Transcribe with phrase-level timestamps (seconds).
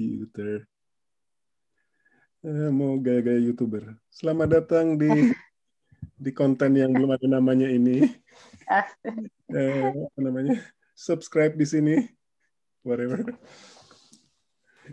[0.00, 0.64] komputer.
[2.40, 4.00] Eh, mau gaya-gaya youtuber.
[4.08, 5.08] Selamat datang di
[6.24, 8.08] di konten yang belum ada namanya ini.
[9.52, 10.56] eh, apa namanya?
[10.96, 11.94] Subscribe di sini,
[12.80, 13.24] whatever.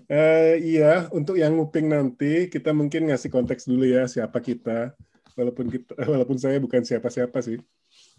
[0.07, 4.93] Uh, iya, untuk yang nguping nanti kita mungkin ngasih konteks dulu ya siapa kita.
[5.33, 7.59] Walaupun kita, walaupun saya bukan siapa-siapa sih.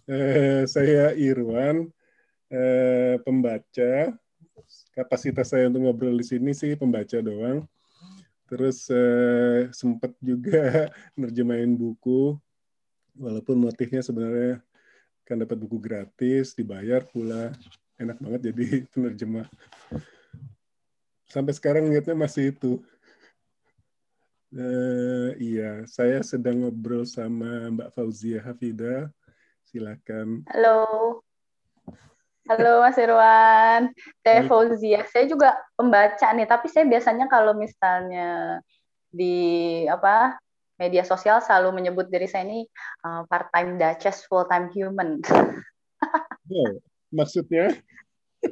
[0.09, 1.89] Uh, saya Irwan,
[2.52, 4.18] uh, pembaca.
[4.98, 7.62] Kapasitas saya untuk ngobrol di sini sih pembaca doang
[8.48, 10.88] Terus eh, sempat juga
[11.20, 12.32] nerjemahin buku,
[13.20, 14.64] walaupun motifnya sebenarnya
[15.28, 17.52] kan dapat buku gratis, dibayar pula,
[18.00, 19.46] enak banget jadi penerjemah.
[21.28, 22.80] Sampai sekarang niatnya masih itu.
[24.48, 29.12] Uh, iya, saya sedang ngobrol sama Mbak Fauzia Hafida.
[29.68, 30.48] Silakan.
[30.48, 31.20] Halo.
[32.48, 33.93] Halo Mas Irwan,
[34.25, 35.05] saya Fauzia.
[35.12, 38.65] Saya juga pembaca nih, tapi saya biasanya kalau misalnya
[39.12, 40.41] di apa
[40.80, 42.65] media sosial selalu menyebut diri saya ini
[43.05, 45.21] uh, part-time Duchess, full-time human.
[46.49, 46.80] Oh,
[47.13, 47.68] maksudnya?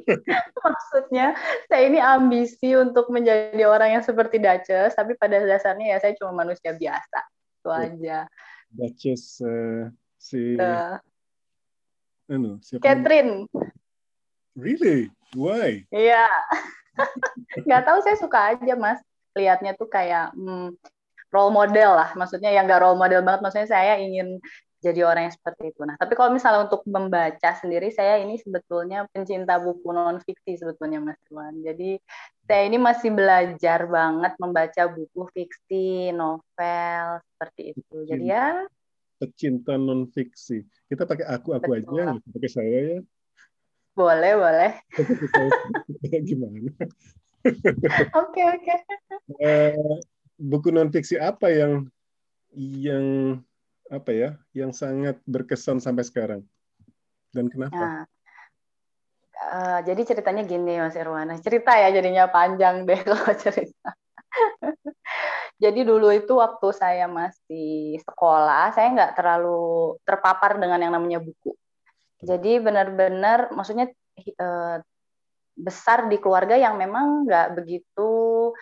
[0.61, 1.33] maksudnya
[1.65, 6.45] saya ini ambisi untuk menjadi orang yang seperti Duchess, tapi pada dasarnya ya saya cuma
[6.45, 7.19] manusia biasa.
[7.57, 7.81] Itu oh.
[7.81, 8.29] aja.
[8.69, 9.89] Duchess uh,
[10.21, 11.01] si uh,
[12.29, 13.49] anu, siapa Catherine.
[14.57, 15.13] Really?
[15.37, 15.85] Why?
[15.93, 16.25] Iya.
[17.69, 18.99] nggak tahu saya suka aja mas.
[19.37, 20.73] Lihatnya tuh kayak hmm,
[21.29, 22.09] role model lah.
[22.17, 23.45] Maksudnya yang nggak role model banget.
[23.45, 24.41] Maksudnya saya ingin
[24.81, 25.81] jadi orang yang seperti itu.
[25.85, 31.01] Nah, tapi kalau misalnya untuk membaca sendiri, saya ini sebetulnya pencinta buku non fiksi sebetulnya
[31.01, 31.53] Mas Tuan.
[31.65, 31.97] Jadi
[32.45, 37.97] saya ini masih belajar banget membaca buku fiksi, novel seperti itu.
[38.05, 38.65] Jadi ya
[39.17, 40.61] pecinta non fiksi.
[40.85, 41.97] Kita pakai aku aku Betul.
[41.97, 42.99] aja, pakai saya ya.
[43.97, 44.71] Boleh, boleh.
[46.21, 46.69] Gimana?
[48.21, 48.75] Oke, oke.
[49.39, 49.97] Eh,
[50.35, 51.87] buku non fiksi apa yang
[52.53, 53.05] yang
[53.87, 56.41] apa ya, yang sangat berkesan sampai sekarang?
[57.31, 57.71] Dan kenapa?
[57.73, 58.03] Nah,
[59.47, 61.39] uh, jadi ceritanya gini, Mas Irwana.
[61.39, 63.95] Cerita ya jadinya panjang deh kalau cerita.
[65.63, 71.55] jadi dulu itu waktu saya masih sekolah, saya nggak terlalu terpapar dengan yang namanya buku
[72.21, 73.93] jadi benar-benar maksudnya
[74.41, 74.77] uh,
[75.57, 78.53] besar di keluarga yang memang nggak begitu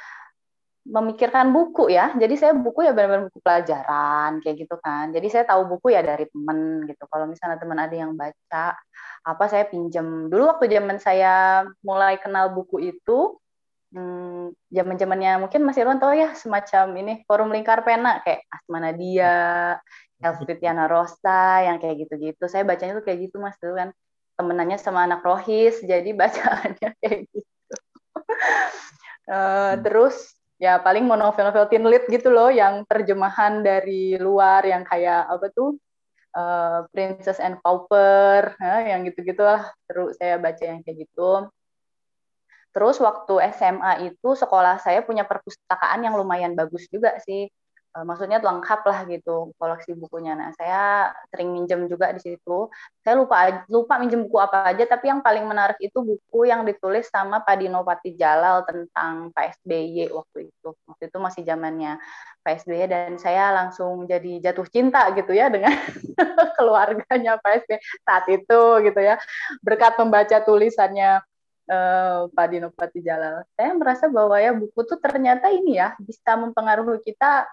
[0.85, 2.13] memikirkan buku ya.
[2.13, 5.09] Jadi saya buku ya benar-benar buku pelajaran kayak gitu kan.
[5.09, 7.03] Jadi saya tahu buku ya dari temen gitu.
[7.09, 8.77] Kalau misalnya teman ada yang baca,
[9.25, 10.29] apa saya pinjem.
[10.29, 13.33] Dulu waktu zaman saya mulai kenal buku itu,
[13.97, 18.77] hmm, zaman zamannya mungkin masih Irwan tahu ya semacam ini forum lingkar pena kayak Asma
[18.77, 19.81] Nadia,
[20.23, 22.43] Elfritiana Rosa yang kayak gitu-gitu.
[22.47, 23.91] Saya bacanya tuh kayak gitu Mas tuh kan.
[24.35, 27.75] Temenannya sama anak Rohis jadi bacaannya kayak gitu.
[29.31, 34.83] uh, terus ya paling mau novel-novel teen lit gitu loh yang terjemahan dari luar yang
[34.83, 35.79] kayak apa tuh
[36.35, 41.47] uh, Princess and Pauper uh, yang gitu-gitu lah terus saya baca yang kayak gitu.
[42.75, 47.47] Terus waktu SMA itu sekolah saya punya perpustakaan yang lumayan bagus juga sih
[48.03, 50.35] maksudnya lengkap lah gitu koleksi bukunya.
[50.35, 52.67] Nah, saya sering minjem juga di situ.
[52.99, 57.07] Saya lupa lupa minjem buku apa aja, tapi yang paling menarik itu buku yang ditulis
[57.07, 60.69] sama Pak Dino Pati Jalal tentang Pak SBY waktu itu.
[60.75, 61.95] Waktu itu masih zamannya
[62.43, 65.71] Pak SBY dan saya langsung jadi jatuh cinta gitu ya dengan
[66.59, 69.15] keluarganya Pak SBY saat itu gitu ya.
[69.63, 71.23] Berkat membaca tulisannya
[71.71, 73.47] uh, Pak Dino Pati Jalal.
[73.55, 77.47] Saya merasa bahwa ya buku tuh ternyata ini ya bisa mempengaruhi kita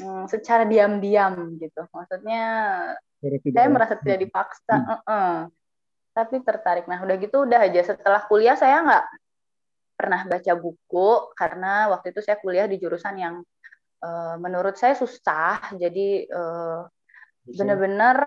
[0.00, 1.84] hmm, secara diam-diam gitu.
[1.92, 2.44] Maksudnya
[3.52, 4.88] saya merasa tidak dipaksa, hmm.
[4.88, 5.34] uh -uh.
[6.16, 6.88] tapi tertarik.
[6.88, 9.04] Nah udah gitu udah aja setelah kuliah saya nggak
[10.00, 13.34] pernah baca buku karena waktu itu saya kuliah di jurusan yang
[14.00, 15.76] uh, menurut saya susah.
[15.76, 16.88] Jadi uh,
[17.44, 18.26] benar-benar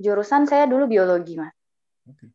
[0.00, 1.52] jurusan saya dulu biologi mas.
[2.08, 2.28] Okay.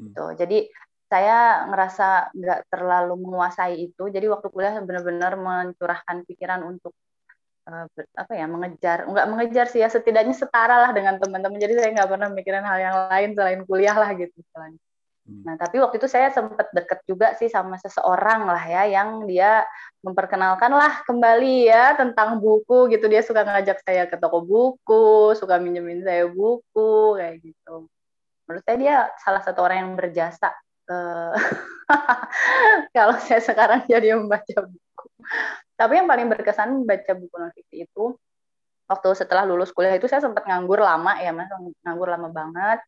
[0.00, 0.12] Hmm.
[0.16, 0.66] Tuh, jadi
[1.10, 4.06] saya ngerasa nggak terlalu menguasai itu.
[4.14, 6.94] Jadi waktu kuliah benar-benar mencurahkan pikiran untuk
[7.68, 7.86] uh,
[8.16, 11.60] apa ya mengejar nggak mengejar sih ya setidaknya setara lah dengan teman-teman.
[11.60, 14.76] Jadi saya nggak pernah mikirin hal yang lain selain kuliah lah gitu selain
[15.26, 15.42] hmm.
[15.46, 19.62] nah tapi waktu itu saya sempat deket juga sih sama seseorang lah ya yang dia
[20.00, 23.06] memperkenalkan lah kembali ya tentang buku gitu.
[23.10, 27.90] Dia suka ngajak saya ke toko buku suka minjemin saya buku kayak gitu.
[28.48, 30.50] Menurut saya dia salah satu orang yang berjasa
[30.90, 31.34] uh,
[32.96, 34.89] kalau saya sekarang jadi membaca buku
[35.80, 38.14] tapi yang paling berkesan baca buku non fiksi itu
[38.90, 41.48] waktu setelah lulus kuliah itu saya sempat nganggur lama ya mas,
[41.86, 42.80] nganggur lama banget.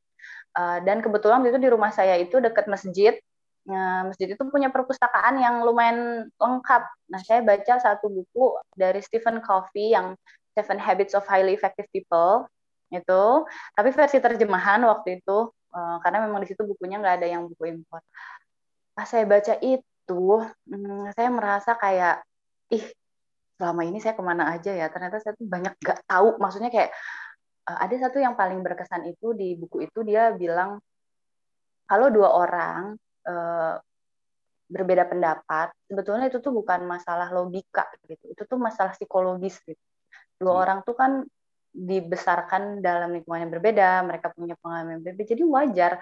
[0.52, 3.16] Uh, dan kebetulan itu di rumah saya itu dekat masjid
[3.62, 6.82] Nah, masjid itu punya perpustakaan yang lumayan lengkap.
[7.14, 10.18] Nah, saya baca satu buku dari Stephen Covey yang
[10.58, 12.50] Seven Habits of Highly Effective People
[12.92, 13.24] itu,
[13.72, 17.72] tapi versi terjemahan waktu itu uh, karena memang di situ bukunya nggak ada yang buku
[17.72, 18.02] impor.
[18.92, 20.24] Pas saya baca itu,
[20.68, 22.20] hmm, saya merasa kayak
[22.72, 22.84] ih
[23.60, 26.90] selama ini saya ke mana aja ya ternyata saya tuh banyak nggak tahu maksudnya kayak
[27.68, 30.80] uh, ada satu yang paling berkesan itu di buku itu dia bilang
[31.86, 32.96] kalau dua orang
[33.28, 33.76] uh,
[34.72, 39.84] berbeda pendapat, sebetulnya itu tuh bukan masalah logika gitu, itu tuh masalah psikologis gitu.
[40.40, 40.62] Dua hmm.
[40.64, 41.20] orang tuh kan
[41.72, 45.92] dibesarkan dalam lingkungan yang berbeda, mereka punya pengalaman yang berbeda, jadi wajar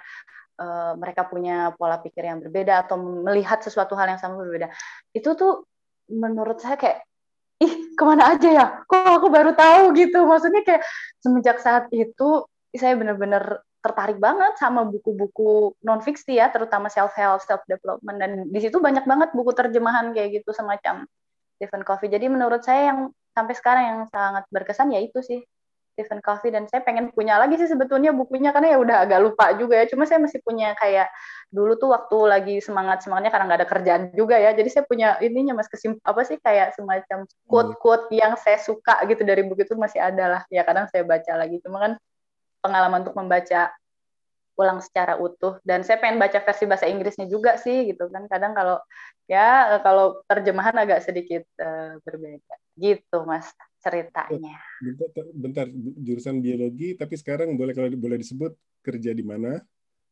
[0.63, 2.95] uh, mereka punya pola pikir yang berbeda atau
[3.27, 4.71] melihat sesuatu hal yang sama berbeda.
[5.11, 5.67] Itu tuh
[6.11, 7.07] menurut saya kayak
[7.61, 8.65] ih ke mana aja ya?
[8.85, 10.25] Kok aku baru tahu gitu?
[10.27, 10.83] Maksudnya kayak
[11.23, 17.41] semenjak saat itu saya benar-benar tertarik banget sama buku-buku non fiksi ya, terutama self help,
[17.41, 21.09] self development dan di situ banyak banget buku terjemahan kayak gitu semacam
[21.57, 22.09] Stephen Covey.
[22.09, 25.41] Jadi menurut saya yang sampai sekarang yang sangat berkesan ya itu sih
[25.91, 29.45] Stephen Covey dan saya pengen punya lagi sih sebetulnya bukunya karena ya udah agak lupa
[29.59, 29.85] juga ya.
[29.85, 31.11] Cuma saya masih punya kayak
[31.51, 34.55] dulu tuh waktu lagi semangat semangatnya karena nggak ada kerjaan juga ya.
[34.55, 39.03] Jadi saya punya ininya mas kesim apa sih kayak semacam quote quote yang saya suka
[39.05, 40.41] gitu dari buku itu masih ada lah.
[40.47, 41.59] Ya kadang saya baca lagi.
[41.59, 41.93] Cuma kan
[42.63, 43.73] pengalaman untuk membaca
[44.59, 48.53] ulang secara utuh dan saya pengen baca versi bahasa Inggrisnya juga sih gitu kan kadang
[48.53, 48.77] kalau
[49.25, 53.49] ya kalau terjemahan agak sedikit uh, berbeda gitu mas
[53.81, 54.55] ceritanya.
[54.79, 55.65] Bentar, bentar.
[55.99, 58.53] Jurusan biologi tapi sekarang boleh kalau boleh disebut
[58.85, 59.59] kerja di mana?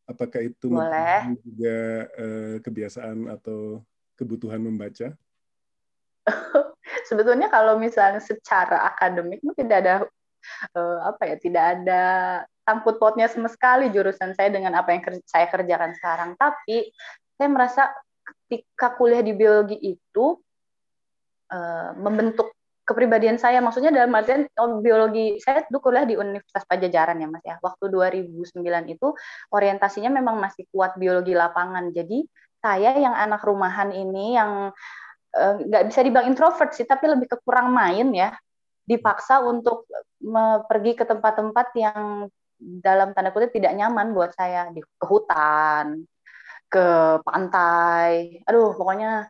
[0.10, 1.38] Apakah itu boleh.
[1.46, 1.78] juga
[2.18, 3.86] uh, kebiasaan atau
[4.18, 5.14] kebutuhan membaca?
[7.10, 9.96] Sebetulnya kalau misalnya secara akademik tidak ada
[10.74, 12.04] uh, apa ya tidak ada
[12.66, 16.30] sangkut pautnya sama sekali jurusan saya dengan apa yang saya kerjakan sekarang.
[16.38, 16.90] Tapi
[17.38, 17.84] saya merasa
[18.46, 20.38] ketika kuliah di biologi itu
[21.54, 22.54] uh, membentuk
[22.90, 23.62] kepribadian saya.
[23.62, 27.62] Maksudnya dalam artian oh, biologi saya dulu kuliah di Universitas Pajajaran ya Mas ya.
[27.62, 28.58] Waktu 2009
[28.90, 29.08] itu
[29.54, 31.94] orientasinya memang masih kuat biologi lapangan.
[31.94, 32.26] Jadi
[32.58, 34.74] saya yang anak rumahan ini yang
[35.38, 38.34] eh, nggak uh, bisa dibilang introvert sih tapi lebih ke kurang main ya.
[38.90, 39.86] Dipaksa untuk
[40.66, 42.26] pergi ke tempat-tempat yang
[42.58, 44.74] dalam tanda kutip tidak nyaman buat saya.
[44.74, 46.10] Di ke hutan,
[46.66, 49.30] ke pantai, aduh pokoknya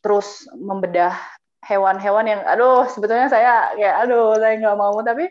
[0.00, 1.16] terus membedah
[1.68, 4.96] hewan-hewan yang aduh sebetulnya saya kayak aduh saya nggak mau.
[5.00, 5.24] Tapi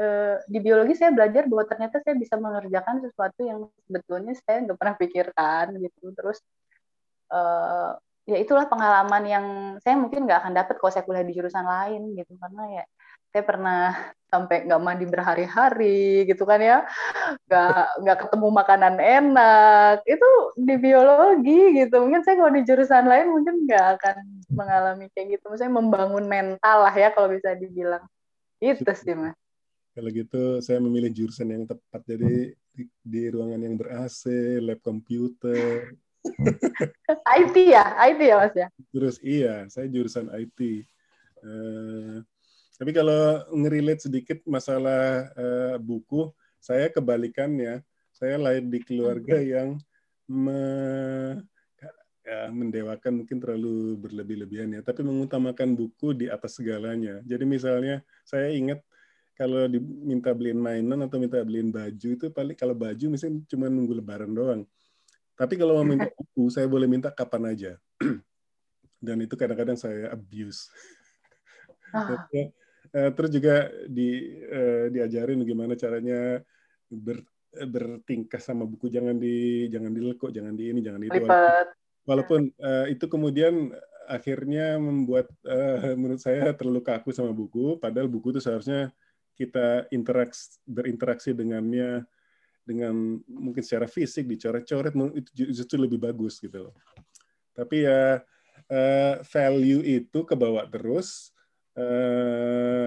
[0.00, 4.78] eh, di biologi saya belajar bahwa ternyata saya bisa mengerjakan sesuatu yang sebetulnya saya nggak
[4.78, 6.06] pernah pikirkan gitu.
[6.14, 6.38] Terus
[7.32, 7.90] eh,
[8.30, 9.46] ya itulah pengalaman yang
[9.82, 12.32] saya mungkin nggak akan dapat kalau saya kuliah di jurusan lain gitu.
[12.36, 12.84] Karena ya
[13.30, 13.82] saya pernah
[14.30, 16.78] sampai nggak mandi berhari-hari gitu kan ya.
[17.46, 19.96] Nggak nggak ketemu makanan enak.
[20.06, 20.28] Itu
[20.58, 22.02] di biologi gitu.
[22.02, 24.16] Mungkin saya kalau di jurusan lain mungkin nggak akan
[24.54, 25.44] mengalami kayak gitu.
[25.50, 28.02] Misalnya membangun mental lah ya kalau bisa dibilang.
[28.62, 29.34] Itu sih mas.
[29.90, 32.02] Kalau gitu saya memilih jurusan yang tepat.
[32.06, 34.26] Jadi di, di ruangan yang ber AC
[34.62, 35.94] lab komputer.
[37.38, 37.98] IT ya?
[38.10, 38.66] IT ya mas ya?
[38.90, 40.86] Terus iya saya jurusan IT
[41.42, 42.22] uh,
[42.80, 47.84] tapi kalau ngerelate sedikit masalah uh, buku, saya kebalikannya.
[48.08, 49.76] Saya lahir di keluarga yang
[50.24, 50.60] me,
[52.24, 57.20] ya, mendewakan mungkin terlalu berlebih-lebihan ya, tapi mengutamakan buku di atas segalanya.
[57.28, 58.80] Jadi misalnya saya ingat
[59.36, 63.92] kalau diminta beliin mainan atau minta beliin baju itu paling kalau baju misalnya cuma nunggu
[64.00, 64.64] lebaran doang.
[65.36, 67.72] Tapi kalau mau minta buku, saya boleh minta kapan aja.
[69.04, 70.72] Dan itu kadang-kadang saya abuse.
[71.92, 72.24] Ah.
[72.90, 76.42] Uh, terus juga di uh, diajarin gimana caranya
[76.90, 77.22] ber,
[77.54, 78.90] bertingkah sama buku.
[78.90, 81.14] Jangan di jangan dilekuk jangan di ini jangan itu.
[81.14, 81.38] Walaupun,
[82.06, 83.70] walaupun uh, itu kemudian
[84.10, 87.78] akhirnya membuat uh, menurut saya terlalu kaku sama buku.
[87.78, 88.90] Padahal buku itu seharusnya
[89.38, 92.04] kita interaks berinteraksi dengannya
[92.66, 96.74] dengan mungkin secara fisik dicoret-coret itu justru lebih bagus gitu loh.
[97.56, 98.20] Tapi ya
[98.68, 101.32] uh, value itu kebawa terus.
[101.32, 101.39] Eh,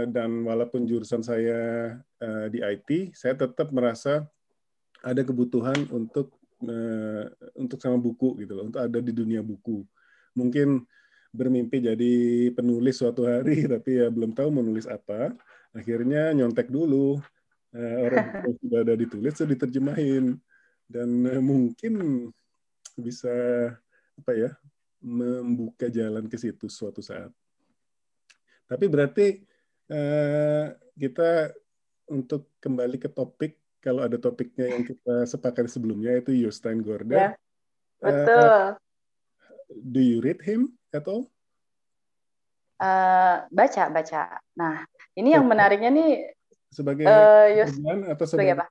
[0.07, 4.27] dan walaupun jurusan saya uh, di IT, saya tetap merasa
[5.03, 9.83] ada kebutuhan untuk uh, untuk sama buku gitu loh, untuk ada di dunia buku.
[10.35, 10.83] Mungkin
[11.33, 12.15] bermimpi jadi
[12.53, 15.33] penulis suatu hari, tapi ya belum tahu menulis apa.
[15.73, 17.17] Akhirnya nyontek dulu
[17.73, 20.38] orang yang sudah ada ditulis, sudah diterjemahin,
[20.85, 21.09] dan
[21.41, 22.29] mungkin
[22.93, 23.33] bisa
[24.13, 24.53] apa ya
[25.01, 27.33] membuka jalan ke situ suatu saat.
[28.73, 29.27] Tapi berarti
[29.93, 31.53] uh, kita
[32.09, 37.13] untuk kembali ke topik, kalau ada topiknya yang kita sepakati sebelumnya itu Jostein Gorda.
[37.13, 37.31] Yeah.
[38.01, 38.41] Betul.
[38.49, 38.67] Uh,
[39.77, 41.29] do you read him at all?
[42.81, 44.41] Uh, baca, baca.
[44.57, 46.33] Nah, ini yang menariknya nih
[46.73, 47.45] sebagai uh,
[48.09, 48.65] atau sebagai, apa?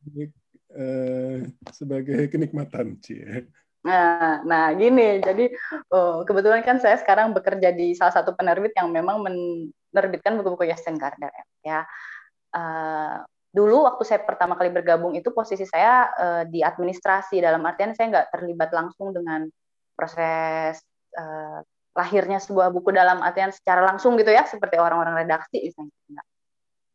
[0.75, 3.47] Uh, sebagai kenikmatan, Cie.
[3.87, 5.51] Nah, nah gini, jadi
[5.91, 9.23] oh, kebetulan kan saya sekarang bekerja di salah satu penerbit yang memang
[9.93, 11.31] menerbitkan buku-buku Yasin Gardner
[11.63, 11.85] ya.
[12.53, 13.23] Uh,
[13.53, 18.09] dulu waktu saya pertama kali bergabung itu posisi saya uh, di administrasi dalam artian saya
[18.09, 19.45] nggak terlibat langsung dengan
[19.93, 20.81] proses
[21.21, 21.61] uh,
[21.93, 26.25] lahirnya sebuah buku dalam artian secara langsung gitu ya seperti orang-orang redaksi misalnya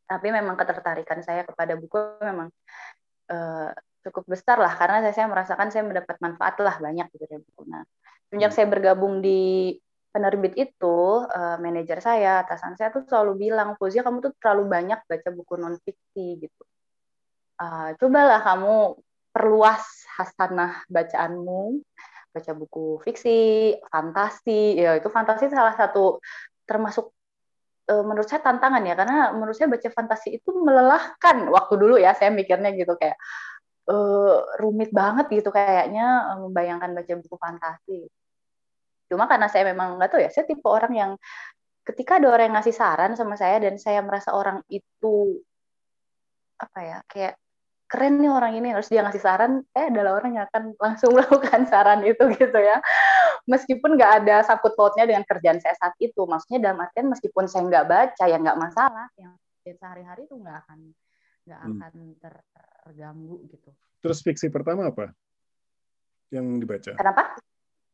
[0.10, 2.50] tapi memang ketertarikan saya kepada buku memang
[3.30, 3.70] uh,
[4.02, 7.62] cukup besar lah karena saya, saya merasakan saya mendapat manfaat lah banyak gitu dari buku
[7.70, 7.86] nah
[8.34, 8.58] sejak hmm.
[8.58, 9.78] saya bergabung di
[10.12, 15.00] penerbit itu uh, manajer saya atasan saya tuh selalu bilang Fuzia kamu tuh terlalu banyak
[15.06, 16.64] baca buku non fiksi gitu.
[17.58, 19.02] Uh, cobalah kamu
[19.34, 19.86] perluas
[20.18, 21.82] hasanah bacaanmu
[22.34, 24.78] baca buku fiksi fantasi.
[24.78, 26.22] Ya itu fantasi salah satu
[26.68, 27.14] termasuk
[27.92, 32.14] uh, menurut saya tantangan ya karena menurut saya baca fantasi itu melelahkan waktu dulu ya
[32.14, 33.18] saya mikirnya gitu kayak
[33.90, 38.00] uh, rumit banget gitu kayaknya membayangkan baca buku fantasi
[39.08, 41.12] Cuma karena saya memang nggak tahu ya, saya tipe orang yang
[41.88, 45.40] ketika ada orang yang ngasih saran sama saya dan saya merasa orang itu
[46.60, 47.34] apa ya kayak
[47.88, 51.64] keren nih orang ini harus dia ngasih saran saya adalah orang yang akan langsung melakukan
[51.72, 52.84] saran itu gitu ya.
[53.48, 57.64] Meskipun nggak ada sakut pautnya dengan kerjaan saya saat itu maksudnya dalam artian meskipun saya
[57.64, 59.32] nggak baca ya nggak masalah yang
[59.64, 60.80] sehari-hari itu nggak akan
[61.48, 61.72] nggak hmm.
[61.80, 63.72] akan terganggu gitu.
[64.04, 65.16] Terus fiksi pertama apa
[66.28, 66.92] yang dibaca?
[67.00, 67.40] Kenapa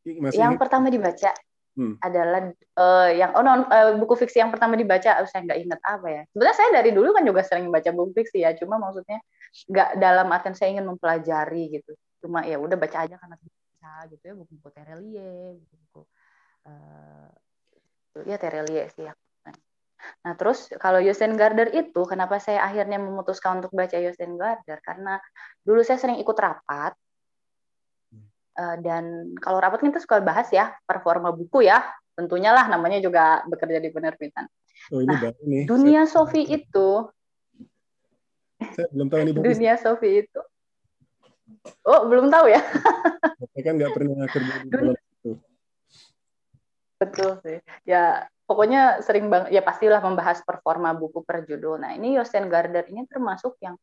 [0.04, 1.32] masih yang pertama dibaca
[1.76, 1.94] hmm.
[2.00, 5.80] adalah uh, yang oh non uh, buku fiksi yang pertama dibaca oh, saya nggak ingat
[5.82, 9.18] apa ya sebenarnya saya dari dulu kan juga sering baca buku fiksi ya cuma maksudnya
[9.70, 11.92] nggak dalam artian saya ingin mempelajari gitu
[12.24, 16.02] cuma ya udah baca aja karena bisa gitu ya buku-buku Terelie buku-buku
[16.68, 17.28] uh,
[18.24, 19.14] ya Terelie sih ya
[20.24, 24.78] Nah, terus kalau Yosen Gardner itu, kenapa saya akhirnya memutuskan untuk baca Yosen Gardner?
[24.84, 25.16] Karena
[25.64, 26.92] dulu saya sering ikut rapat
[28.54, 31.82] Uh, dan kalau rapat kita suka bahas ya performa buku ya,
[32.14, 34.46] tentunya lah namanya juga bekerja di penerbitan.
[34.94, 35.64] Oh, ini nah, baru nih.
[35.66, 36.22] Dunia saya...
[36.22, 36.88] Sofi itu,
[38.72, 40.40] saya belum tahu ini Dunia Sofi itu,
[41.84, 42.62] oh belum tahu ya?
[43.54, 45.30] saya kan nggak pernah kerja di itu.
[46.98, 47.58] Betul sih.
[47.84, 51.80] Ya pokoknya sering banget ya pastilah membahas performa buku per judul.
[51.80, 53.76] Nah ini Yosen Gardner ini termasuk yang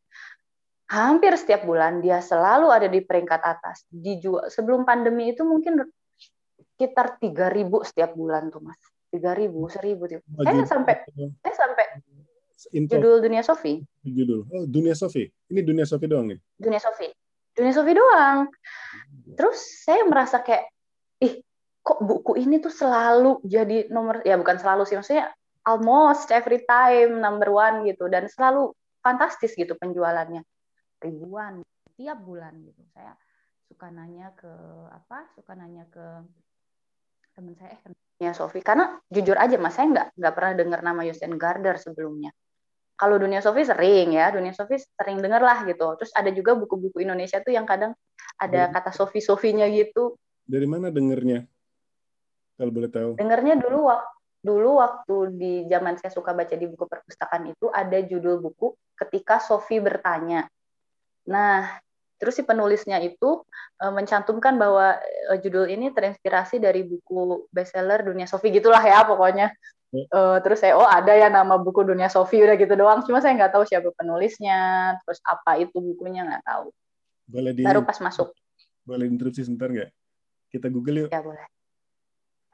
[0.91, 3.88] hampir setiap bulan dia selalu ada di peringkat atas.
[3.88, 5.88] Dijual sebelum pandemi itu mungkin
[6.75, 8.77] sekitar 3000 setiap bulan tuh Mas.
[9.15, 10.21] 3000, 1000 tuh.
[10.36, 10.95] Oh, saya sampai
[11.43, 11.86] saya sampai
[12.75, 12.91] Info.
[12.95, 13.79] judul Dunia Sofi.
[14.03, 14.48] Judul.
[14.51, 15.24] Oh, Dunia Sofi.
[15.27, 16.39] Ini Dunia Sofi doang nih.
[16.60, 17.07] Dunia Sofi.
[17.55, 18.51] Dunia Sofi doang.
[19.36, 20.67] Terus saya merasa kayak
[21.24, 21.39] ih
[21.81, 25.33] kok buku ini tuh selalu jadi nomor ya bukan selalu sih maksudnya
[25.65, 28.69] almost every time number one gitu dan selalu
[29.01, 30.45] fantastis gitu penjualannya
[31.01, 31.65] ribuan
[31.98, 32.81] tiap bulan gitu.
[32.93, 33.17] Saya
[33.67, 34.51] suka nanya ke
[34.93, 36.05] apa suka nanya ke
[37.34, 37.81] teman saya eh
[38.22, 38.62] ya Sofi.
[38.62, 42.29] Karena jujur aja mas saya nggak nggak pernah dengar nama Yusen Gardner sebelumnya.
[42.96, 45.98] Kalau dunia Sofi sering ya dunia Sofi sering dengar lah gitu.
[45.98, 47.98] Terus ada juga buku-buku Indonesia tuh yang kadang
[48.38, 50.15] ada dari, kata Sofi Sofinya gitu.
[50.46, 51.50] Dari mana dengernya?
[52.62, 53.17] Kalau boleh tahu.
[53.17, 58.01] Dengernya dulu waktu dulu waktu di zaman saya suka baca di buku perpustakaan itu ada
[58.01, 60.50] judul buku ketika Sofi bertanya
[61.28, 61.82] Nah,
[62.22, 63.42] terus si penulisnya itu
[63.82, 64.98] uh, mencantumkan bahwa
[65.30, 69.50] uh, judul ini terinspirasi dari buku bestseller Dunia Sofi gitulah ya pokoknya.
[69.92, 73.04] Uh, terus saya oh ada ya nama buku Dunia Sofi udah gitu doang.
[73.04, 76.72] Cuma saya nggak tahu siapa penulisnya, terus apa itu bukunya nggak tahu.
[77.28, 78.32] Boleh di, Baru pas masuk.
[78.88, 79.92] Boleh interupsi sebentar nggak?
[80.48, 81.10] Kita Google yuk.
[81.12, 81.44] Ya boleh.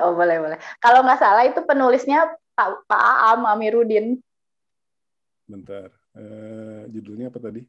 [0.02, 0.58] Oh boleh boleh.
[0.82, 4.18] Kalau nggak salah itu penulisnya Pak Pak Aam Amiruddin.
[5.46, 5.94] Bentar.
[6.18, 7.62] Uh, judulnya apa tadi?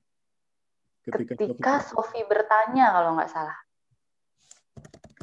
[1.13, 2.93] Ketika, ketika Sofi bertanya.
[2.93, 3.57] Kalau nggak salah.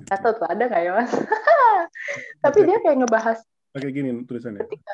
[0.06, 1.12] Nggak tahu tuh ada nggak ya mas?
[2.44, 3.40] Tapi dia kayak ngebahas
[3.76, 4.64] pakai gini tulisannya.
[4.64, 4.94] ketika,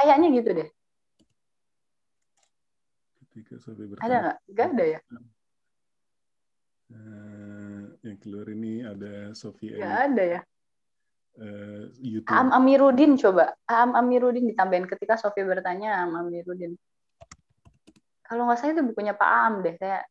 [0.00, 0.68] kayaknya gitu deh.
[3.28, 4.06] Ketika Sofi bertanya.
[4.08, 4.36] ada nggak?
[4.48, 5.00] Nggak ada ya?
[6.90, 10.40] Uh, yang keluar ini ada Sofi nggak ada ya?
[11.38, 12.32] Uh, YouTube.
[12.32, 13.54] Am Amiruddin coba.
[13.68, 14.88] Am Amiruddin ditambahin.
[14.88, 16.74] Ketika Sofi bertanya Am Amiruddin
[18.30, 20.06] kalau nggak salah itu bukunya Pak Am deh saya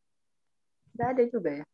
[1.00, 1.66] nggak ada juga ya?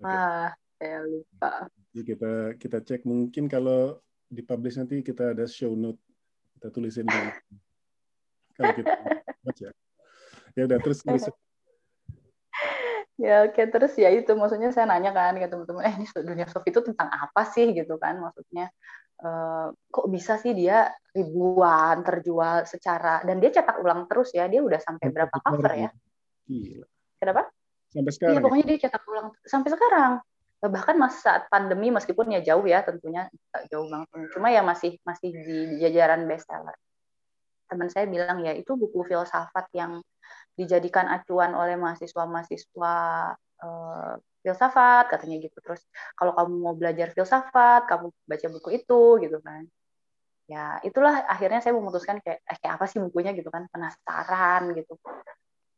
[0.00, 0.08] Okay.
[0.08, 0.48] wah
[0.80, 1.52] saya lupa.
[1.92, 4.00] Jadi kita kita cek mungkin kalau
[4.32, 6.00] dipublish nanti kita ada show note
[6.56, 7.20] kita tulisin di
[8.56, 8.90] kalau kita
[9.44, 9.68] baca.
[10.54, 11.28] Ya udah terus, terus.
[13.14, 16.66] ya oke terus ya itu maksudnya saya nanya kan ke teman-teman eh ini dunia soft
[16.66, 17.70] itu tentang apa sih?
[17.70, 18.72] gitu kan maksudnya
[19.24, 24.60] uh, kok bisa sih dia ribuan terjual secara dan dia cetak ulang terus ya dia
[24.60, 25.90] udah sampai berapa cover ya?
[26.44, 26.86] Gila.
[27.16, 27.42] kenapa?
[27.88, 28.44] Sampai sekarang iya ya?
[28.44, 30.12] pokoknya dia cetak ulang sampai sekarang.
[30.64, 33.28] Bahkan masa saat pandemi meskipun ya jauh ya tentunya
[33.68, 34.08] jauh banget.
[34.32, 36.76] Cuma ya masih masih di jajaran bestseller.
[37.68, 40.00] Teman saya bilang ya itu buku filsafat yang
[40.56, 42.94] dijadikan acuan oleh mahasiswa-mahasiswa
[43.62, 45.56] uh, filsafat katanya gitu.
[45.64, 45.80] Terus
[46.18, 49.64] kalau kamu mau belajar filsafat kamu baca buku itu gitu kan.
[50.44, 53.32] Ya itulah akhirnya saya memutuskan kayak eh, kayak apa sih bukunya?
[53.32, 53.64] gitu kan.
[53.72, 55.00] Penasaran gitu.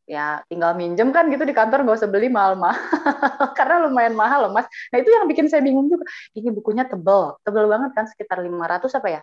[0.06, 2.78] Ya tinggal minjem kan gitu di kantor gak usah beli mahal-mahal
[3.58, 4.66] karena lumayan mahal loh mas.
[4.94, 6.06] Nah itu yang bikin saya bingung juga.
[6.34, 9.20] Ini bukunya tebel tebel banget kan sekitar 500 apa ya?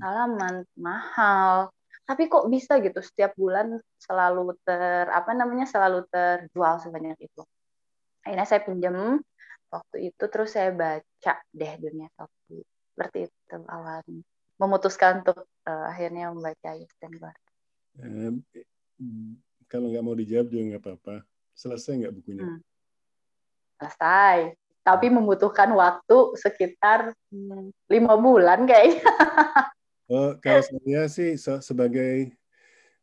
[0.00, 1.72] Halaman mahal.
[2.04, 7.44] Tapi kok bisa gitu setiap bulan selalu ter apa namanya selalu terjual sebanyak itu
[8.24, 9.20] akhirnya saya pinjam
[9.68, 12.64] waktu itu terus saya baca deh dunia kopi
[12.94, 14.24] seperti itu awalnya
[14.58, 17.40] memutuskan untuk uh, akhirnya membaca Yusten Gore.
[17.98, 18.32] Eh,
[19.66, 21.16] kalau nggak mau dijawab juga nggak apa-apa.
[21.54, 22.44] Selesai nggak bukunya?
[22.46, 22.60] Hmm.
[23.78, 24.54] Selesai.
[24.84, 29.02] Tapi membutuhkan waktu sekitar hmm, lima bulan kayaknya.
[30.04, 32.36] Oh, kalau saya sih sebagai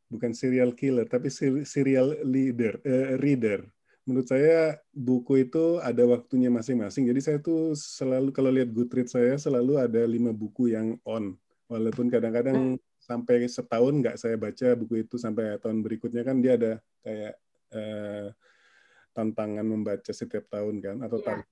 [0.06, 1.34] bukan serial killer tapi
[1.66, 3.66] serial leader uh, reader.
[4.02, 7.06] Menurut saya buku itu ada waktunya masing-masing.
[7.06, 11.38] Jadi saya tuh selalu kalau lihat Goodreads saya selalu ada lima buku yang on.
[11.70, 12.78] Walaupun kadang-kadang hmm.
[13.00, 16.74] sampai setahun nggak saya baca buku itu sampai tahun berikutnya kan dia ada
[17.06, 17.34] kayak
[17.78, 18.28] uh,
[19.14, 21.26] tantangan membaca setiap tahun kan atau yeah.
[21.26, 21.50] target.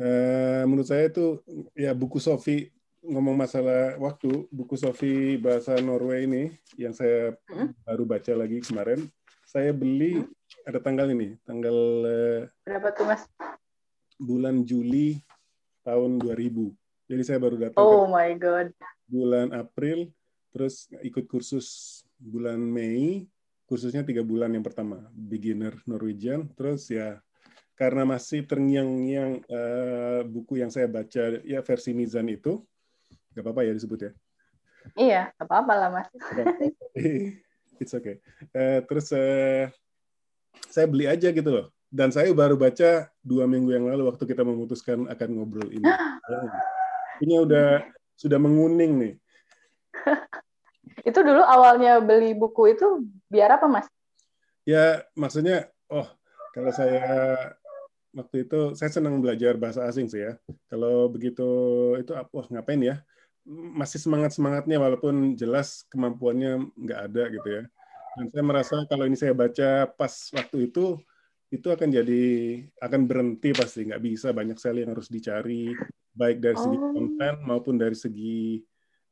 [0.00, 1.44] Uh, menurut saya itu
[1.76, 6.42] ya buku Sophie ngomong masalah waktu, buku Sofi bahasa Norway ini
[6.76, 7.72] yang saya hmm?
[7.88, 9.08] baru baca lagi kemarin,
[9.48, 10.28] saya beli hmm?
[10.70, 13.26] Ada tanggal ini, tanggal eh, berapa tuh Mas?
[14.16, 15.18] Bulan Juli
[15.82, 17.10] tahun 2000.
[17.10, 17.82] Jadi saya baru datang.
[17.82, 18.70] Oh my god.
[19.10, 20.14] Bulan April,
[20.54, 23.26] terus ikut kursus bulan Mei,
[23.66, 27.18] kursusnya tiga bulan yang pertama, beginner Norwegian, terus ya
[27.74, 32.60] karena masih terngiang-ngiang uh, buku yang saya baca ya versi Mizan itu,
[33.30, 34.12] Gak apa-apa ya disebut ya?
[34.98, 36.08] Iya, apa-apa lah mas.
[37.80, 38.18] It's okay.
[38.50, 39.70] Uh, terus uh,
[40.70, 41.66] saya beli aja gitu loh.
[41.90, 45.84] Dan saya baru baca dua minggu yang lalu waktu kita memutuskan akan ngobrol ini.
[47.24, 47.82] ini udah
[48.14, 49.14] sudah menguning nih.
[51.08, 53.86] itu dulu awalnya beli buku itu biar apa mas?
[54.62, 56.06] Ya maksudnya, oh
[56.54, 57.02] kalau saya
[58.14, 60.38] waktu itu saya senang belajar bahasa asing sih ya.
[60.70, 61.50] Kalau begitu
[61.98, 63.02] itu, wah ngapain ya?
[63.50, 67.62] masih semangat semangatnya walaupun jelas kemampuannya nggak ada gitu ya.
[68.18, 70.98] Dan saya merasa kalau ini saya baca pas waktu itu
[71.50, 72.24] itu akan jadi
[72.78, 75.74] akan berhenti pasti nggak bisa banyak sekali yang harus dicari
[76.14, 76.94] baik dari segi oh.
[76.94, 78.62] konten maupun dari segi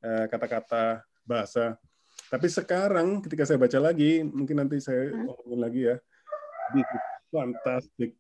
[0.02, 1.74] eh, kata-kata uh, bahasa.
[2.28, 5.96] Tapi sekarang ketika saya baca lagi mungkin nanti saya ngomongin lagi ya.
[7.32, 8.14] Fantastik.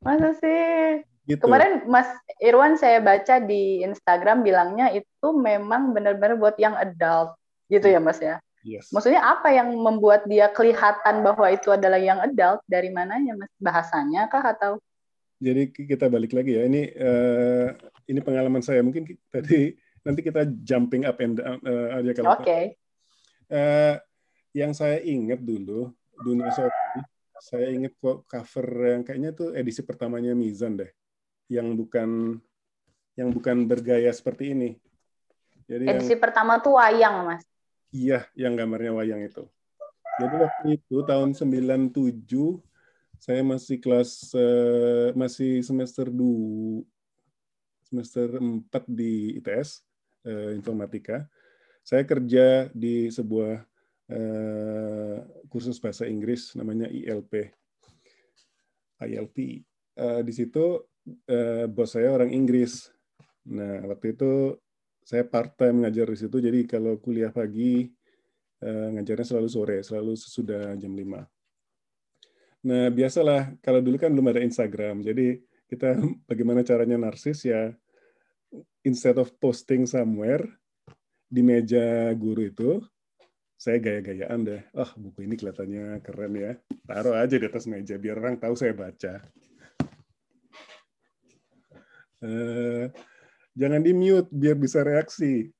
[0.00, 1.04] Masa sih?
[1.28, 1.44] Gitu.
[1.44, 2.08] Kemarin Mas
[2.42, 7.36] Irwan saya baca di Instagram bilangnya itu memang benar-benar buat yang adult
[7.70, 8.42] gitu ya Mas ya.
[8.60, 8.92] Yes.
[8.92, 13.52] Maksudnya apa yang membuat dia kelihatan bahwa itu adalah yang adult dari mananya Mas?
[13.56, 14.76] Bahasanya kah atau?
[15.40, 16.68] Jadi kita balik lagi ya.
[16.68, 17.68] Ini uh,
[18.12, 18.84] ini pengalaman saya.
[18.84, 19.72] Mungkin tadi
[20.04, 22.36] nanti kita jumping up and down uh, aja kalau.
[22.36, 22.44] Oke.
[22.44, 22.62] Okay.
[23.48, 23.96] Uh,
[24.52, 27.02] yang saya ingat dulu dunia Sophie,
[27.40, 30.90] saya ingat kok cover yang kayaknya tuh edisi pertamanya Mizan deh
[31.48, 32.36] yang bukan
[33.16, 34.70] yang bukan bergaya seperti ini.
[35.66, 37.42] Jadi edisi yang, pertama tuh wayang, Mas.
[37.90, 39.50] Iya, yang gambarnya wayang itu.
[40.22, 41.90] Jadi waktu itu tahun 97
[43.20, 46.80] saya masih kelas uh, masih semester 2
[47.90, 49.82] semester 4 di ITS
[50.24, 51.26] uh, eh, informatika.
[51.82, 53.66] Saya kerja di sebuah
[54.14, 55.16] uh,
[55.50, 57.50] kursus bahasa Inggris namanya ILP.
[59.02, 59.66] ILP.
[59.98, 60.86] Uh, di situ
[61.26, 62.94] uh, bos saya orang Inggris.
[63.50, 64.54] Nah, waktu itu
[65.10, 67.90] saya part time ngajar di situ, jadi kalau kuliah pagi
[68.62, 72.70] uh, ngajarnya selalu sore, selalu sesudah jam 5.
[72.70, 75.98] Nah, biasalah kalau dulu kan belum ada Instagram, jadi kita
[76.30, 77.74] bagaimana caranya narsis ya
[78.86, 80.46] instead of posting somewhere
[81.26, 82.78] di meja guru itu,
[83.58, 84.62] saya gaya-gayaan deh.
[84.78, 86.54] Oh, buku ini kelihatannya keren ya.
[86.86, 89.26] Taruh aja di atas meja biar orang tahu saya baca.
[92.22, 92.86] Uh,
[93.54, 95.50] jangan di mute biar bisa reaksi.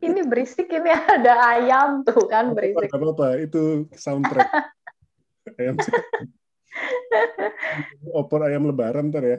[0.00, 2.88] ini berisik ini ada ayam tuh kan berisik.
[2.88, 4.48] Apa apa itu soundtrack.
[5.60, 5.74] ayam
[8.14, 9.38] opor ayam lebaran ntar ya.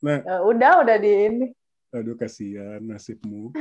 [0.00, 1.46] Nah, uh, udah udah di ini.
[1.92, 3.52] Aduh kasihan nasibmu.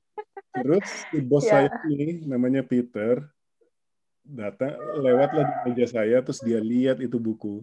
[0.56, 1.66] Terus si bos ya.
[1.66, 3.22] saya ini namanya Peter
[4.26, 7.62] datang lewatlah di meja saya terus dia lihat itu buku.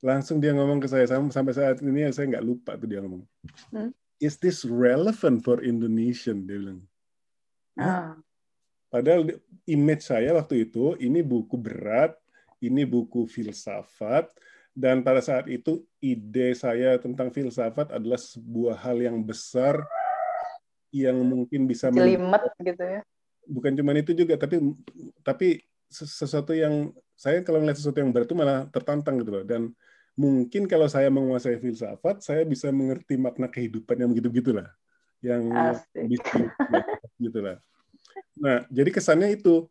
[0.00, 3.24] Langsung dia ngomong ke saya sampai saat ini saya nggak lupa tuh dia ngomong.
[3.72, 3.92] Hmm?
[4.20, 6.44] Is this relevant for Indonesian?
[6.48, 6.80] Dia bilang.
[7.76, 8.16] Ah.
[8.90, 9.28] Padahal
[9.70, 12.18] image saya waktu itu ini buku berat,
[12.58, 14.28] ini buku filsafat,
[14.74, 19.84] dan pada saat itu ide saya tentang filsafat adalah sebuah hal yang besar
[20.90, 23.00] yang mungkin bisa jelimet gitu ya.
[23.46, 24.58] Bukan cuma itu juga, tapi
[25.22, 29.44] tapi sesuatu yang saya kalau melihat sesuatu yang berat itu malah tertantang gitu loh.
[29.46, 29.70] Dan
[30.18, 34.68] mungkin kalau saya menguasai filsafat, saya bisa mengerti makna kehidupan yang begitu begitulah,
[35.22, 35.50] yang
[37.20, 37.56] gitulah.
[38.38, 39.68] Nah, jadi kesannya itu.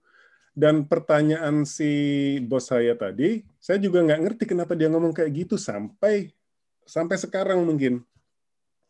[0.59, 5.55] Dan pertanyaan si bos saya tadi, saya juga nggak ngerti kenapa dia ngomong kayak gitu
[5.55, 6.35] sampai
[6.83, 8.03] sampai sekarang mungkin.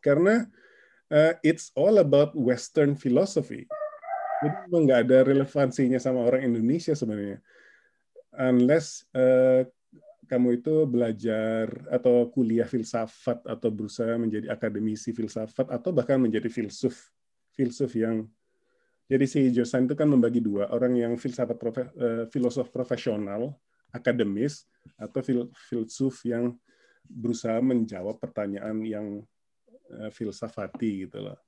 [0.02, 0.50] Karena
[1.12, 3.70] uh, it's all about Western philosophy.
[4.40, 7.38] Jadi nggak ada relevansinya sama orang Indonesia sebenarnya.
[8.34, 9.62] Unless uh,
[10.30, 17.10] kamu itu belajar atau kuliah filsafat atau berusaha menjadi akademisi filsafat atau bahkan menjadi filsuf
[17.50, 18.30] filsuf yang
[19.10, 23.58] jadi si Josan itu kan membagi dua, orang yang filsafat profe, uh, filosof profesional,
[23.90, 26.54] akademis, atau fil, filsuf yang
[27.10, 29.06] berusaha menjawab pertanyaan yang
[29.98, 31.38] uh, filsafati gitu loh.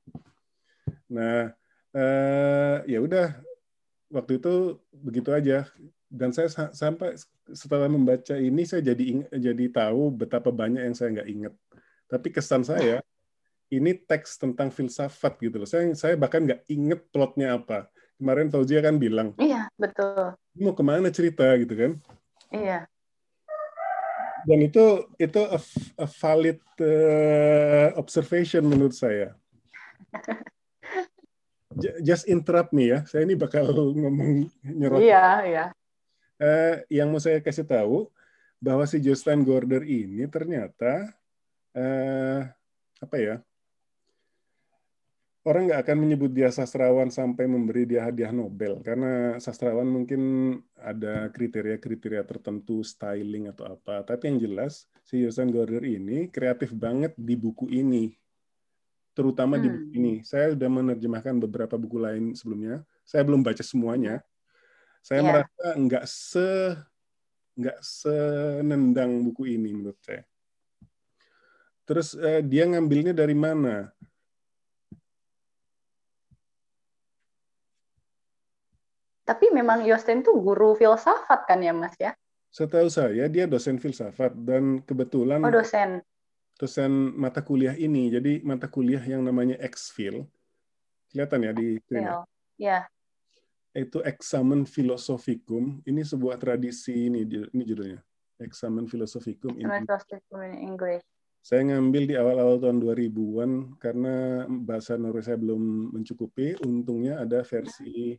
[1.06, 1.54] Nah,
[1.94, 3.38] uh, ya udah
[4.10, 5.62] waktu itu begitu aja
[6.12, 7.16] dan saya sampai
[7.48, 11.54] setelah membaca ini saya jadi jadi tahu betapa banyak yang saya nggak ingat.
[12.04, 13.00] Tapi kesan saya
[13.72, 15.68] ini teks tentang filsafat gitu loh.
[15.68, 17.88] Saya saya bahkan nggak inget plotnya apa.
[18.20, 19.32] Kemarin Fauzia kan bilang.
[19.40, 20.36] Iya, betul.
[20.60, 21.92] Mau ke mana cerita gitu kan?
[22.52, 22.84] Iya.
[24.44, 25.58] Dan itu itu a,
[25.96, 29.32] a valid uh, observation menurut saya.
[32.04, 33.00] Just interrupt me ya.
[33.08, 35.00] Saya ini bakal ngomong nyerot.
[35.00, 35.64] Iya, iya.
[36.40, 38.10] Uh, yang mau saya kasih tahu
[38.62, 41.12] bahwa si Justin Gorder ini ternyata
[41.74, 42.40] uh,
[43.02, 43.36] apa ya?
[45.42, 51.26] orang nggak akan menyebut dia sastrawan sampai memberi dia hadiah Nobel karena sastrawan mungkin ada
[51.34, 57.34] kriteria-kriteria tertentu styling atau apa tapi yang jelas si Yosan Gorder ini kreatif banget di
[57.34, 58.14] buku ini
[59.18, 59.62] terutama hmm.
[59.62, 59.98] di buku hmm.
[59.98, 64.22] ini saya sudah menerjemahkan beberapa buku lain sebelumnya saya belum baca semuanya
[65.02, 65.26] saya yeah.
[65.28, 66.48] merasa nggak se
[67.52, 70.24] nggak senendang buku ini menurut saya
[71.84, 73.92] terus eh, dia ngambilnya dari mana
[79.22, 82.12] Tapi memang Yosten tuh guru filsafat kan ya Mas ya?
[82.52, 86.04] Setahu saya dia dosen filsafat dan kebetulan Oh dosen.
[86.60, 88.12] Dosen mata kuliah ini.
[88.12, 90.28] Jadi mata kuliah yang namanya Exfil.
[91.08, 92.04] Kelihatan ya di screen.
[92.60, 92.84] Ya.
[93.72, 95.80] Itu Examen Philosophikum.
[95.88, 98.00] Ini sebuah tradisi ini ini judulnya.
[98.42, 99.70] Examen Philosophikum in
[100.60, 101.04] English.
[101.42, 103.50] Saya ngambil di awal-awal tahun 2000-an
[103.82, 106.54] karena bahasa Norwegia saya belum mencukupi.
[106.62, 108.14] Untungnya ada versi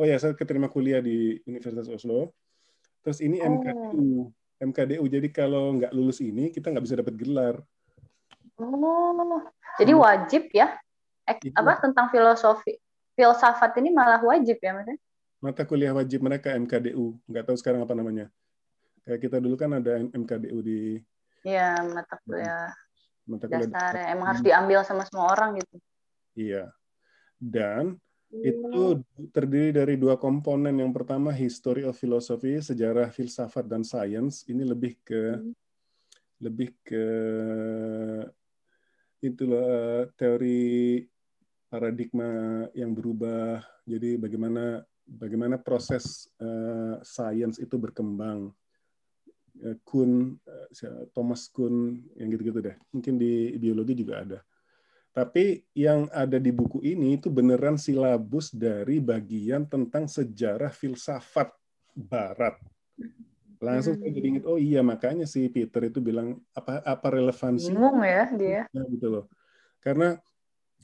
[0.00, 2.32] oh ya saya keterima kuliah di Universitas Oslo
[3.04, 3.60] terus ini oh.
[3.60, 4.08] MKDU
[4.56, 7.54] MKDU jadi kalau nggak lulus ini kita nggak bisa dapat gelar
[8.56, 9.44] oh
[9.76, 10.72] jadi wajib ya
[11.28, 12.80] Ek, apa tentang filosofi
[13.20, 14.88] filsafat ini malah wajib ya mas
[15.44, 18.32] mata kuliah wajib mereka MKDU nggak tahu sekarang apa namanya
[19.04, 20.80] kayak kita dulu kan ada MKDU di
[21.44, 22.72] Iya mata kuliah
[23.28, 24.04] mata kuliah dasar ya.
[24.16, 25.76] emang harus diambil sama semua orang gitu
[26.36, 26.72] iya
[27.36, 29.02] dan itu
[29.34, 30.78] terdiri dari dua komponen.
[30.78, 34.46] Yang pertama history of philosophy, sejarah filsafat dan sains.
[34.46, 35.52] Ini lebih ke hmm.
[36.40, 37.04] lebih ke
[39.20, 41.04] itulah teori
[41.70, 43.62] paradigma yang berubah.
[43.86, 48.50] Jadi bagaimana bagaimana proses uh, sains itu berkembang.
[49.62, 52.76] Uh, Kuhn, uh, Thomas Kuhn, yang gitu-gitu deh.
[52.90, 54.38] Mungkin di biologi juga ada.
[55.10, 61.50] Tapi yang ada di buku ini itu beneran silabus dari bagian tentang sejarah filsafat
[61.90, 62.54] Barat.
[63.60, 64.00] Langsung hmm.
[64.06, 67.68] saya jadi ingat, oh iya makanya si Peter itu bilang apa apa relevansi?
[67.68, 68.62] Bingung ya dia.
[68.70, 69.24] Ya, gitu loh.
[69.82, 70.16] Karena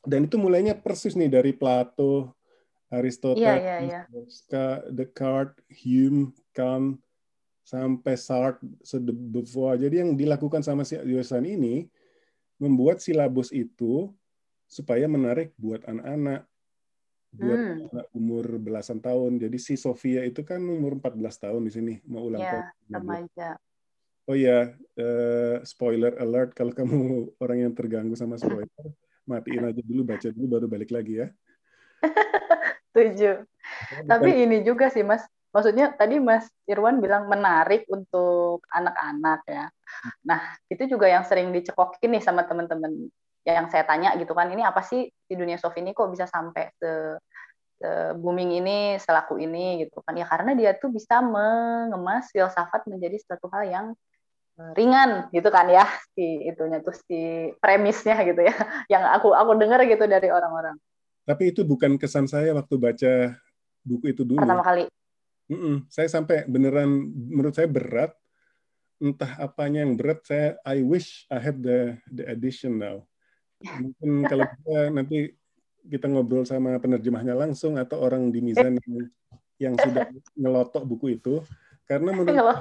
[0.04, 2.36] dan itu mulainya persis nih dari Plato,
[2.92, 4.78] Aristoteles, yeah, yeah, yeah.
[4.92, 7.00] Descartes, Hume, Kant,
[7.66, 8.62] sampai Sartre,
[9.10, 9.74] Beauvoir.
[9.82, 11.90] Jadi yang dilakukan sama si Yosan ini
[12.62, 14.14] membuat silabus itu
[14.70, 16.46] supaya menarik buat anak-anak.
[17.36, 17.92] buat hmm.
[17.92, 19.36] anak umur belasan tahun.
[19.36, 22.64] Jadi si Sofia itu kan umur 14 tahun di sini mau ulang ya, tahun.
[22.96, 23.48] remaja.
[24.24, 26.96] Oh ya, uh, spoiler alert kalau kamu
[27.44, 28.88] orang yang terganggu sama spoiler,
[29.26, 31.26] matiin aja dulu, baca dulu baru balik lagi ya.
[32.94, 33.44] Setuju.
[34.06, 39.66] Tapi ini juga sih Mas, maksudnya tadi Mas Irwan bilang menarik untuk anak-anak ya.
[40.24, 43.10] Nah, itu juga yang sering dicekokin nih sama teman-teman
[43.46, 46.66] yang saya tanya gitu kan ini apa sih di dunia soft ini kok bisa sampai
[46.74, 46.90] se,
[47.78, 53.14] se booming ini selaku ini gitu kan ya karena dia tuh bisa mengemas filsafat menjadi
[53.22, 53.86] suatu hal yang
[54.56, 55.84] ringan gitu kan ya
[56.16, 58.56] si itunya tuh si premisnya gitu ya
[58.92, 60.76] yang aku aku dengar gitu dari orang-orang.
[61.26, 63.12] Tapi itu bukan kesan saya waktu baca
[63.84, 64.40] buku itu dulu.
[64.40, 64.88] Pertama kali.
[65.46, 65.76] Mm -mm.
[65.86, 68.16] saya sampai beneran menurut saya berat.
[68.96, 73.04] Entah apanya yang berat saya I wish I had the the edition now.
[73.60, 75.36] Mungkin kalau kita nanti
[75.86, 78.94] kita ngobrol sama penerjemahnya langsung atau orang di Mizan yang,
[79.60, 80.02] yang sudah
[80.40, 81.46] ngelotok buku itu,
[81.86, 82.58] karena menurut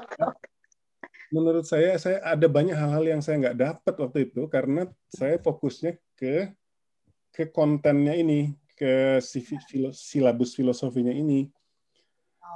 [1.33, 5.97] menurut saya saya ada banyak hal-hal yang saya nggak dapat waktu itu karena saya fokusnya
[6.17, 6.53] ke
[7.35, 9.19] ke kontennya ini, ke
[9.91, 11.51] silabus filosofinya ini.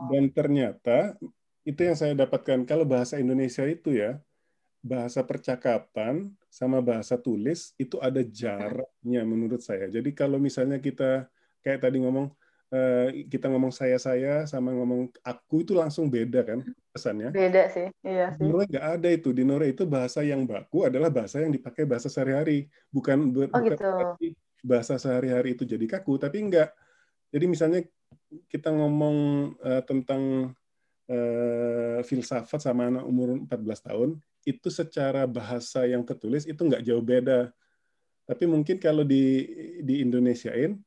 [0.07, 1.19] Dan ternyata
[1.67, 4.15] itu yang saya dapatkan kalau bahasa Indonesia itu ya
[4.79, 9.91] bahasa percakapan sama bahasa tulis itu ada jaraknya menurut saya.
[9.91, 11.27] Jadi kalau misalnya kita
[11.59, 12.31] kayak tadi ngomong
[13.25, 16.61] kita ngomong saya saya sama ngomong aku itu langsung beda kan
[16.93, 17.33] pesannya.
[17.33, 18.45] Beda sih, iya sih.
[18.45, 22.69] Nggak ada itu di Nore itu bahasa yang baku adalah bahasa yang dipakai bahasa sehari-hari,
[22.93, 23.61] bukan oh, bukan
[24.21, 24.37] gitu.
[24.61, 26.69] bahasa sehari-hari itu jadi kaku, tapi enggak.
[27.33, 27.79] Jadi misalnya
[28.49, 29.17] kita ngomong
[29.65, 30.53] uh, tentang
[31.09, 34.09] uh, filsafat sama anak umur 14 tahun,
[34.45, 37.49] itu secara bahasa yang tertulis itu nggak jauh beda.
[38.29, 39.49] Tapi mungkin kalau di
[39.81, 40.77] di Indonesiain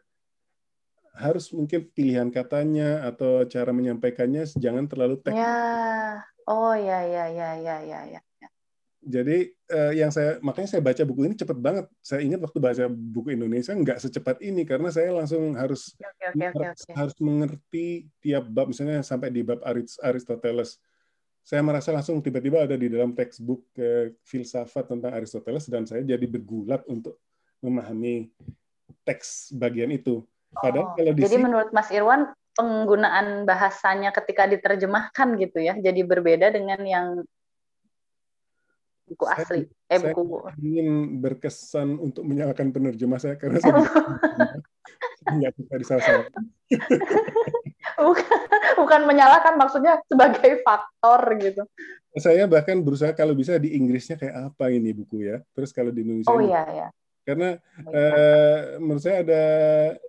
[1.12, 5.44] harus mungkin pilihan katanya atau cara menyampaikannya jangan terlalu teknis.
[5.44, 8.20] Ya, oh ya ya ya ya ya ya.
[9.02, 11.86] Jadi eh, yang saya makanya saya baca buku ini cepat banget.
[12.00, 16.48] Saya ingat waktu baca buku Indonesia nggak secepat ini karena saya langsung harus okay, okay,
[16.54, 16.94] okay, okay.
[16.94, 17.86] harus mengerti
[18.22, 19.58] tiap bab misalnya sampai di bab
[20.00, 20.78] Aristoteles
[21.42, 26.22] saya merasa langsung tiba-tiba ada di dalam textbook ke filsafat tentang Aristoteles dan saya jadi
[26.30, 27.18] bergulat untuk
[27.58, 28.30] memahami
[29.02, 30.22] teks bagian itu.
[30.52, 35.74] Padahal oh, kalau di jadi sini, menurut Mas Irwan penggunaan bahasanya ketika diterjemahkan gitu ya,
[35.80, 37.06] jadi berbeda dengan yang
[39.08, 39.60] buku saya, asli.
[39.88, 40.36] Eh saya buku.
[40.60, 40.88] ingin
[41.20, 43.80] berkesan untuk menyalahkan penerjemah saya karena saya
[45.32, 46.42] nggak bisa disalahkan.
[48.08, 48.38] bukan,
[48.80, 51.62] bukan menyalahkan maksudnya sebagai faktor gitu.
[52.20, 55.40] Saya bahkan berusaha kalau bisa di Inggrisnya kayak apa ini buku ya.
[55.56, 56.88] Terus kalau di Indonesia Oh iya ya.
[57.22, 57.54] Karena
[57.86, 59.44] uh, menurut saya ada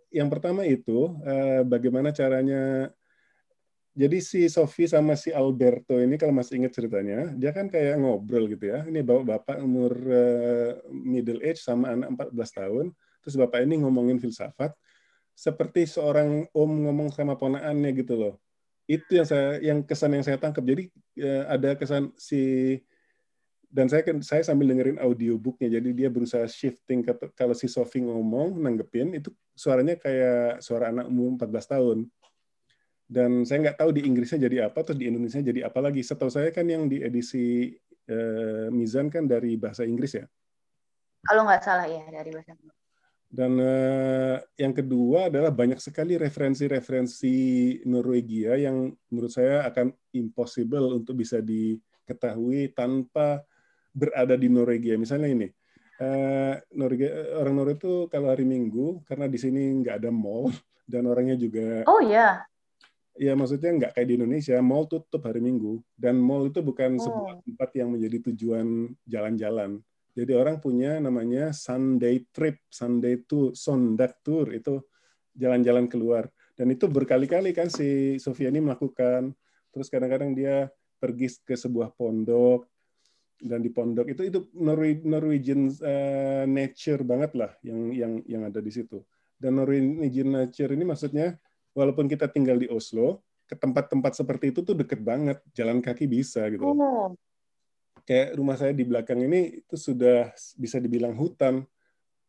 [0.09, 2.89] yang pertama itu uh, bagaimana caranya
[3.93, 8.49] jadi si Sofi sama si Alberto ini kalau masih ingat ceritanya, dia kan kayak ngobrol
[8.49, 8.81] gitu ya.
[8.89, 12.85] Ini bapak-bapak umur uh, middle age sama anak 14 tahun.
[13.21, 14.73] Terus bapak ini ngomongin filsafat
[15.37, 18.33] seperti seorang om ngomong sama ponaannya gitu loh.
[18.89, 20.65] Itu yang saya yang kesan yang saya tangkap.
[20.65, 20.89] Jadi
[21.45, 22.41] ada kesan si
[23.73, 27.01] dan saya kan saya sambil dengerin audiobooknya jadi dia berusaha shifting
[27.33, 31.99] kalau si Sofi ngomong nanggepin itu suaranya kayak suara anak umur 14 tahun.
[33.09, 36.05] Dan saya nggak tahu di Inggrisnya jadi apa terus di Indonesia jadi apa lagi.
[36.05, 37.73] Setahu saya kan yang di edisi
[38.13, 40.25] uh, Mizan kan dari bahasa Inggris ya?
[41.25, 42.77] Kalau nggak salah ya dari bahasa Inggris.
[43.33, 47.33] Dan uh, yang kedua adalah banyak sekali referensi-referensi
[47.89, 53.41] Norwegia yang menurut saya akan impossible untuk bisa diketahui tanpa
[53.93, 54.97] berada di Norwegia.
[54.97, 55.47] Misalnya ini,
[56.01, 60.49] uh, Norwegia, orang Norwegia itu kalau hari Minggu, karena di sini nggak ada mall,
[60.91, 61.85] dan orangnya juga...
[61.87, 62.43] Oh ya?
[63.13, 65.79] Ya maksudnya nggak kayak di Indonesia, mall tutup hari Minggu.
[65.93, 67.03] Dan mall itu bukan oh.
[67.05, 69.79] sebuah tempat yang menjadi tujuan jalan-jalan
[70.13, 74.77] jadi orang punya namanya Sunday trip, Sunday tour, Sondag tour itu
[75.33, 76.29] jalan-jalan keluar.
[76.53, 79.33] Dan itu berkali-kali kan si Sofiani melakukan.
[79.73, 80.69] Terus kadang-kadang dia
[81.01, 82.69] pergi ke sebuah pondok
[83.43, 88.71] dan di pondok itu itu Norwegian uh, nature banget lah yang yang yang ada di
[88.71, 89.03] situ.
[89.35, 91.35] Dan Norwegian nature ini maksudnya
[91.75, 96.47] walaupun kita tinggal di Oslo, ke tempat-tempat seperti itu tuh deket banget, jalan kaki bisa
[96.47, 96.63] gitu.
[96.63, 97.11] Oh
[98.03, 101.63] kayak rumah saya di belakang ini itu sudah bisa dibilang hutan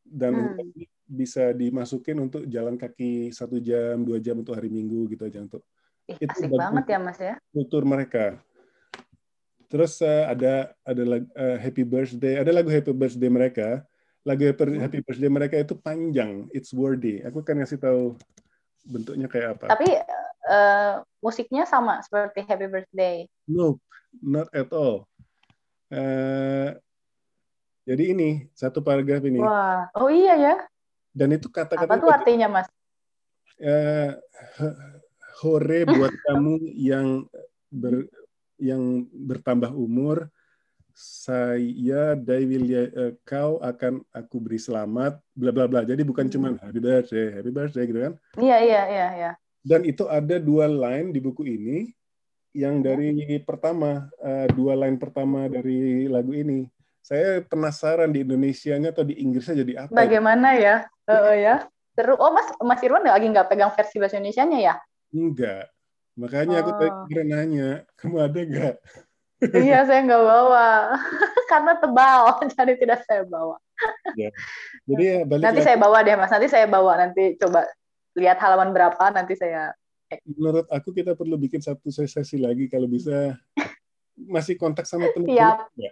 [0.07, 0.43] dan hmm.
[0.55, 0.67] hutan
[1.05, 5.63] bisa dimasukin untuk jalan kaki satu jam dua jam untuk hari minggu gitu aja untuk
[6.05, 8.41] Ih, itu asik banget ya mas ya kultur mereka
[9.71, 13.69] terus uh, ada ada lagu, uh, happy birthday ada lagu happy birthday mereka
[14.25, 14.81] lagu happy, hmm.
[14.81, 18.17] happy birthday mereka itu panjang it's worthy aku kan ngasih tahu
[18.85, 19.73] bentuknya kayak apa?
[19.73, 19.89] Tapi
[20.49, 23.27] uh, musiknya sama seperti Happy Birthday.
[23.49, 23.81] No,
[24.21, 25.09] not at all.
[25.89, 26.77] Uh,
[27.89, 29.41] jadi ini satu paragraf ini.
[29.41, 30.57] Wah, oh iya ya.
[31.13, 31.89] Dan itu kata-kata.
[31.89, 32.69] Apa tuh artinya, Mas?
[33.61, 34.19] Uh,
[35.41, 37.29] hore buat kamu yang
[37.71, 38.09] ber,
[38.59, 40.31] yang bertambah umur,
[40.95, 45.83] saya Daiwilia uh, kau akan aku beri selamat, bla bla bla.
[45.83, 46.33] Jadi bukan hmm.
[46.33, 48.13] cuma happy birthday, happy birthday gitu kan?
[48.39, 49.09] Iya iya iya.
[49.19, 49.31] iya.
[49.65, 51.91] Dan itu ada dua line di buku ini
[52.55, 53.11] yang dari
[53.43, 56.71] pertama uh, dua line pertama dari lagu ini
[57.05, 59.93] saya penasaran di Indonesia-nya atau di Inggrisnya jadi apa?
[59.93, 60.87] Bagaimana ya?
[61.11, 61.67] Oh ya.
[61.95, 64.75] Terus, oh Mas Mas Irwan lagi nggak pegang versi bahasa Indonesia-nya ya?
[65.11, 65.74] Enggak.
[66.15, 66.63] Makanya oh.
[66.63, 68.75] aku tadi nanya, kamu ada nggak?
[69.67, 70.95] iya, saya nggak bawa.
[71.51, 72.21] Karena tebal,
[72.55, 73.59] jadi tidak saya bawa.
[74.15, 74.31] ya.
[74.87, 75.67] Jadi ya balik Nanti lagi.
[75.67, 76.31] saya bawa deh, Mas.
[76.31, 76.93] Nanti saya bawa.
[76.97, 77.67] Nanti coba
[78.15, 79.75] lihat halaman berapa, nanti saya
[80.31, 83.35] Menurut aku kita perlu bikin satu sesi lagi kalau bisa
[84.15, 85.27] masih kontak sama teman
[85.75, 85.91] ya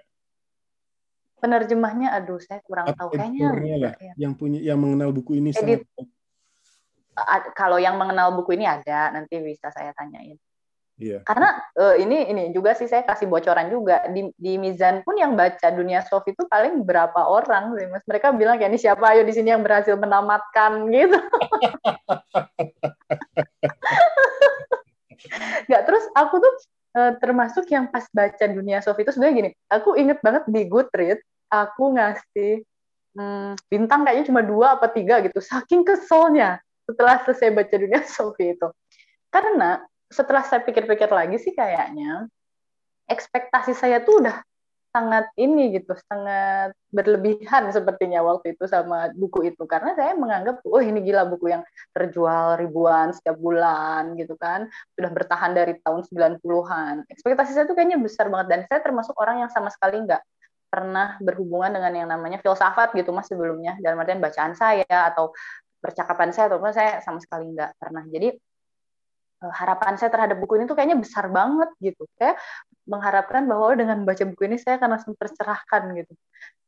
[1.43, 4.15] penerjemahnya aduh saya kurang tahu kayaknya lah, ya.
[4.15, 6.07] yang punya yang mengenal buku ini Edit, sangat...
[7.53, 10.41] kalau yang mengenal buku ini ada nanti bisa saya tanyain
[11.03, 11.19] Iya.
[11.27, 15.35] Karena uh, ini ini juga sih saya kasih bocoran juga di, di Mizan pun yang
[15.35, 18.07] baca dunia soft itu paling berapa orang sih mas.
[18.07, 21.19] Mereka bilang kayak ini siapa ayo di sini yang berhasil menamatkan gitu.
[25.67, 26.55] Gak terus aku tuh
[26.95, 29.51] uh, termasuk yang pas baca dunia soft itu sebenarnya gini.
[29.75, 32.63] Aku inget banget di Goodreads aku ngasih
[33.19, 38.53] hmm, bintang kayaknya cuma dua apa tiga gitu saking keselnya setelah selesai baca dunia Sofi
[38.53, 38.69] itu.
[39.33, 39.81] Karena
[40.13, 42.29] setelah saya pikir-pikir lagi sih kayaknya
[43.09, 44.45] ekspektasi saya tuh udah
[44.93, 49.65] sangat ini gitu sangat berlebihan sepertinya waktu itu sama buku itu.
[49.65, 51.65] Karena saya menganggap oh ini gila buku yang
[51.97, 54.69] terjual ribuan setiap bulan gitu kan.
[54.93, 58.47] Sudah bertahan dari tahun 90-an ekspektasi saya tuh kayaknya besar banget.
[58.53, 60.21] Dan saya termasuk orang yang sama sekali nggak
[60.69, 63.81] pernah berhubungan dengan yang namanya filsafat gitu mas sebelumnya.
[63.81, 65.33] Dalam artian bacaan saya atau
[65.83, 68.07] percakapan saya atau saya sama sekali nggak pernah.
[68.07, 68.29] Jadi
[69.43, 72.07] eh, harapan saya terhadap buku ini tuh kayaknya besar banget gitu.
[72.15, 72.39] Saya
[72.87, 76.15] mengharapkan bahwa dengan baca buku ini saya akan langsung tercerahkan gitu.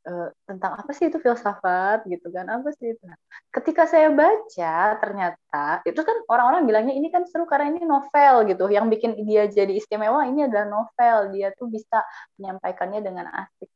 [0.04, 0.12] E,
[0.44, 3.02] tentang apa sih itu filsafat gitu kan apa sih itu?
[3.02, 3.18] Nah,
[3.50, 8.70] ketika saya baca ternyata itu kan orang-orang bilangnya ini kan seru karena ini novel gitu.
[8.70, 11.34] Yang bikin dia jadi istimewa ini adalah novel.
[11.34, 12.04] Dia tuh bisa
[12.38, 13.70] menyampaikannya dengan asik.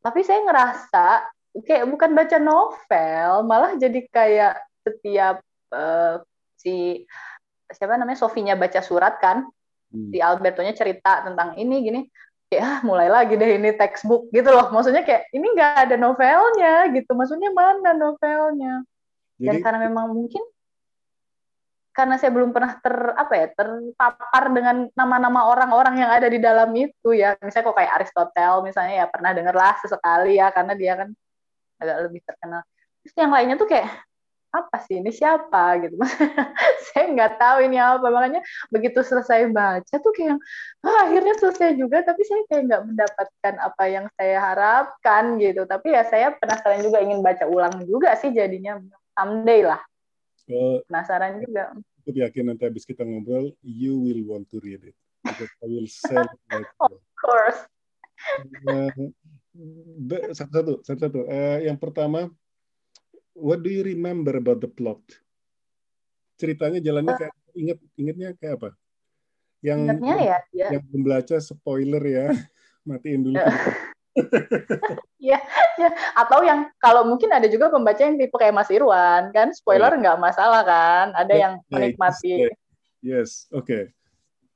[0.00, 1.04] Tapi saya ngerasa
[1.64, 5.40] kayak bukan baca novel malah jadi kayak setiap
[5.72, 6.20] uh,
[6.58, 7.06] si
[7.72, 9.46] siapa namanya Sofinya baca surat kan?
[9.86, 10.10] Hmm.
[10.10, 12.00] si Albertonya cerita tentang ini gini.
[12.46, 14.70] Kayak ah, mulai lagi deh ini textbook gitu loh.
[14.70, 17.10] Maksudnya kayak ini nggak ada novelnya gitu.
[17.10, 18.86] Maksudnya mana novelnya?
[19.36, 20.42] Dan karena memang mungkin
[21.90, 26.70] karena saya belum pernah ter apa ya terpapar dengan nama-nama orang-orang yang ada di dalam
[26.76, 27.34] itu ya.
[27.42, 31.08] Misalnya kok kayak Aristotle misalnya ya pernah dengar lah sesekali ya karena dia kan
[31.80, 32.62] agak lebih terkenal.
[33.04, 33.88] Terus yang lainnya tuh kayak
[34.56, 35.12] apa sih ini?
[35.12, 35.78] Siapa?
[35.84, 35.96] gitu.
[36.90, 38.06] Saya nggak tahu ini apa.
[38.08, 38.40] Makanya
[38.72, 40.40] begitu selesai baca tuh kayak
[40.82, 42.02] oh, akhirnya selesai juga.
[42.02, 45.68] Tapi saya kayak nggak mendapatkan apa yang saya harapkan gitu.
[45.68, 48.80] Tapi ya saya penasaran juga ingin baca ulang juga sih jadinya.
[49.16, 49.80] Someday lah.
[50.46, 51.74] Uh, Penasaran juga.
[52.06, 54.94] Aku yakin nanti habis kita ngobrol, you will want to read it.
[55.26, 56.68] Because I will sell it.
[56.86, 57.66] Of course.
[60.32, 61.20] Satu-satu, satu-satu.
[61.26, 62.28] Uh, yang pertama,
[63.36, 65.00] what do you remember about the plot?
[66.36, 68.70] Ceritanya jalannya uh, kayak inget ingetnya kayak apa?
[69.64, 70.68] Yang ingetnya ya, ya.
[70.76, 72.26] yang membaca spoiler ya,
[72.88, 73.36] matiin dulu.
[75.20, 75.38] Iya,
[75.80, 75.88] ya.
[76.16, 80.00] atau yang kalau mungkin ada juga pembaca yang tipe kayak Mas Irwan kan, spoiler oh,
[80.00, 82.48] nggak masalah kan, ada yang menikmati.
[83.04, 83.68] Yes, oke.
[83.68, 83.82] Okay.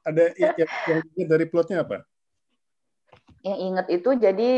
[0.00, 0.56] Ada yang,
[1.12, 2.08] yang dari plotnya apa?
[3.44, 4.50] Yang inget itu jadi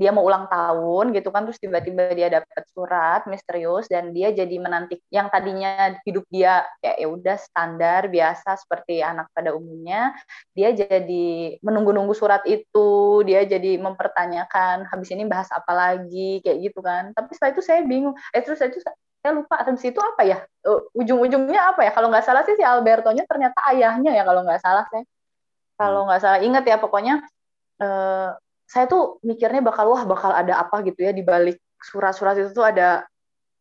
[0.00, 4.56] dia mau ulang tahun gitu kan terus tiba-tiba dia dapat surat misterius dan dia jadi
[4.56, 10.16] menanti yang tadinya hidup dia kayak ya udah standar biasa seperti anak pada umumnya.
[10.56, 16.40] Dia jadi menunggu-nunggu surat itu dia jadi mempertanyakan habis ini bahas apa lagi?
[16.40, 17.12] Kayak gitu kan.
[17.12, 18.16] Tapi setelah itu saya bingung.
[18.32, 20.38] Eh terus itu saya lupa habis itu apa ya?
[20.64, 21.92] Uh, ujung-ujungnya apa ya?
[21.92, 25.04] Kalau nggak salah sih si Albertonya ternyata ayahnya ya kalau nggak salah saya
[25.80, 27.24] kalau nggak salah ingat ya pokoknya
[27.80, 28.36] uh,
[28.70, 32.62] saya tuh mikirnya bakal wah bakal ada apa gitu ya di balik surat-surat itu tuh
[32.62, 33.02] ada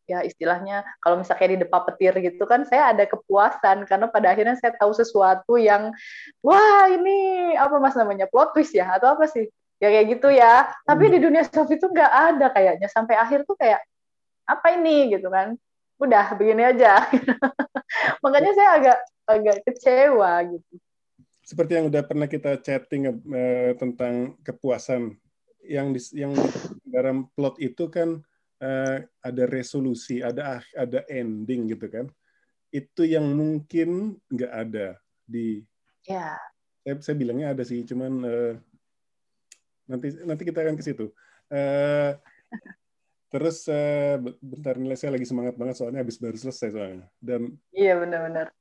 [0.09, 3.89] ya istilahnya kalau misalnya di depan petir gitu kan saya ada kepuasan.
[3.89, 5.89] Karena pada akhirnya saya tahu sesuatu yang
[6.45, 9.49] wah ini apa mas namanya plot twist ya atau apa sih?
[9.81, 10.69] Ya kayak gitu ya.
[10.85, 12.87] Tapi di dunia soft itu nggak ada kayaknya.
[12.89, 13.81] Sampai akhir tuh kayak
[14.45, 15.13] apa ini?
[15.13, 15.57] Gitu kan.
[16.01, 17.05] Udah begini aja.
[18.25, 18.97] Makanya saya agak
[19.29, 20.73] agak kecewa gitu.
[21.49, 25.17] Seperti yang udah pernah kita chatting uh, tentang kepuasan
[25.65, 26.37] yang di, yang
[26.85, 28.21] dalam plot itu kan
[28.61, 32.05] uh, ada resolusi, ada ada ending gitu kan.
[32.69, 35.65] Itu yang mungkin nggak ada di.
[36.05, 36.37] Ya.
[36.85, 38.53] Saya, saya bilangnya ada sih, cuman uh,
[39.89, 41.09] nanti nanti kita akan ke situ.
[41.49, 42.13] Uh,
[43.33, 47.09] terus uh, bentar nilai saya lagi semangat banget soalnya habis baru selesai soalnya.
[47.17, 48.53] Dan Iya benar-benar.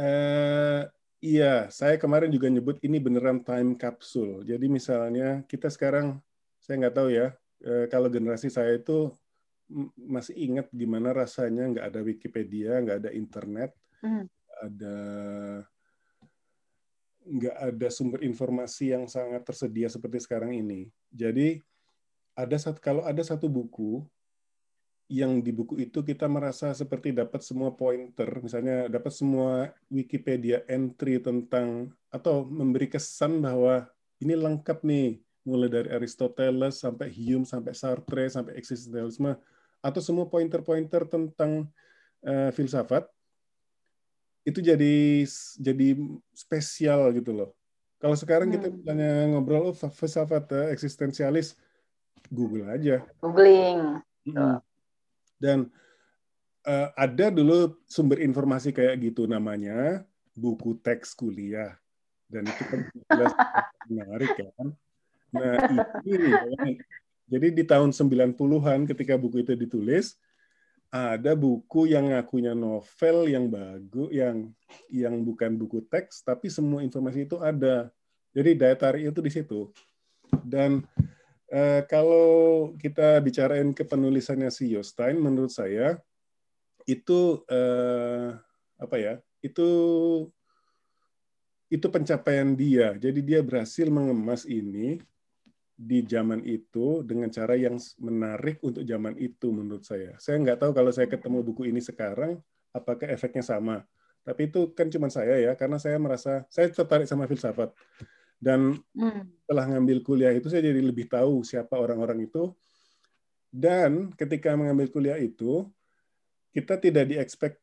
[0.00, 0.88] Uh,
[1.20, 4.42] iya, saya kemarin juga nyebut ini beneran time capsule.
[4.44, 6.20] Jadi misalnya kita sekarang,
[6.60, 7.32] saya nggak tahu ya,
[7.64, 9.12] uh, kalau generasi saya itu
[9.94, 13.70] masih ingat gimana rasanya nggak ada Wikipedia, nggak ada internet,
[14.02, 14.24] mm.
[14.66, 14.96] ada
[17.20, 20.90] nggak ada sumber informasi yang sangat tersedia seperti sekarang ini.
[21.14, 21.62] Jadi
[22.34, 24.02] ada satu kalau ada satu buku
[25.10, 31.18] yang di buku itu kita merasa seperti dapat semua pointer, misalnya dapat semua Wikipedia entry
[31.18, 33.90] tentang atau memberi kesan bahwa
[34.22, 39.34] ini lengkap nih, mulai dari Aristoteles sampai Hume sampai Sartre sampai eksistensialisme
[39.82, 41.66] atau semua pointer-pointer tentang
[42.22, 43.10] uh, filsafat
[44.46, 45.26] itu jadi
[45.58, 45.88] jadi
[46.30, 47.50] spesial gitu loh.
[47.98, 48.54] Kalau sekarang hmm.
[48.62, 51.58] kita misalnya ngobrol oh, filsafat uh, eksistensialis,
[52.30, 53.02] Google aja.
[53.18, 53.98] Googling.
[54.30, 54.62] Hmm
[55.40, 55.72] dan
[56.68, 60.04] uh, ada dulu sumber informasi kayak gitu namanya
[60.36, 61.74] buku teks kuliah.
[62.30, 62.80] Dan itu kan
[63.10, 63.32] jelas
[63.90, 64.66] menarik kan.
[65.34, 65.54] Nah,
[66.06, 66.78] ini
[67.30, 70.18] jadi di tahun 90-an ketika buku itu ditulis,
[70.90, 74.50] ada buku yang ngakunya novel yang bagus, yang
[74.90, 77.94] yang bukan buku teks, tapi semua informasi itu ada.
[78.34, 79.70] Jadi daya tarik itu di situ.
[80.42, 80.82] Dan
[81.50, 85.98] Uh, kalau kita bicarain kepenulisannya si Yostein, menurut saya
[86.86, 88.38] itu uh,
[88.78, 89.14] apa ya?
[89.42, 89.68] Itu
[91.70, 92.94] itu pencapaian dia.
[92.98, 95.02] Jadi dia berhasil mengemas ini
[95.80, 100.12] di zaman itu dengan cara yang menarik untuk zaman itu menurut saya.
[100.20, 102.36] Saya nggak tahu kalau saya ketemu buku ini sekarang
[102.74, 103.82] apakah efeknya sama.
[104.20, 107.72] Tapi itu kan cuma saya ya, karena saya merasa saya tertarik sama filsafat.
[108.40, 109.44] Dan hmm.
[109.44, 112.56] setelah ngambil kuliah itu saya jadi lebih tahu siapa orang-orang itu.
[113.52, 115.68] Dan ketika mengambil kuliah itu,
[116.56, 117.60] kita tidak diekspek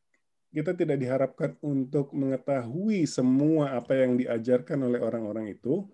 [0.48, 5.84] kita tidak diharapkan untuk mengetahui semua apa yang diajarkan oleh orang-orang itu,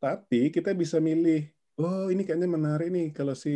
[0.00, 1.44] tapi kita bisa milih,
[1.76, 3.52] oh ini kayaknya menarik nih kalau si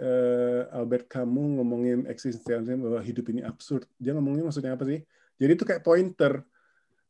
[0.00, 3.84] uh, Albert Camus ngomongin eksistensialisme bahwa hidup ini absurd.
[4.00, 5.04] Dia ngomongnya maksudnya apa sih?
[5.36, 6.40] Jadi itu kayak pointer.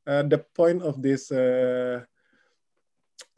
[0.02, 2.02] Uh, the point of this uh,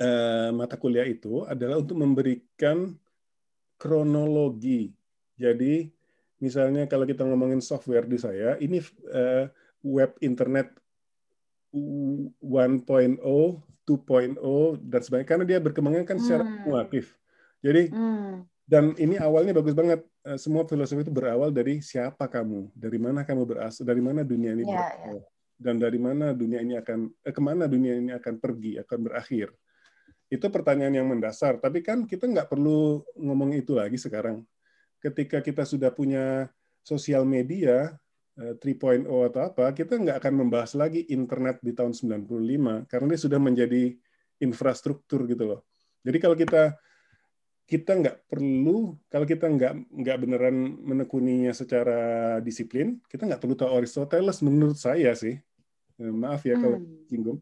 [0.00, 2.92] uh, mata kuliah itu adalah untuk memberikan
[3.78, 4.94] kronologi.
[5.34, 5.90] Jadi
[6.38, 8.80] misalnya kalau kita ngomongin software di saya, ini
[9.10, 9.50] uh,
[9.84, 10.72] web internet
[11.74, 12.38] 1.0,
[13.84, 14.38] 2.0
[14.80, 16.64] dan sebagainya karena dia berkembangnya kan secara hmm.
[16.64, 17.18] kumulatif.
[17.60, 18.34] Jadi hmm.
[18.64, 20.00] dan ini awalnya bagus banget.
[20.24, 24.56] Eh, semua filosofi itu berawal dari siapa kamu, dari mana kamu berasal, dari mana dunia
[24.56, 25.24] ini yeah, berasal, yeah.
[25.60, 29.52] dan dari mana dunia ini akan eh, ke mana dunia ini akan pergi, akan berakhir.
[30.34, 31.62] Itu pertanyaan yang mendasar.
[31.62, 34.42] Tapi kan kita nggak perlu ngomong itu lagi sekarang.
[34.98, 36.50] Ketika kita sudah punya
[36.82, 37.94] sosial media
[38.34, 43.20] 3.0 eh, atau apa, kita nggak akan membahas lagi internet di tahun 95 karena dia
[43.22, 43.94] sudah menjadi
[44.42, 45.60] infrastruktur gitu loh.
[46.02, 46.74] Jadi kalau kita
[47.64, 53.70] kita nggak perlu kalau kita nggak nggak beneran menekuninya secara disiplin, kita nggak perlu tahu
[53.70, 55.38] Aristoteles menurut saya sih.
[56.02, 57.06] Eh, maaf ya kalau hmm.
[57.06, 57.38] singgung.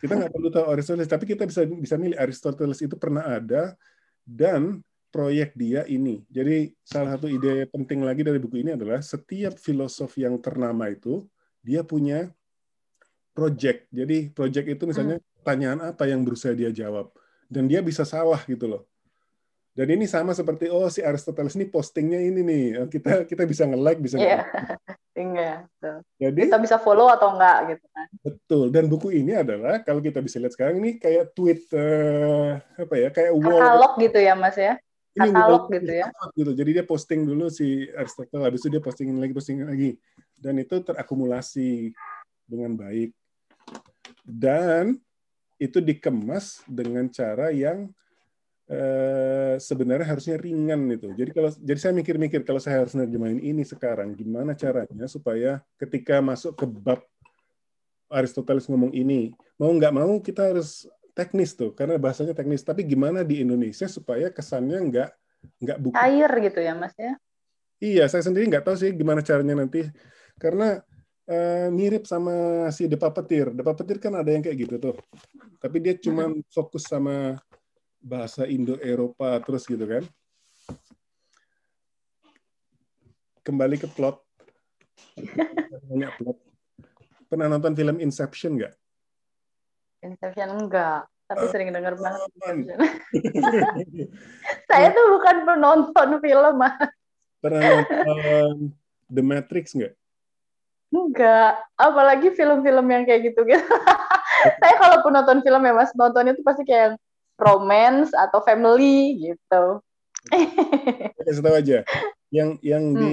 [0.00, 3.76] Kita nggak perlu tahu Aristoteles, tapi kita bisa bisa milih Aristoteles itu pernah ada
[4.24, 4.80] dan
[5.12, 6.24] proyek dia ini.
[6.32, 11.26] Jadi salah satu ide penting lagi dari buku ini adalah setiap filosof yang ternama itu
[11.60, 12.32] dia punya
[13.34, 13.90] project.
[13.92, 15.26] Jadi project itu misalnya hmm.
[15.42, 17.12] pertanyaan apa yang berusaha dia jawab
[17.50, 18.82] dan dia bisa salah gitu loh.
[19.70, 24.02] Dan ini sama seperti oh si Aristoteles ini postingnya ini nih kita kita bisa nge-like
[24.02, 24.46] bisa yeah.
[25.14, 25.66] Iya.
[26.22, 27.86] Jadi kita bisa follow atau enggak gitu.
[28.50, 28.66] Betul.
[28.74, 33.08] Dan buku ini adalah kalau kita bisa lihat sekarang ini kayak tweet uh, apa ya
[33.14, 34.74] kayak wall katalog gitu ya Mas ya.
[35.14, 36.06] Katalog ini gitu ya.
[36.34, 36.52] Gitu.
[36.58, 39.90] Jadi dia posting dulu si Aristoteles habis itu dia postingin lagi postingin lagi
[40.34, 41.94] dan itu terakumulasi
[42.50, 43.14] dengan baik.
[44.26, 44.98] Dan
[45.62, 47.86] itu dikemas dengan cara yang
[48.70, 51.10] Eh, sebenarnya harusnya ringan itu.
[51.10, 56.22] Jadi kalau jadi saya mikir-mikir kalau saya harus nerjemahin ini sekarang, gimana caranya supaya ketika
[56.22, 57.02] masuk ke bab
[58.10, 62.66] Aristoteles ngomong ini, mau nggak mau kita harus teknis tuh, karena bahasanya teknis.
[62.66, 65.10] Tapi gimana di Indonesia supaya kesannya nggak
[65.62, 67.14] nggak buku air gitu ya, Mas ya?
[67.80, 69.86] Iya, saya sendiri nggak tahu sih gimana caranya nanti,
[70.36, 70.82] karena
[71.30, 73.54] uh, mirip sama si Depa Petir.
[73.54, 74.96] Depa Petir kan ada yang kayak gitu tuh.
[75.62, 77.38] Tapi dia cuma fokus sama
[78.02, 80.04] bahasa Indo-Eropa terus gitu kan.
[83.46, 84.20] Kembali ke plot.
[86.20, 86.49] plot.
[87.30, 88.74] Pernah nonton film Inception nggak?
[90.02, 92.26] Inception enggak, tapi uh, sering dengar banget.
[94.68, 96.90] Saya tuh bukan penonton film, Mas.
[97.38, 98.74] Pernah nonton
[99.06, 99.94] The Matrix nggak?
[100.90, 103.62] Enggak, apalagi film-film yang kayak gitu gitu.
[104.58, 106.98] Saya kalaupun nonton film ya mas, nontonnya tuh pasti kayak
[107.38, 109.78] romance atau family gitu.
[111.22, 111.86] Kasih tahu aja,
[112.34, 112.98] yang yang hmm.
[112.98, 113.10] di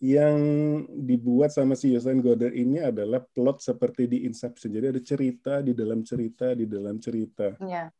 [0.00, 0.40] yang
[0.88, 4.72] dibuat sama si Yosan Goder ini adalah plot seperti di Inception.
[4.72, 7.52] Jadi ada cerita di dalam cerita di dalam cerita.
[7.60, 7.92] Yeah.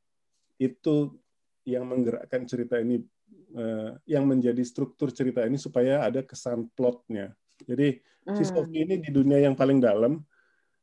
[0.56, 1.12] Itu
[1.68, 3.04] yang menggerakkan cerita ini,
[3.52, 7.36] uh, yang menjadi struktur cerita ini supaya ada kesan plotnya.
[7.68, 8.36] Jadi hmm.
[8.40, 10.24] si Sofi ini di dunia yang paling dalam.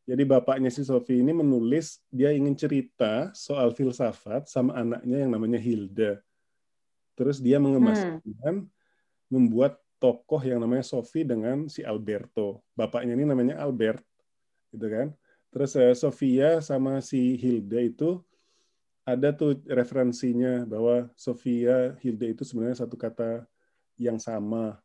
[0.06, 5.58] Jadi bapaknya si Sofi ini menulis dia ingin cerita soal filsafat sama anaknya yang namanya
[5.58, 6.22] Hilda.
[7.18, 8.70] Terus dia mengemaskan, hmm.
[9.34, 12.62] membuat tokoh yang namanya Sophie dengan si Alberto.
[12.78, 14.02] Bapaknya ini namanya Albert,
[14.74, 15.08] gitu kan.
[15.50, 18.22] Terus uh, Sofia sama si Hilda itu
[19.08, 23.48] ada tuh referensinya bahwa Sofia Hilda itu sebenarnya satu kata
[23.96, 24.78] yang sama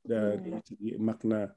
[0.00, 0.64] dari hmm.
[0.64, 1.50] segi makna.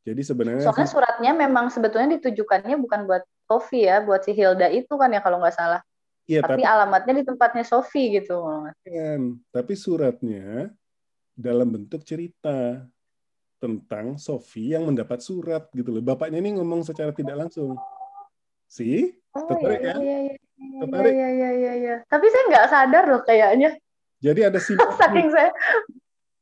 [0.00, 4.94] Jadi sebenarnya soalnya suratnya memang sebetulnya ditujukannya bukan buat Sofi ya, buat si Hilda itu
[4.96, 5.82] kan ya kalau nggak salah.
[6.30, 8.38] Iya, tapi, tapi alamatnya di tempatnya Sofi gitu.
[8.86, 10.70] Kan, tapi suratnya
[11.36, 12.84] dalam bentuk cerita
[13.60, 16.02] tentang Sofi yang mendapat surat gitu loh.
[16.02, 17.76] Bapaknya ini ngomong secara tidak langsung.
[18.70, 19.96] Si, oh, tertarik iya, kan?
[20.00, 21.12] Iya, iya, iya, tertarik.
[21.12, 21.96] Iya, iya, iya, iya.
[22.08, 23.70] Tapi saya nggak sadar loh kayaknya.
[24.20, 25.52] Jadi ada si saking saya.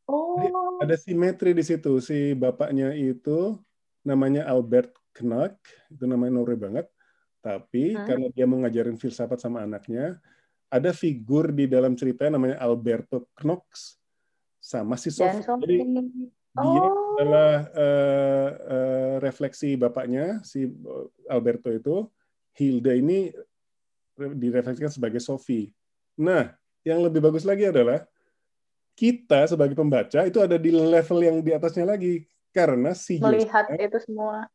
[0.07, 0.79] Oh.
[0.79, 1.99] Ada simetri di situ.
[1.99, 3.59] Si bapaknya itu
[4.07, 5.59] namanya Albert Knack,
[5.91, 6.87] itu namanya Norway banget.
[7.43, 8.07] Tapi hmm.
[8.07, 10.21] karena dia mau ngajarin filsafat sama anaknya,
[10.69, 13.99] ada figur di dalam cerita namanya Alberto Knox
[14.69, 15.41] sama si Sophie.
[15.41, 15.77] Jadi
[16.61, 16.65] oh.
[16.77, 16.89] dia
[17.25, 20.69] adalah uh, uh, refleksi bapaknya si
[21.25, 22.05] Alberto itu.
[22.59, 23.31] Hilda ini
[24.19, 25.73] direfleksikan sebagai Sophie.
[26.19, 26.53] Nah,
[26.83, 28.03] yang lebih bagus lagi adalah
[28.99, 33.87] kita sebagai pembaca itu ada di level yang di atasnya lagi karena si melihat Jostein,
[33.87, 34.51] itu semua.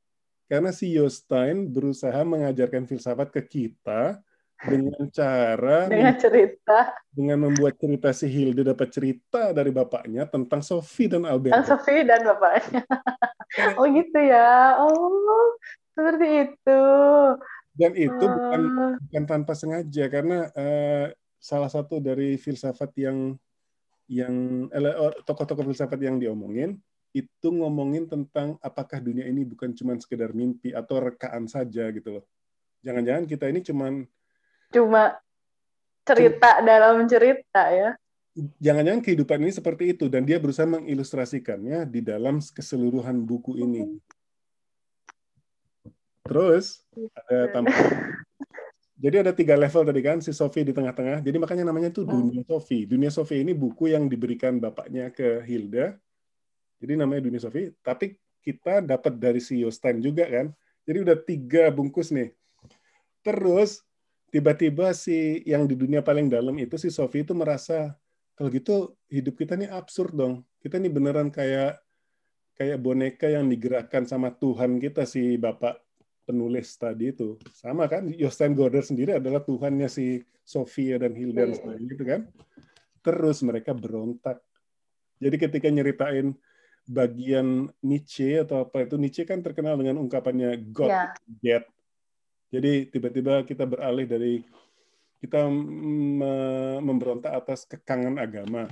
[0.52, 4.20] Karena si Jostein berusaha mengajarkan filsafat ke kita
[4.64, 11.06] dengan cara dengan cerita dengan membuat cerita si Hilde dapat cerita dari bapaknya tentang Sophie
[11.06, 11.54] dan Albert.
[11.54, 12.82] Tentang Sophie dan bapaknya.
[13.78, 14.82] oh gitu ya.
[14.82, 15.54] Oh,
[15.94, 16.82] seperti itu.
[17.78, 18.34] Dan itu uh...
[18.34, 18.62] bukan
[18.98, 21.06] bukan tanpa sengaja karena uh,
[21.38, 23.38] salah satu dari filsafat yang
[24.10, 24.68] yang
[25.24, 26.76] tokoh-tokoh filsafat yang diomongin
[27.14, 32.26] itu ngomongin tentang apakah dunia ini bukan cuma sekedar mimpi atau rekaan saja gitu loh.
[32.82, 33.94] Jangan-jangan kita ini cuman
[34.74, 35.16] cuma
[36.04, 37.90] cerita cuma, dalam cerita ya.
[38.58, 44.02] Jangan-jangan kehidupan ini seperti itu dan dia berusaha mengilustrasikannya di dalam keseluruhan buku ini.
[46.26, 48.24] Terus ada tampilan
[49.04, 51.20] jadi ada tiga level tadi kan si Sophie di tengah-tengah.
[51.20, 52.88] Jadi makanya namanya itu Dunia Sophie.
[52.88, 56.00] Dunia Sophie ini buku yang diberikan bapaknya ke Hilda.
[56.80, 57.76] Jadi namanya Dunia Sophie.
[57.84, 60.56] Tapi kita dapat dari si Yostein juga kan.
[60.88, 62.32] Jadi udah tiga bungkus nih.
[63.28, 63.84] Terus
[64.34, 67.94] tiba-tiba si yang di dunia paling dalam itu si Sophie itu merasa
[68.34, 70.42] kalau gitu hidup kita nih absurd dong.
[70.58, 71.78] Kita nih beneran kayak
[72.58, 75.78] kayak boneka yang digerakkan sama Tuhan kita si bapak
[76.26, 77.38] penulis tadi itu.
[77.54, 82.26] Sama kan Jostein Gorder sendiri adalah Tuhannya si Sofia dan Hilda dan gitu kan.
[83.06, 84.42] Terus mereka berontak.
[85.22, 86.34] Jadi ketika nyeritain
[86.90, 91.14] bagian Nietzsche atau apa itu Nietzsche kan terkenal dengan ungkapannya God yeah.
[91.40, 91.64] dead
[92.54, 94.46] jadi tiba-tiba kita beralih dari
[95.18, 95.50] kita
[96.86, 98.70] memberontak atas kekangan agama.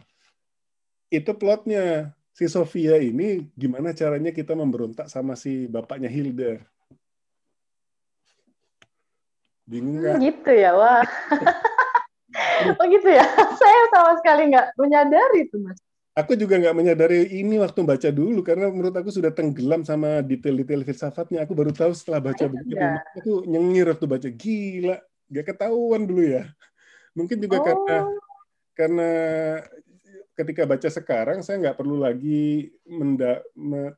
[1.09, 2.13] Itu plotnya.
[2.31, 6.61] Si Sofia ini gimana caranya kita memberontak sama si bapaknya Hilda.
[9.67, 10.15] Bingung nggak?
[10.21, 11.03] Gitu ya, wah.
[12.79, 13.25] oh gitu ya.
[13.59, 18.43] Saya sama sekali nggak menyadari itu, Mas aku juga nggak menyadari ini waktu baca dulu
[18.43, 21.43] karena menurut aku sudah tenggelam sama detail-detail filsafatnya.
[21.47, 22.75] Aku baru tahu setelah baca begitu.
[22.75, 22.99] Ya.
[23.19, 24.97] Aku nyengir waktu baca gila,
[25.31, 26.43] gak ketahuan dulu ya.
[27.15, 27.63] Mungkin juga oh.
[27.63, 27.97] karena
[28.71, 29.09] karena
[30.31, 33.43] ketika baca sekarang saya nggak perlu lagi menda,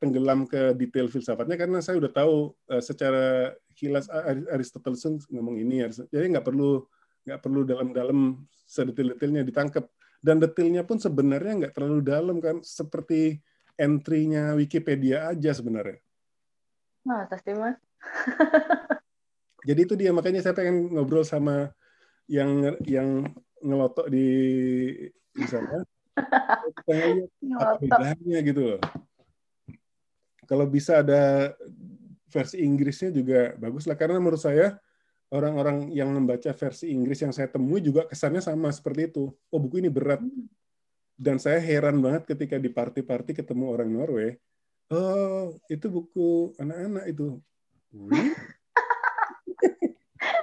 [0.02, 4.10] tenggelam ke detail filsafatnya karena saya udah tahu uh, secara kilas
[4.52, 6.84] Aristoteles ngomong ini jadi nggak perlu
[7.24, 9.88] nggak perlu dalam-dalam sedetail-detailnya ditangkap
[10.24, 13.44] dan detailnya pun sebenarnya nggak terlalu dalam kan seperti
[13.76, 16.00] entry-nya Wikipedia aja sebenarnya
[17.04, 17.76] Masa sih, Mas?
[19.68, 21.68] Jadi itu dia, makanya saya pengen ngobrol sama
[22.24, 23.28] yang yang
[23.60, 24.28] ngelotok di
[25.36, 25.84] di sana.
[26.88, 28.80] Pengen lihat apa bedanya gitu loh.
[30.48, 31.52] Kalau bisa ada
[32.28, 34.80] versi Inggrisnya juga bagus lah, karena menurut saya
[35.32, 39.32] orang-orang yang membaca versi Inggris yang saya temui juga kesannya sama seperti itu.
[39.32, 40.20] Oh buku ini berat.
[41.14, 44.36] Dan saya heran banget ketika di party-party ketemu orang Norway.
[44.92, 47.40] Oh itu buku anak-anak itu.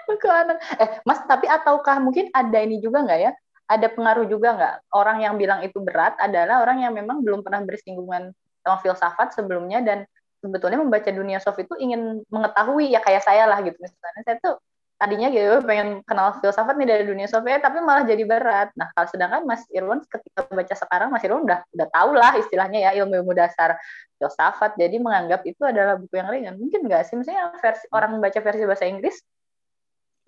[0.07, 0.57] buku anak.
[0.79, 3.31] Eh Mas tapi ataukah mungkin ada ini juga nggak ya?
[3.67, 4.75] Ada pengaruh juga nggak?
[4.95, 9.81] Orang yang bilang itu berat adalah orang yang memang belum pernah bersinggungan sama filsafat sebelumnya
[9.81, 10.05] dan
[10.41, 14.55] sebetulnya membaca dunia soft itu ingin mengetahui ya kayak saya lah gitu misalnya saya tuh
[15.01, 18.69] tadinya gitu pengen kenal filsafat nih dari dunia software tapi malah jadi berat.
[18.77, 22.79] Nah, kalau sedangkan Mas Irwan ketika baca sekarang Mas Irwan udah udah tahu lah istilahnya
[22.85, 23.81] ya ilmu-ilmu dasar
[24.21, 24.77] filsafat.
[24.77, 26.53] Jadi menganggap itu adalah buku yang ringan.
[26.61, 29.17] Mungkin nggak sih misalnya versi orang membaca versi bahasa Inggris?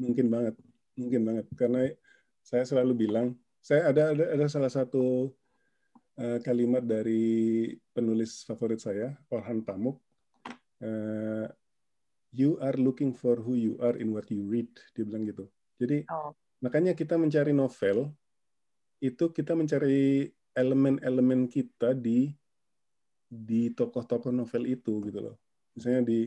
[0.02, 0.58] Mungkin banget.
[0.98, 1.94] Mungkin banget karena
[2.42, 5.30] saya selalu bilang saya ada ada, ada salah satu
[6.18, 10.02] uh, kalimat dari penulis favorit saya Orhan Pamuk
[10.82, 11.46] uh,
[12.34, 14.68] you are looking for who you are in what you read
[14.98, 15.46] dia bilang gitu.
[15.78, 16.34] Jadi oh.
[16.66, 18.10] makanya kita mencari novel
[18.98, 22.34] itu kita mencari elemen-elemen kita di
[23.30, 25.36] di tokoh-tokoh novel itu gitu loh.
[25.78, 26.20] Misalnya di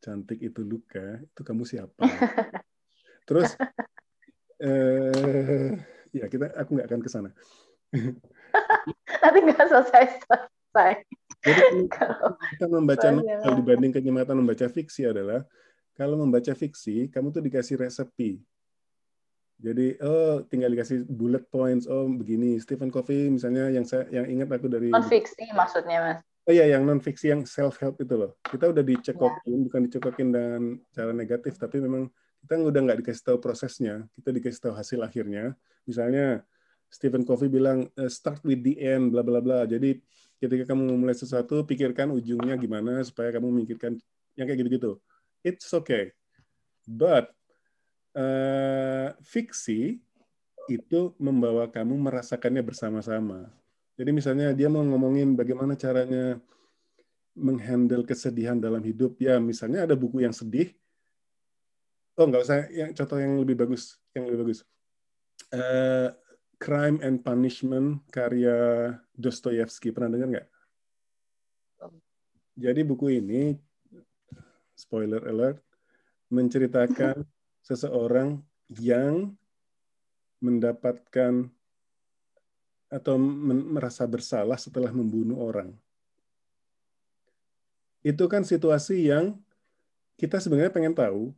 [0.00, 2.04] cantik itu luka itu kamu siapa?
[3.28, 3.52] Terus
[4.64, 5.76] eh,
[6.16, 7.30] ya kita aku nggak akan ke sana.
[9.22, 11.17] Nanti nggak selesai selesai
[11.54, 11.80] jadi
[12.56, 15.44] kita membaca novel dibanding kenyamanan membaca fiksi adalah
[15.98, 18.38] kalau membaca fiksi kamu tuh dikasih resepi.
[19.58, 24.54] Jadi oh tinggal dikasih bullet points oh begini Stephen Covey misalnya yang saya yang ingat
[24.54, 26.18] aku dari non fiksi maksudnya mas.
[26.46, 28.38] Oh iya yang non fiksi yang self help itu loh.
[28.46, 29.62] Kita udah dicekokin ya.
[29.66, 30.62] bukan dicekokin dengan
[30.94, 32.06] cara negatif tapi memang
[32.46, 35.58] kita udah nggak dikasih tahu prosesnya, kita dikasih tahu hasil akhirnya.
[35.82, 36.46] Misalnya
[36.86, 39.66] Stephen Covey bilang eh, start with the end bla bla bla.
[39.66, 39.98] Jadi
[40.38, 43.98] ketika kamu memulai sesuatu, pikirkan ujungnya gimana supaya kamu memikirkan
[44.38, 45.02] yang kayak gitu-gitu.
[45.42, 46.14] It's okay.
[46.86, 47.30] But
[48.14, 49.98] uh, fiksi
[50.70, 53.50] itu membawa kamu merasakannya bersama-sama.
[53.98, 56.38] Jadi misalnya dia mau ngomongin bagaimana caranya
[57.34, 59.18] menghandle kesedihan dalam hidup.
[59.18, 60.70] Ya misalnya ada buku yang sedih.
[62.18, 64.62] Oh nggak usah yang contoh yang lebih bagus, yang lebih bagus.
[65.50, 66.14] Uh,
[66.58, 69.94] Crime and Punishment karya Dostoyevsky.
[69.94, 70.48] Pernah dengar nggak?
[72.58, 73.54] Jadi buku ini,
[74.74, 75.62] spoiler alert,
[76.34, 77.22] menceritakan
[77.68, 78.42] seseorang
[78.74, 79.38] yang
[80.42, 81.46] mendapatkan
[82.90, 83.14] atau
[83.46, 85.70] merasa bersalah setelah membunuh orang.
[88.02, 89.38] Itu kan situasi yang
[90.18, 91.30] kita sebenarnya pengen tahu,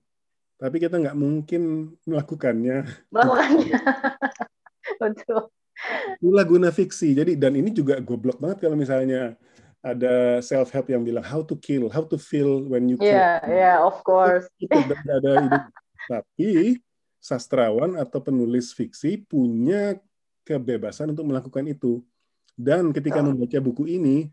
[0.56, 2.88] tapi kita nggak mungkin melakukannya.
[3.12, 3.76] Melakukannya.
[5.00, 5.48] Betul.
[6.20, 7.16] Itulah guna fiksi.
[7.16, 9.34] Jadi dan ini juga goblok banget kalau misalnya
[9.80, 13.08] ada self help yang bilang how to kill, how to feel when you kill.
[13.08, 14.44] Yeah, yeah, of course.
[14.60, 15.58] Itu ada ide.
[16.12, 16.76] Tapi
[17.20, 19.96] sastrawan atau penulis fiksi punya
[20.44, 22.04] kebebasan untuk melakukan itu.
[22.52, 23.32] Dan ketika oh.
[23.32, 24.28] membaca buku ini,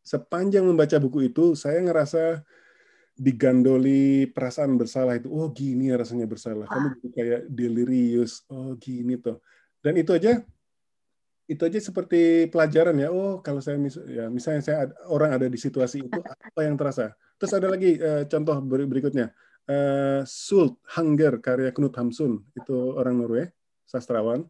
[0.00, 2.40] sepanjang membaca buku itu, saya ngerasa
[3.20, 5.28] digandoli perasaan bersalah itu.
[5.28, 6.64] Oh gini rasanya bersalah.
[6.64, 7.10] Kamu ah.
[7.12, 8.48] kayak delirius.
[8.48, 9.44] Oh gini tuh
[9.80, 10.44] dan itu aja
[11.50, 13.10] itu aja seperti pelajaran ya.
[13.10, 16.78] Oh kalau saya mis ya misalnya saya ada, orang ada di situasi itu apa yang
[16.78, 17.10] terasa?
[17.42, 19.34] Terus ada lagi uh, contoh ber berikutnya.
[19.66, 22.46] Uh, Sult Hunger karya Knut Hamsun.
[22.54, 23.50] Itu orang Norway
[23.82, 24.46] sastrawan.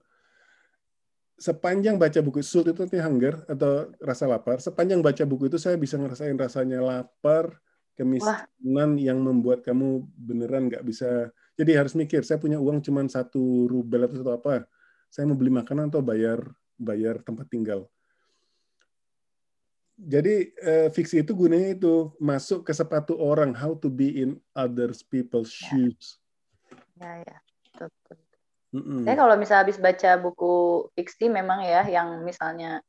[1.41, 4.61] Sepanjang baca buku Sult itu nanti hunger atau rasa lapar.
[4.61, 7.57] Sepanjang baca buku itu saya bisa ngerasain rasanya lapar
[7.97, 9.01] kemiskinan Wah.
[9.01, 11.33] yang membuat kamu beneran nggak bisa.
[11.57, 14.68] Jadi harus mikir saya punya uang cuma satu rubel atau apa
[15.11, 16.40] saya mau beli makanan atau bayar
[16.78, 17.90] bayar tempat tinggal.
[20.00, 25.04] Jadi uh, fiksi itu gunanya itu masuk ke sepatu orang, how to be in others
[25.04, 25.68] people's ya.
[25.68, 26.16] shoes.
[26.96, 27.36] Ya ya.
[28.70, 29.00] Mm -mm.
[29.04, 30.54] Saya kalau misalnya habis baca buku
[30.96, 32.80] fiksi memang ya, yang misalnya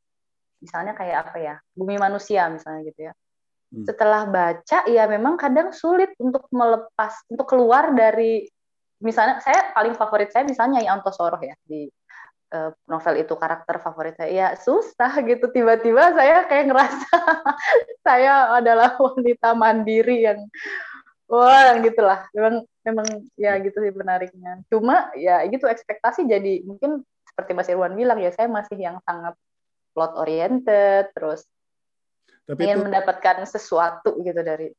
[0.63, 3.13] misalnya kayak apa ya, Bumi Manusia misalnya gitu ya.
[3.71, 3.87] Hmm.
[3.87, 8.45] Setelah baca ya memang kadang sulit untuk melepas, untuk keluar dari
[9.01, 11.89] misalnya saya paling favorit saya misalnya yang Antosoro ya di
[12.51, 17.15] uh, novel itu karakter favorit saya ya susah gitu tiba-tiba saya kayak ngerasa
[18.07, 20.39] saya adalah wanita mandiri yang
[21.31, 23.07] wah gitulah memang memang
[23.39, 28.29] ya gitu sih menariknya cuma ya gitu ekspektasi jadi mungkin seperti Mas Irwan bilang ya
[28.35, 29.33] saya masih yang sangat
[29.95, 31.47] plot oriented terus
[32.43, 34.75] Tapi ingin itu, mendapatkan sesuatu gitu dari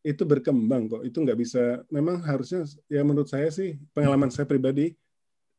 [0.00, 1.02] itu berkembang kok.
[1.04, 1.84] Itu nggak bisa.
[1.92, 4.96] Memang harusnya ya menurut saya sih pengalaman saya pribadi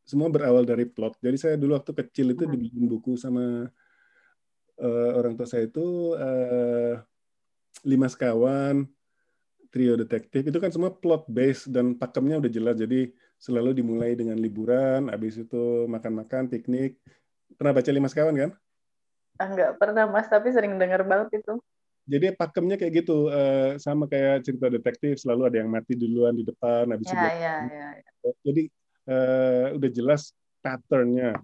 [0.05, 1.17] semua berawal dari plot.
[1.21, 2.53] Jadi saya dulu waktu kecil itu Hmm.
[2.57, 3.69] dibikin buku sama
[4.81, 6.93] eh, orang tua saya itu eh,
[7.85, 8.85] lima sekawan,
[9.71, 12.75] trio detektif itu kan semua plot based dan pakemnya udah jelas.
[12.77, 16.99] Jadi selalu dimulai dengan liburan, habis itu makan-makan, piknik.
[17.57, 18.51] Pernah baca lima sekawan kan?
[19.41, 21.57] Enggak pernah Mas, tapi sering dengar banget itu.
[22.05, 26.43] Jadi pakemnya kayak gitu, eh, sama kayak cerita detektif, selalu ada yang mati duluan di
[26.43, 27.87] depan, habis itu Ya, ya, ya.
[27.95, 28.31] ya.
[28.45, 28.63] Jadi
[29.11, 30.31] eh, udah jelas
[30.63, 31.35] patternnya.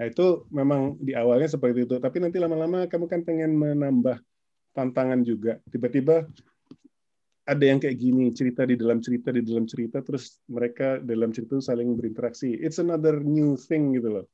[0.00, 4.16] Nah itu memang di awalnya seperti itu, tapi nanti lama-lama kamu kan pengen menambah
[4.72, 5.60] tantangan juga.
[5.68, 6.24] Tiba-tiba
[7.44, 11.58] ada yang kayak gini, cerita di dalam cerita di dalam cerita, terus mereka dalam cerita
[11.58, 12.54] itu saling berinteraksi.
[12.56, 14.26] It's another new thing gitu loh.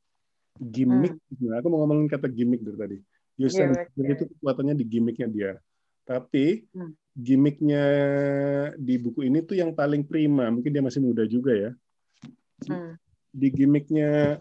[0.61, 1.17] Gimmick.
[1.41, 2.99] Nah, aku mau ngomongin kata gimmick dari tadi.
[3.37, 5.53] Yusen Gimmick, itu kekuatannya di gimmicknya dia.
[6.09, 6.97] Tapi Hmm.
[7.17, 7.85] gimmicknya
[8.77, 10.49] di buku ini tuh yang paling prima.
[10.49, 11.71] Mungkin dia masih muda juga ya.
[12.65, 12.97] Hmm.
[13.37, 14.41] Di gimmicknya,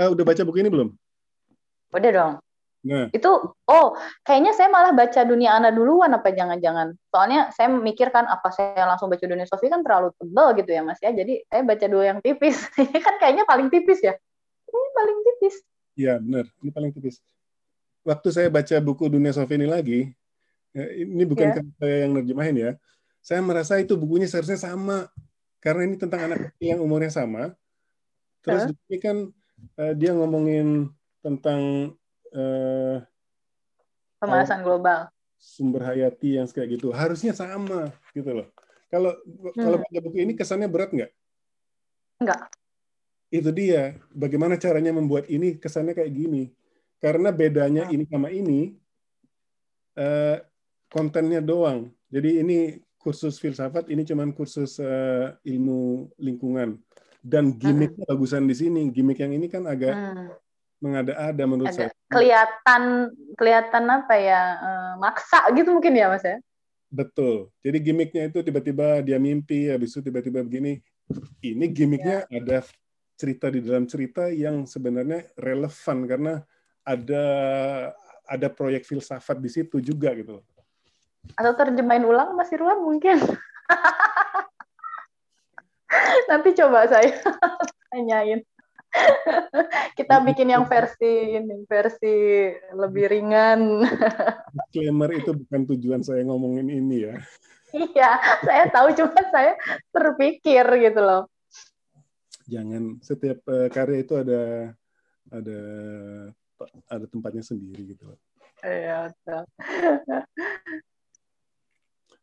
[0.00, 0.88] ah, udah baca buku ini belum?
[1.92, 2.34] Udah dong.
[2.82, 3.88] Nah, Itu, oh,
[4.26, 6.98] kayaknya saya malah baca Dunia Ana duluan apa jangan-jangan.
[7.14, 10.82] Soalnya saya mikir kan apa saya langsung baca Dunia Sofi kan terlalu tebal gitu ya
[10.82, 11.14] Mas ya.
[11.14, 12.58] Jadi saya baca dulu yang tipis.
[12.82, 14.18] Ini kan kayaknya paling tipis ya.
[14.66, 15.54] Ini paling tipis.
[15.94, 16.44] ya benar.
[16.58, 17.22] Ini paling tipis.
[18.02, 20.10] Waktu saya baca buku Dunia Sofi ini lagi,
[20.74, 21.54] eh, ini bukan Ya.
[21.54, 22.70] karena saya yang nerjemahin ya.
[23.22, 25.06] Saya merasa itu bukunya seharusnya sama.
[25.62, 27.54] Karena ini tentang anak kecil yang umurnya sama.
[28.42, 28.68] Terus Hah?
[28.68, 29.16] di sini kan
[29.78, 30.90] eh, dia ngomongin
[31.22, 31.94] tentang
[32.34, 32.96] eh,
[34.18, 35.10] Pemanasan global.
[35.38, 36.90] sumber hayati yang kayak gitu.
[36.90, 38.46] Harusnya sama gitu loh.
[38.86, 39.14] Kalau
[39.54, 39.84] kalau Hmm.
[39.86, 41.10] baca buku ini kesannya berat nggak?
[42.22, 42.40] Enggak.
[43.30, 43.98] Itu dia.
[44.14, 46.42] Bagaimana caranya membuat ini kesannya kayak gini.
[47.02, 47.94] Karena bedanya Hmm.
[47.98, 48.78] ini sama ini,
[49.98, 50.38] eh,
[50.86, 51.90] kontennya doang.
[52.06, 52.58] Jadi ini
[53.02, 56.78] kursus filsafat, ini cuman kursus eh, ilmu lingkungan.
[57.22, 58.86] Dan gimmicknya bagusan di sini.
[58.94, 60.30] Gimmick yang ini kan agak Hmm.
[60.82, 61.90] mengada-ada menurut Ada saya.
[62.10, 62.82] kelihatan
[63.38, 66.38] kelihatan apa ya eh, maksa gitu mungkin ya Mas ya.
[66.90, 67.48] Betul.
[67.62, 70.82] Jadi gimmicknya itu tiba-tiba dia mimpi, habis itu tiba-tiba begini.
[71.42, 72.66] Ini gimmicknya ada
[73.16, 76.34] cerita di dalam cerita yang sebenarnya relevan karena
[76.82, 77.24] ada
[78.26, 80.42] ada proyek filsafat di situ juga gitu.
[81.38, 83.18] Atau terjemahin ulang Mas Irwan mungkin.
[86.30, 87.20] Nanti coba saya
[87.92, 88.40] tanyain.
[89.98, 93.80] Kita bikin yang versi ini, versi lebih ringan.
[94.52, 97.16] Disclaimer itu bukan tujuan saya ngomongin ini ya.
[97.72, 99.56] Iya, saya tahu cuma saya
[99.88, 101.24] terpikir gitu loh.
[102.44, 104.76] Jangan setiap eh, karya itu ada
[105.32, 105.60] ada
[106.92, 108.12] ada tempatnya sendiri gitu.
[108.12, 108.20] loh.
[108.60, 109.48] Iya, betul.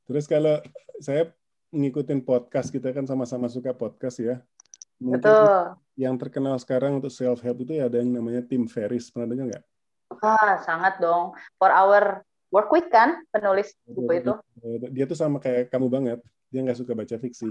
[0.09, 0.57] Terus kalau
[0.97, 1.29] saya
[1.69, 4.41] ngikutin podcast kita kan sama-sama suka podcast ya.
[4.97, 5.77] Mungkin Betul.
[6.01, 9.53] yang terkenal sekarang untuk self help itu ya ada yang namanya Tim Ferriss pernah dengar
[9.53, 9.63] nggak?
[10.25, 11.37] Ah, sangat dong.
[11.61, 14.33] For our work week kan penulis buku itu.
[14.89, 16.19] Dia tuh sama kayak kamu banget.
[16.49, 17.45] Dia nggak suka baca fiksi.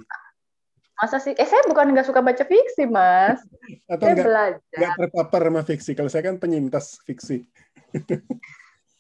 [0.99, 1.39] Masa sih?
[1.39, 3.39] Eh, saya bukan nggak suka baca fiksi, Mas.
[3.87, 5.95] Atau Saya nggak terpapar sama fiksi.
[5.95, 7.47] Kalau saya kan penyintas fiksi.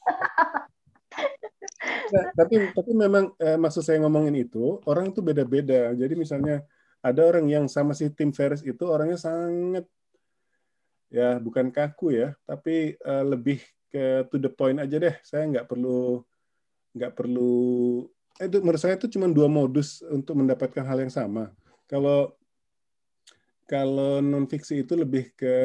[2.09, 5.93] Nah, tapi tapi memang eh, maksud saya ngomongin itu orang tuh beda-beda.
[5.93, 6.64] Jadi misalnya
[7.05, 9.84] ada orang yang sama si Tim Ferriss itu orangnya sangat
[11.09, 15.14] ya bukan kaku ya, tapi eh, lebih ke to the point aja deh.
[15.24, 16.24] Saya nggak perlu
[16.97, 17.53] nggak perlu
[18.41, 21.53] eh, itu menurut saya itu cuma dua modus untuk mendapatkan hal yang sama.
[21.89, 22.32] Kalau
[23.68, 25.57] kalau non fiksi itu lebih ke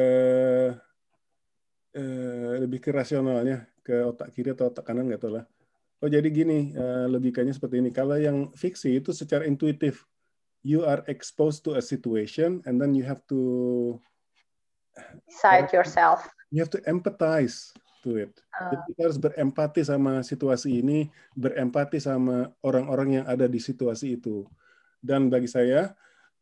[1.96, 5.44] eh, lebih ke rasionalnya, ke otak kiri atau otak kanan nggak tahu lah.
[6.02, 7.90] Oh jadi gini eh, logikanya seperti ini.
[7.94, 10.04] Kalau yang fiksi itu secara intuitif,
[10.64, 13.40] you are exposed to a situation and then you have to
[15.26, 16.30] Decide yourself.
[16.54, 17.74] you have to empathize
[18.04, 18.32] to it.
[18.54, 18.70] Ah.
[18.70, 24.44] Jadi kita harus berempati sama situasi ini, berempati sama orang-orang yang ada di situasi itu.
[25.00, 25.92] Dan bagi saya,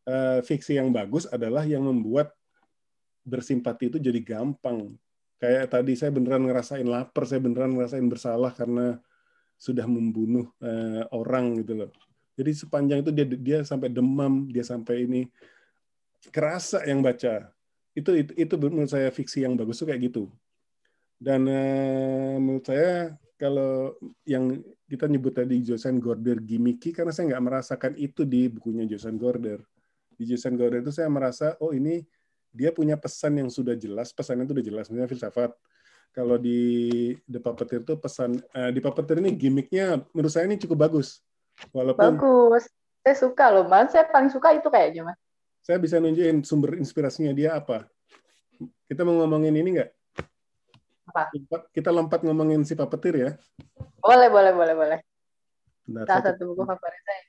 [0.06, 2.34] eh, fiksi yang bagus adalah yang membuat
[3.22, 4.98] bersimpati itu jadi gampang.
[5.38, 8.98] Kayak tadi saya beneran ngerasain lapar, saya beneran ngerasain bersalah karena
[9.62, 11.90] sudah membunuh eh, orang gitu loh.
[12.34, 15.22] Jadi sepanjang itu dia dia sampai demam, dia sampai ini
[16.34, 17.46] kerasa yang baca.
[17.94, 20.26] Itu itu, itu menurut saya fiksi yang bagus tuh kayak gitu.
[21.14, 23.94] Dan eh, menurut saya kalau
[24.26, 24.58] yang
[24.90, 29.62] kita nyebut tadi Josan Gorder gimmicky karena saya nggak merasakan itu di bukunya Josan Gorder.
[30.18, 32.02] Di Josan Gorder itu saya merasa oh ini
[32.50, 35.56] dia punya pesan yang sudah jelas, pesannya itu udah jelas, misalnya filsafat.
[36.12, 36.60] Kalau di
[37.24, 41.24] The Puppeteer itu pesan eh, di Puppeteer ini gimmicknya menurut saya ini cukup bagus.
[41.72, 42.68] Walaupun Bagus.
[43.02, 43.90] Saya suka loh, Mas.
[43.90, 45.18] Saya paling suka itu kayaknya, Mas.
[45.62, 47.86] saya bisa nunjukin sumber inspirasinya dia apa.
[48.86, 49.90] Kita mau ngomongin ini nggak?
[51.10, 51.22] Apa?
[51.70, 53.30] Kita lompat ngomongin si Papetir ya.
[54.02, 54.98] Boleh, boleh, boleh, boleh.
[55.82, 57.22] Bentar, Salah satu buku favorit saya.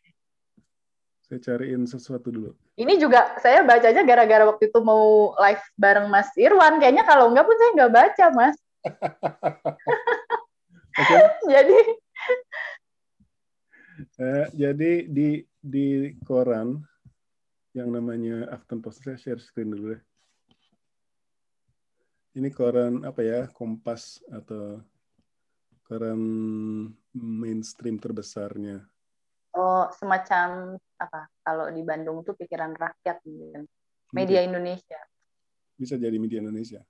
[1.24, 2.52] saya cariin sesuatu dulu.
[2.78, 6.78] Ini juga saya bacanya gara-gara waktu itu mau live bareng Mas Irwan.
[6.78, 8.58] Kayaknya kalau enggak pun saya nggak baca, Mas.
[10.94, 11.18] Oke,
[11.50, 11.80] Jadi,
[14.20, 16.78] eh, jadi di di koran
[17.74, 20.02] yang namanya Afton Post saya share screen dulu deh.
[22.38, 23.50] Ini koran apa ya?
[23.50, 24.82] Kompas atau
[25.86, 26.20] koran
[27.14, 28.82] mainstream terbesarnya.
[29.54, 31.30] oh semacam apa?
[31.46, 33.64] Kalau di Bandung tuh pikiran rakyat kan.
[34.14, 35.02] Media Indonesia.
[35.74, 36.86] bisa jadi media Indonesia.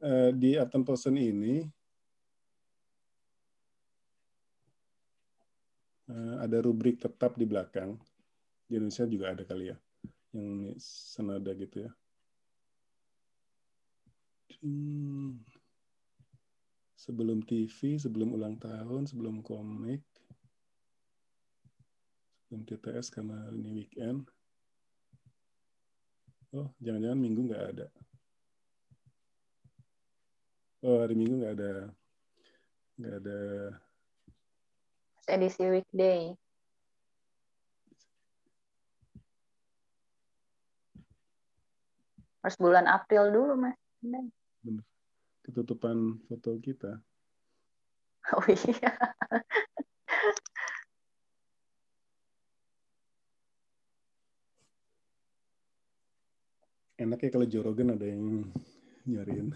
[0.00, 1.60] Eh, di Afton Posten ini
[6.08, 8.00] eh, ada rubrik tetap di belakang.
[8.64, 9.76] Di Indonesia juga ada kali ya,
[10.32, 11.92] yang senada gitu ya.
[14.64, 15.36] Hmm.
[16.96, 20.00] Sebelum TV, sebelum ulang tahun, sebelum komik,
[22.48, 24.24] sebelum TTS karena ini weekend.
[26.56, 27.86] Oh, jangan-jangan minggu nggak ada.
[30.80, 31.72] Oh, hari minggu nggak ada.
[32.96, 33.40] Nggak ada.
[35.28, 36.32] Edisi weekday.
[42.40, 43.76] Harus bulan April dulu, Mas.
[45.44, 46.96] Ketutupan foto kita.
[48.36, 48.92] Oh iya.
[57.00, 58.44] Enak ya kalau Jorogen ada yang
[59.10, 59.48] nyariin.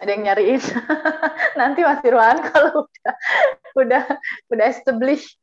[0.00, 0.62] Ada yang nyariin.
[1.60, 3.14] Nanti Mas Irwan kalau udah
[3.76, 4.04] udah
[4.48, 5.36] udah establish.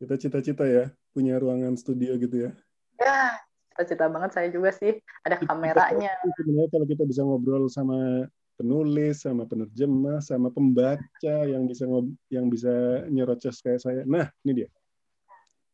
[0.00, 2.50] Kita cita-cita ya, punya ruangan studio gitu ya.
[2.96, 3.36] Ya,
[3.72, 4.96] cita-cita banget saya juga sih.
[5.28, 6.16] Ada kameranya.
[6.40, 8.24] Sebenarnya kalau kita bisa ngobrol sama
[8.56, 14.02] penulis, sama penerjemah, sama pembaca yang bisa ngob yang bisa nyerocos kayak saya.
[14.08, 14.68] Nah, ini dia.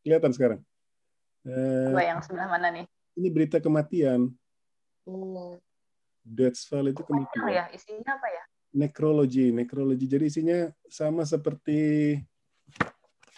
[0.02, 0.60] Kelihatan sekarang.
[1.46, 2.86] Eh, Coba yang sebelah mana nih?
[3.16, 4.28] ini berita kematian.
[5.08, 5.56] Hmm.
[6.26, 7.46] Death File itu kematian.
[7.46, 8.42] ya, isinya apa ya?
[8.74, 10.10] Necrology, necrology.
[10.10, 10.58] Jadi isinya
[10.90, 12.18] sama seperti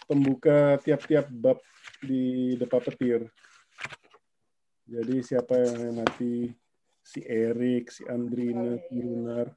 [0.09, 1.61] pembuka tiap-tiap bab
[2.01, 3.29] di depan petir.
[4.89, 6.49] Jadi siapa yang mati?
[7.05, 9.47] Si Erik, si Andrina, si Lunar.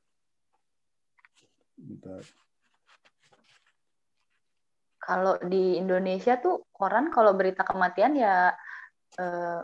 [1.73, 2.23] Bentar.
[5.03, 8.55] Kalau di Indonesia tuh koran kalau berita kematian ya
[9.19, 9.61] eh,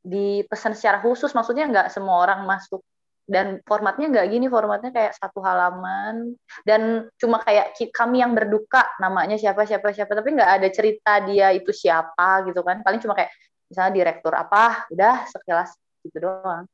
[0.00, 2.80] dipesan secara khusus, maksudnya nggak semua orang masuk
[3.28, 6.32] dan formatnya nggak gini, formatnya kayak satu halaman
[6.64, 11.52] dan cuma kayak kami yang berduka namanya siapa siapa siapa, tapi nggak ada cerita dia
[11.52, 13.28] itu siapa gitu kan, paling cuma kayak
[13.68, 16.64] misalnya direktur apa, udah sekilas gitu doang,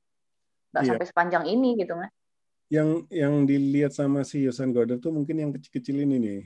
[0.70, 0.90] nggak Iya.
[0.94, 2.08] sampai sepanjang ini gitu kan.
[2.70, 6.40] Yang yang dilihat sama si Yosan Goder tuh mungkin yang kecil-kecil ini nih,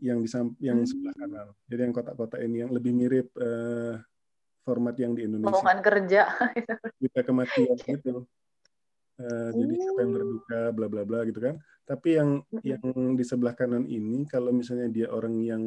[0.00, 0.28] yang di
[0.64, 0.88] yang Hmm.
[0.88, 1.48] sebelah kanan.
[1.68, 4.00] Jadi yang kotak-kotak ini yang lebih mirip eh,
[4.64, 5.52] format yang di Indonesia.
[5.52, 6.22] Lowongan kerja.
[6.96, 8.24] berita kematian gitu.
[9.20, 10.16] Eh, Jadi siapa yang Hmm.
[10.16, 11.60] berduka, bla bla bla gitu kan.
[11.84, 12.30] Tapi yang
[12.64, 12.80] yang
[13.18, 15.62] di sebelah kanan ini, kalau misalnya dia orang yang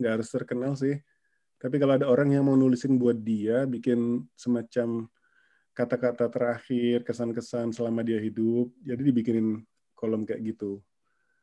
[0.00, 0.96] nggak harus terkenal sih.
[1.58, 5.10] Tapi kalau ada orang yang mau nulisin buat dia, bikin semacam
[5.74, 9.62] kata-kata terakhir, kesan-kesan selama dia hidup, jadi dibikinin
[9.98, 10.80] kolom kayak gitu.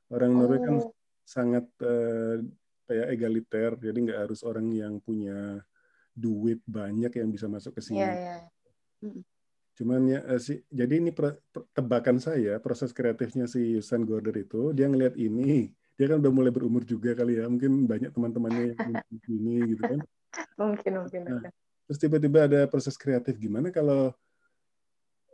[0.10, 0.92] Orang Norway kan Oh.
[1.28, 2.42] sangat eh,
[2.88, 5.62] kayak egaliter, jadi nggak harus orang yang punya
[6.16, 8.00] duit banyak yang bisa masuk ke sini.
[8.00, 8.38] Iya, iya.
[9.76, 11.36] Cuman ya eh, si jadi ini pro-
[11.76, 16.52] tebakan saya proses kreatifnya si Yusan Gorder itu dia ngelihat ini dia kan udah mulai
[16.52, 20.00] berumur juga kali ya mungkin banyak teman-temannya yang mungkin ini gitu kan
[20.60, 21.22] Mungkin, mungkin.
[21.24, 21.32] Nah.
[21.40, 21.52] mungkin.
[21.88, 24.12] terus tiba-tiba ada proses kreatif gimana kalau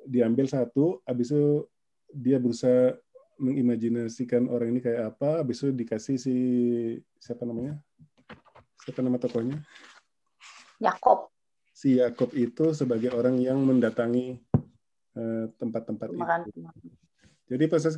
[0.05, 1.65] diambil satu habis itu
[2.13, 2.97] dia berusaha
[3.41, 6.35] mengimajinasikan orang ini kayak apa habis itu dikasih si
[7.17, 7.81] siapa namanya
[8.85, 9.57] siapa nama tokohnya
[10.81, 11.30] Yakob.
[11.81, 14.37] Si Yakob itu sebagai orang yang mendatangi
[15.17, 16.21] eh, tempat-tempat itu.
[16.21, 16.41] Makan.
[17.49, 17.97] Jadi proses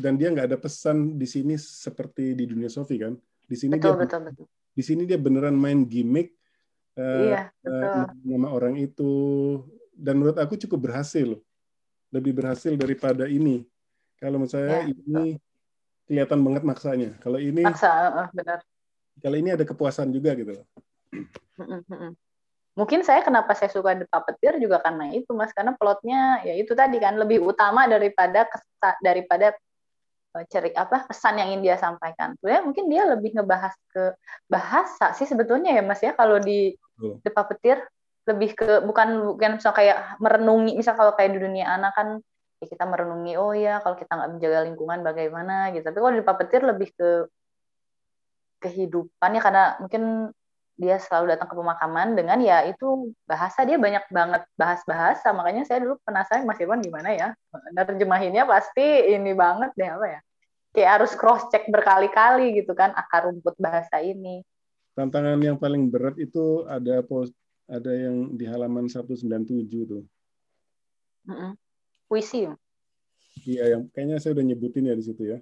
[0.00, 3.12] dan dia nggak ada pesan di sini seperti di dunia Sofi kan.
[3.44, 4.46] Di sini Betul, dia betul, betul.
[4.72, 6.32] di sini dia beneran main gimmick
[6.96, 8.04] eh, Iya, eh, betul.
[8.24, 9.12] nama orang itu
[9.92, 11.36] dan menurut aku cukup berhasil.
[12.08, 13.68] Lebih berhasil daripada ini.
[14.16, 15.36] Kalau menurut saya Ya, ini
[16.08, 17.10] kelihatan banget maksanya.
[17.20, 17.90] Kalau ini Maksa,
[18.24, 18.64] uh, benar.
[19.20, 20.56] kalau ini ada kepuasan juga gitu.
[20.56, 20.66] loh.
[22.74, 25.54] Mungkin saya kenapa saya suka The Puppeteer juga karena itu, Mas.
[25.54, 29.54] Karena plotnya ya itu tadi kan lebih utama daripada kesa- daripada
[30.34, 32.34] eh, ceri apa pesan yang ingin dia sampaikan.
[32.42, 34.18] Sebenarnya mungkin dia lebih ngebahas ke
[34.50, 36.74] bahasa sih sebetulnya ya Mas ya kalau di.
[37.26, 37.82] The Puppeteer
[38.24, 42.08] lebih ke bukan bukan misal kayak merenungi misal kalau kayak di dunia anak kan
[42.62, 45.82] ya kita merenungi oh ya kalau kita nggak menjaga lingkungan bagaimana gitu.
[45.82, 47.10] Tapi kalau di Puppeteer lebih ke
[48.62, 50.32] kehidupan ya karena mungkin
[50.74, 55.62] dia selalu datang ke pemakaman dengan ya itu bahasa dia banyak banget bahas bahasa makanya
[55.62, 57.28] saya dulu penasaran Mas Irwan gimana ya?
[57.70, 60.20] Nerjemahinnya pasti ini banget deh apa ya?
[60.74, 64.42] Kayak harus cross check berkali-kali gitu kan akar rumput bahasa ini.
[64.98, 67.30] Tantangan yang paling berat itu ada post
[67.70, 69.30] ada yang di halaman 197
[69.86, 70.02] tuh.
[71.30, 71.50] Mm -mm.
[72.10, 72.50] puisi.
[73.46, 75.38] Iya yang kayaknya saya udah nyebutin ya di situ ya.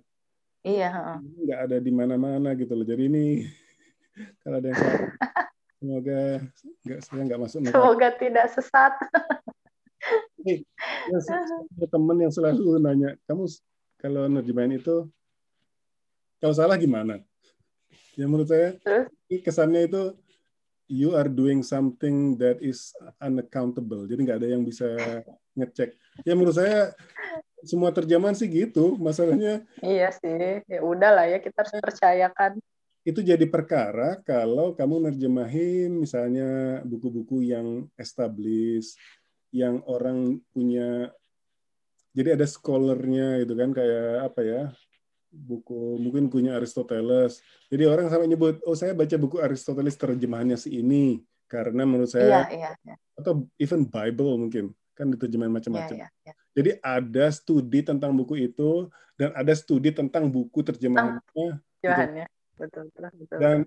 [0.63, 2.85] Iya nggak ada di mana-mana gitu loh.
[2.85, 3.25] Jadi ini
[4.45, 5.11] kalau ada yang salah.
[5.83, 6.21] Semoga
[6.87, 7.59] nggak saya nggak masuk.
[7.67, 8.93] Semoga tidak sesat.
[10.43, 10.63] Nih,
[11.75, 13.51] ada teman yang selalu nanya, kamu
[13.99, 15.11] kalau nerjemahin itu
[16.43, 17.23] kalau salah gimana?
[18.19, 18.79] Ya menurut saya
[19.31, 20.03] kesannya itu
[20.91, 24.05] you are doing something that is unaccountable.
[24.07, 24.87] Jadi nggak ada yang bisa
[25.59, 25.95] ngecek.
[26.27, 26.93] Ya menurut saya
[27.63, 28.99] semua terjemahan sih gitu.
[28.99, 29.63] Masalahnya.
[29.81, 30.67] Iya sih.
[30.67, 32.59] Ya udahlah ya kita harus percayakan
[33.03, 38.95] itu jadi perkara kalau kamu nerjemahin misalnya buku-buku yang established,
[39.51, 41.11] yang orang punya,
[42.15, 44.63] jadi ada scholarnya itu kan kayak apa ya,
[45.35, 47.43] buku mungkin punya Aristoteles.
[47.67, 52.47] Jadi orang sampai nyebut, oh saya baca buku Aristoteles terjemahannya si ini karena menurut saya,
[52.49, 52.95] iya, iya, iya.
[53.19, 55.97] atau even Bible mungkin kan diterjemahin macam-macam.
[55.99, 56.35] Iya, iya, iya.
[56.55, 58.87] Jadi ada studi tentang buku itu
[59.19, 61.59] dan ada studi tentang buku terjemahannya.
[61.83, 62.27] Terjemahannya
[62.69, 63.59] betul, betul, Dan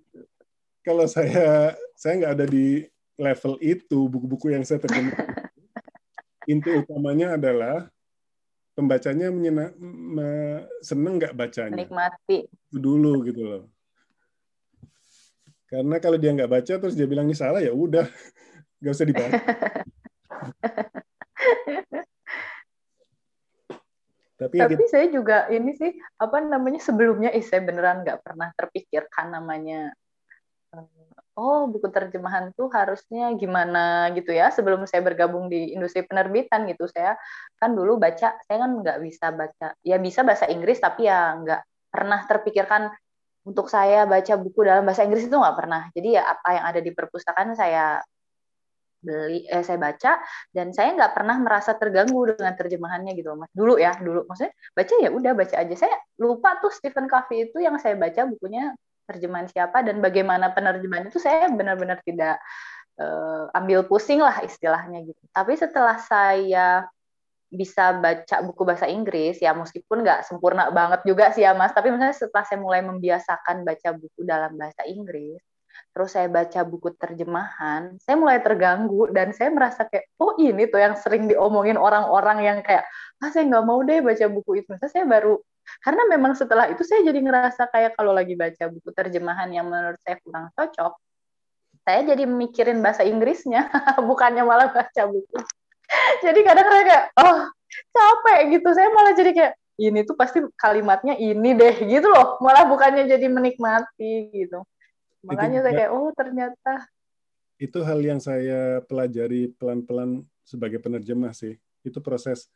[0.86, 2.86] kalau saya saya nggak ada di
[3.20, 5.16] level itu buku-buku yang saya terjemah.
[6.52, 7.90] Inti utamanya adalah
[8.78, 11.74] pembacanya menyena, me, seneng nggak bacanya.
[11.74, 12.46] Menikmati.
[12.70, 13.64] Itu dulu gitu loh.
[15.66, 18.06] Karena kalau dia nggak baca terus dia bilang ini salah ya udah
[18.80, 19.40] nggak usah dibaca.
[24.36, 24.86] Tapi, Tapi gitu.
[24.92, 29.96] saya juga ini sih apa namanya sebelumnya eh, saya beneran nggak pernah terpikirkan namanya
[30.76, 31.06] eh,
[31.40, 36.84] oh buku terjemahan tuh harusnya gimana gitu ya sebelum saya bergabung di industri penerbitan gitu
[36.92, 37.16] saya
[37.60, 41.62] kan dulu baca saya kan nggak bisa baca ya bisa bahasa Inggris tapi ya nggak
[41.88, 42.92] pernah terpikirkan
[43.48, 46.80] untuk saya baca buku dalam bahasa Inggris itu nggak pernah jadi ya apa yang ada
[46.84, 48.04] di perpustakaan saya
[49.06, 50.18] beli eh saya baca
[50.50, 53.52] dan saya nggak pernah merasa terganggu dengan terjemahannya gitu mas.
[53.54, 54.26] Dulu ya dulu.
[54.26, 55.76] Maksudnya baca ya udah baca aja.
[55.78, 58.74] Saya lupa tuh Stephen Covey itu yang saya baca bukunya
[59.06, 62.42] terjemahan siapa dan bagaimana penerjemahan itu saya benar-benar tidak
[62.98, 65.24] uh, ambil pusing lah istilahnya gitu.
[65.30, 66.90] Tapi setelah saya
[67.46, 71.72] bisa baca buku bahasa Inggris ya meskipun nggak sempurna banget juga sih ya mas.
[71.72, 75.40] Tapi misalnya setelah saya mulai membiasakan baca buku dalam bahasa Inggris
[75.96, 80.84] terus saya baca buku terjemahan, saya mulai terganggu dan saya merasa kayak, oh ini tuh
[80.84, 82.84] yang sering diomongin orang-orang yang kayak,
[83.24, 84.68] ah saya nggak mau deh baca buku itu.
[84.76, 85.40] Misalnya saya baru,
[85.80, 89.96] karena memang setelah itu saya jadi ngerasa kayak kalau lagi baca buku terjemahan yang menurut
[90.04, 90.94] saya kurang cocok,
[91.88, 93.72] saya jadi mikirin bahasa Inggrisnya,
[94.12, 95.38] bukannya malah baca buku.
[96.28, 97.48] jadi kadang-kadang kayak, oh
[97.96, 102.68] capek gitu, saya malah jadi kayak, ini tuh pasti kalimatnya ini deh gitu loh, malah
[102.68, 104.60] bukannya jadi menikmati gitu
[105.26, 106.74] makanya itu, saya kayak oh ternyata.
[107.56, 111.58] Itu hal yang saya pelajari pelan-pelan sebagai penerjemah sih.
[111.82, 112.48] Itu proses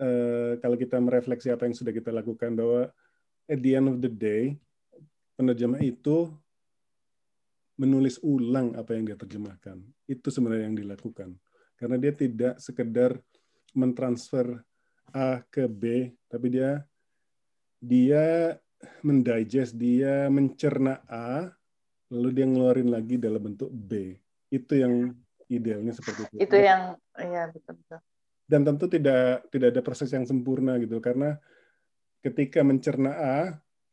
[0.00, 2.90] uh, kalau kita merefleksi apa yang sudah kita lakukan bahwa
[3.46, 4.56] at the end of the day
[5.38, 6.30] penerjemah itu
[7.74, 9.82] menulis ulang apa yang dia terjemahkan.
[10.06, 11.34] Itu sebenarnya yang dilakukan.
[11.74, 13.18] Karena dia tidak sekedar
[13.74, 14.62] mentransfer
[15.14, 16.82] A ke B tapi dia
[17.78, 18.56] dia
[19.02, 21.54] mendigest dia mencerna A
[22.12, 24.16] lalu dia ngeluarin lagi dalam bentuk B.
[24.52, 25.14] Itu yang
[25.48, 26.42] idealnya seperti itu.
[26.44, 28.00] Itu yang ya betul betul.
[28.44, 31.40] Dan tentu tidak tidak ada proses yang sempurna gitu karena
[32.20, 33.38] ketika mencerna A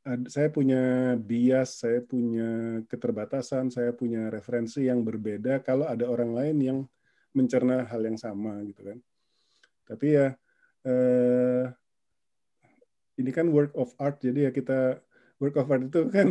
[0.01, 6.57] saya punya bias, saya punya keterbatasan, saya punya referensi yang berbeda kalau ada orang lain
[6.57, 6.77] yang
[7.37, 8.97] mencerna hal yang sama gitu kan.
[9.85, 10.27] Tapi ya
[10.89, 11.65] eh,
[13.21, 14.97] ini kan work of art jadi ya kita
[15.37, 16.27] work of art itu kan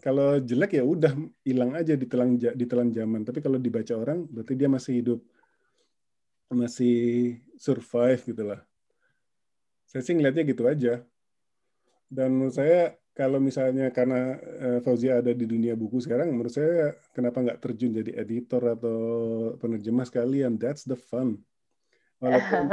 [0.00, 1.12] kalau jelek ya udah
[1.44, 3.22] hilang aja ditelan ditelan zaman.
[3.24, 5.20] Tapi kalau dibaca orang berarti dia masih hidup,
[6.52, 6.96] masih
[7.56, 8.60] survive gitu lah.
[9.86, 11.02] Saya sih ngeliatnya gitu aja.
[12.06, 16.94] Dan menurut saya kalau misalnya karena uh, Fauzia ada di dunia buku sekarang, menurut saya
[17.16, 18.98] kenapa nggak terjun jadi editor atau
[19.56, 20.60] penerjemah sekalian?
[20.60, 21.40] That's the fun.
[22.20, 22.64] Walaupun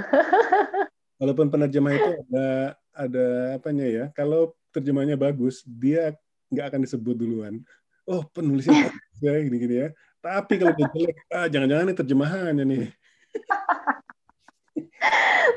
[1.23, 2.47] walaupun penerjemah itu ada
[2.91, 4.05] ada apanya ya?
[4.11, 6.11] Kalau terjemahnya bagus, dia
[6.53, 7.59] nggak akan disebut duluan.
[8.05, 8.93] Oh, penulisnya
[9.23, 9.87] ya gini-gini ya.
[10.23, 12.85] Tapi kalau dia jelek, ah, jangan-jangan ini terjemahannya nih.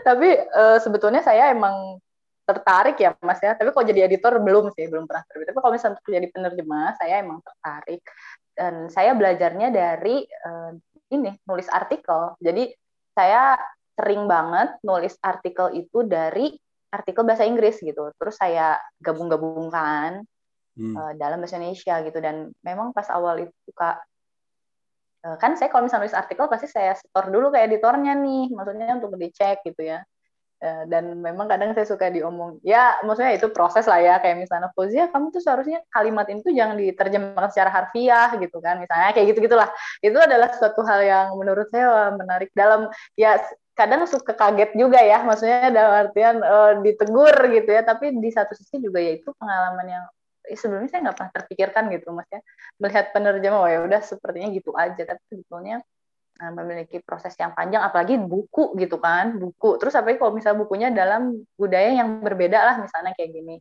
[0.07, 1.99] Tapi uh, sebetulnya saya emang
[2.47, 3.55] tertarik ya Mas ya.
[3.59, 5.47] Tapi kalau jadi editor belum sih, belum pernah tertarik.
[5.51, 8.03] Tapi kalau misalnya jadi penerjemah, saya emang tertarik.
[8.57, 10.71] Dan saya belajarnya dari uh,
[11.11, 12.39] ini, nulis artikel.
[12.39, 12.71] Jadi
[13.15, 13.59] saya
[13.99, 16.55] sering banget nulis artikel itu dari
[16.91, 18.15] artikel bahasa Inggris gitu.
[18.15, 20.23] Terus saya gabung-gabungkan
[20.77, 20.95] hmm.
[20.95, 22.19] uh, dalam bahasa Indonesia gitu.
[22.23, 23.99] Dan memang pas awal itu suka
[25.27, 28.95] uh, kan saya kalau misalnya nulis artikel pasti saya store dulu ke editornya nih, maksudnya
[28.95, 30.05] untuk dicek gitu ya.
[30.57, 34.73] Uh, dan memang kadang saya suka diomong, ya maksudnya itu proses lah ya, kayak misalnya
[34.73, 39.69] Fozia, kamu tuh seharusnya kalimat itu jangan diterjemahkan secara harfiah gitu kan, misalnya kayak gitu-gitulah.
[40.01, 42.89] Itu adalah suatu hal yang menurut saya menarik dalam,
[43.21, 43.37] ya
[43.77, 48.57] kadang suka kaget juga ya, maksudnya dalam artian uh, ditegur gitu ya, tapi di satu
[48.57, 52.41] sisi juga ya itu pengalaman yang eh, sebelumnya saya nggak pernah terpikirkan gitu, mas ya
[52.79, 55.83] melihat penerjemah, oh ya udah sepertinya gitu aja, tapi sebetulnya
[56.39, 59.81] uh, memiliki proses yang panjang, apalagi buku gitu kan, buku.
[59.83, 63.57] Terus apalagi kalau misalnya bukunya dalam budaya yang berbeda lah, misalnya kayak gini.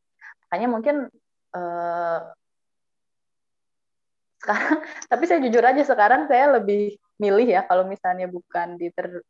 [0.45, 0.95] Makanya mungkin
[1.57, 2.19] uh,
[4.45, 4.77] sekarang,
[5.09, 9.23] tapi saya jujur aja sekarang saya lebih milih ya kalau misalnya bukan diter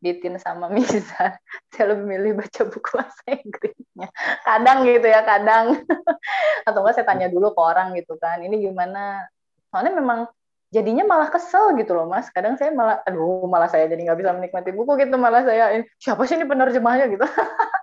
[0.00, 1.36] Ditin sama Misa,
[1.76, 4.08] saya lebih milih baca buku bahasa Inggrisnya.
[4.48, 5.76] Kadang gitu ya, kadang.
[6.66, 9.28] Atau enggak saya tanya dulu ke orang gitu kan, ini gimana?
[9.68, 10.24] Soalnya memang
[10.72, 12.32] jadinya malah kesel gitu loh mas.
[12.32, 16.24] Kadang saya malah, aduh malah saya jadi nggak bisa menikmati buku gitu, malah saya, siapa
[16.24, 17.26] sih ini penerjemahnya gitu.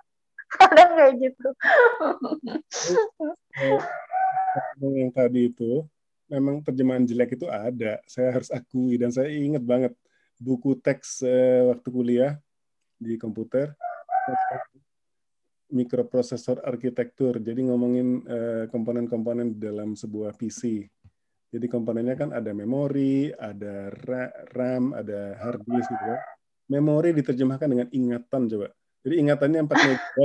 [0.58, 1.48] Kadang kayak gitu.
[4.82, 5.86] yang tadi itu,
[6.26, 8.02] memang terjemahan jelek itu ada.
[8.10, 9.94] Saya harus akui, dan saya ingat banget
[10.38, 12.32] buku teks uh, waktu kuliah
[12.98, 13.74] di komputer
[15.68, 17.38] mikroprosesor arsitektur.
[17.42, 20.88] Jadi ngomongin uh, komponen-komponen dalam sebuah PC.
[21.48, 23.88] Jadi komponennya kan ada memori, ada
[24.52, 26.18] RAM, ada hard disk gitu ya.
[26.68, 28.68] Memori diterjemahkan dengan ingatan coba.
[29.00, 30.16] Jadi ingatannya 4 MB.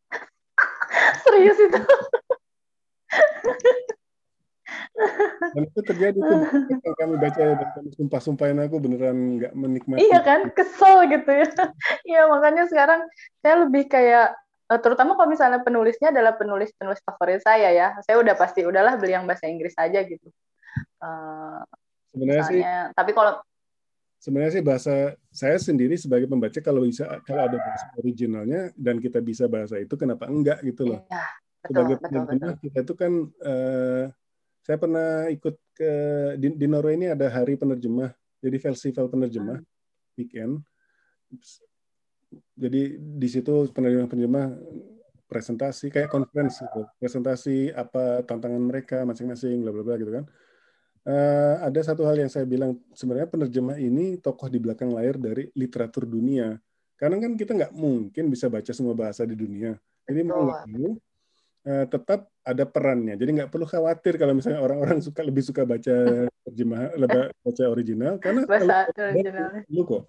[1.24, 1.80] Serius itu?
[5.54, 6.40] dan itu terjadi tuh.
[6.70, 10.06] Yang kami baca dan kami sumpah-sumpahin aku beneran nggak menikmati.
[10.06, 10.40] Iya kan?
[10.54, 11.46] Kesel gitu ya.
[12.10, 13.00] Iya makanya sekarang
[13.42, 14.38] saya lebih kayak
[14.70, 17.88] eh, terutama kalau misalnya penulisnya adalah penulis penulis favorit saya ya.
[18.06, 20.30] Saya udah pasti udahlah beli yang bahasa Inggris aja gitu.
[20.98, 21.62] Uh,
[22.10, 23.32] sebenarnya misalnya, sih tapi kalau
[24.18, 24.94] sebenarnya sih bahasa
[25.28, 29.94] saya sendiri sebagai pembaca kalau bisa kalau ada bahasa originalnya dan kita bisa bahasa itu
[30.00, 31.04] kenapa enggak gitu loh.
[31.06, 31.26] Iya,
[31.60, 33.12] betul, sebagai penerjemah kita itu kan
[33.44, 34.04] uh,
[34.64, 35.92] saya pernah ikut ke
[36.40, 39.60] di, di Norway ini ada hari penerjemah, jadi festival penerjemah
[40.16, 40.64] weekend.
[42.56, 44.46] Jadi di situ penerjemah-penerjemah
[45.28, 46.82] presentasi kayak conference gitu.
[46.96, 50.24] presentasi apa tantangan mereka masing-masing bla bla bla gitu kan.
[51.04, 55.52] Uh, ada satu hal yang saya bilang sebenarnya penerjemah ini tokoh di belakang layar dari
[55.52, 56.56] literatur dunia.
[56.96, 59.76] Karena kan kita nggak mungkin bisa baca semua bahasa di dunia.
[60.08, 60.96] Jadi mau nggak mau
[61.66, 63.16] uh, tetap ada perannya.
[63.16, 65.96] Jadi nggak perlu khawatir kalau misalnya orang-orang suka lebih suka baca
[66.48, 69.48] terjemah, lebih baca original karena bahasa original.
[69.72, 70.02] Lu kok.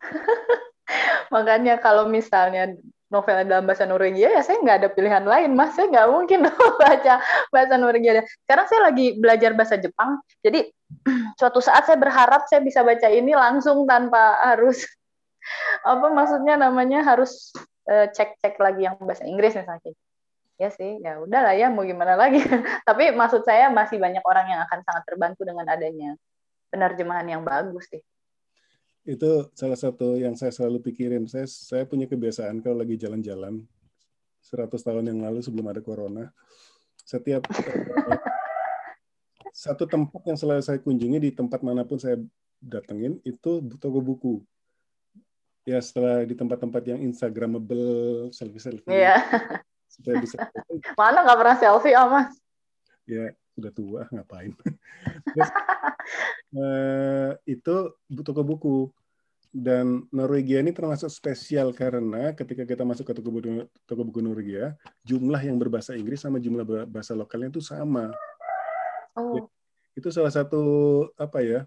[1.34, 2.70] Makanya kalau misalnya
[3.14, 6.50] novelnya dalam bahasa Norwegia ya saya nggak ada pilihan lain mas saya nggak mungkin
[6.82, 7.22] baca
[7.54, 10.66] bahasa Norwegia sekarang saya lagi belajar bahasa Jepang jadi
[11.38, 14.82] suatu saat saya berharap saya bisa baca ini langsung tanpa harus
[15.86, 17.54] apa maksudnya namanya harus
[17.86, 19.94] eh, cek-cek uh, lagi yang bahasa Inggris misalnya
[20.54, 22.38] ya sih ya udahlah ya mau gimana lagi.
[22.88, 26.14] Tapi maksud saya masih banyak orang yang akan sangat terbantu dengan adanya
[26.70, 28.02] penerjemahan yang bagus sih.
[29.04, 31.26] Itu salah satu yang saya selalu pikirin.
[31.28, 33.66] Saya saya punya kebiasaan kalau lagi jalan-jalan
[34.44, 36.28] 100 tahun yang lalu sebelum ada corona
[37.04, 37.44] setiap
[39.52, 42.16] satu tempat yang selalu saya kunjungi di tempat mana pun saya
[42.62, 44.34] datengin itu toko buku.
[45.64, 49.24] Ya setelah di tempat-tempat yang instagramable selfie selfie yeah
[49.94, 50.36] supaya bisa
[51.00, 52.34] mana nggak pernah selfie ah mas?
[53.06, 54.50] Ya sudah tua ngapain?
[55.34, 55.50] Terus,
[56.58, 57.74] uh, itu
[58.26, 58.78] toko buku.
[59.54, 64.74] Dan Norwegia ini termasuk spesial karena ketika kita masuk ke toko buku, toko buku Norwegia
[65.06, 68.10] jumlah yang berbahasa Inggris sama jumlah bahasa lokalnya itu sama.
[69.14, 69.46] Oh.
[69.94, 70.58] itu salah satu
[71.14, 71.62] apa ya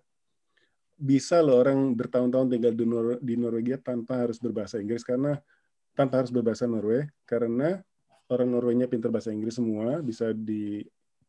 [0.98, 5.40] bisa loh orang bertahun-tahun tinggal di, Nor di Norwegia tanpa harus berbahasa Inggris karena
[5.94, 7.80] tanpa harus berbahasa Norway karena
[8.28, 10.84] orang Norwegia pintar bahasa Inggris semua, bisa di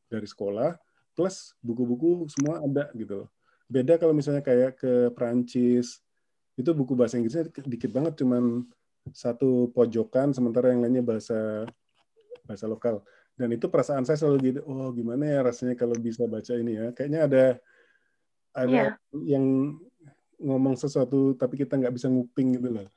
[0.08, 0.74] dari sekolah,
[1.14, 3.28] plus buku-buku semua ada gitu loh.
[3.68, 6.00] Beda kalau misalnya kayak ke Prancis,
[6.56, 8.64] itu buku bahasa Inggrisnya dikit banget, cuman
[9.12, 11.68] satu pojokan sementara yang lainnya bahasa
[12.48, 13.04] bahasa lokal.
[13.38, 16.86] Dan itu perasaan saya selalu gitu, oh gimana ya rasanya kalau bisa baca ini ya.
[16.90, 17.44] Kayaknya ada
[18.56, 18.92] ada yeah.
[19.14, 19.78] yang
[20.38, 22.88] ngomong sesuatu tapi kita nggak bisa nguping gitu loh.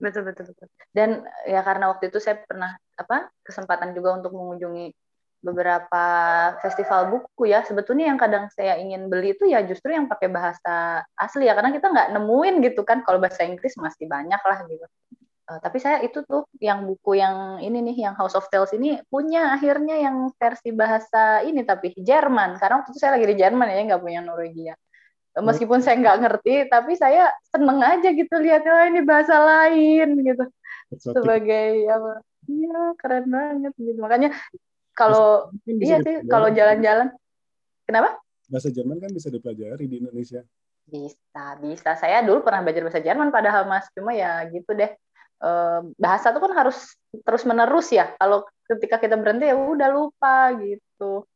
[0.00, 0.68] Betul betul betul.
[0.90, 4.92] Dan ya karena waktu itu saya pernah apa kesempatan juga untuk mengunjungi
[5.40, 6.04] beberapa
[6.60, 11.00] festival buku ya sebetulnya yang kadang saya ingin beli itu ya justru yang pakai bahasa
[11.16, 14.84] asli ya karena kita nggak nemuin gitu kan kalau bahasa Inggris masih banyak lah gitu
[15.48, 19.00] uh, tapi saya itu tuh yang buku yang ini nih yang House of Tales ini
[19.08, 23.66] punya akhirnya yang versi bahasa ini tapi Jerman karena waktu itu saya lagi di Jerman
[23.72, 24.74] ya nggak punya Norwegia.
[25.38, 30.44] Meskipun saya nggak ngerti tapi saya seneng aja gitu lihatnya oh, ini bahasa lain gitu.
[30.98, 33.98] Sebagai apa Iya keren banget gitu.
[34.00, 34.34] Makanya
[34.96, 37.14] kalau iya sih kalau jalan-jalan.
[37.86, 38.18] Kenapa?
[38.50, 40.42] Bahasa Jerman kan bisa dipelajari di Indonesia.
[40.86, 41.94] Bisa bisa.
[41.94, 44.90] Saya dulu pernah belajar bahasa Jerman padahal mas cuma ya gitu deh.
[45.94, 48.10] Bahasa tuh kan harus terus menerus ya.
[48.18, 51.26] Kalau ketika kita berhenti ya udah lupa gitu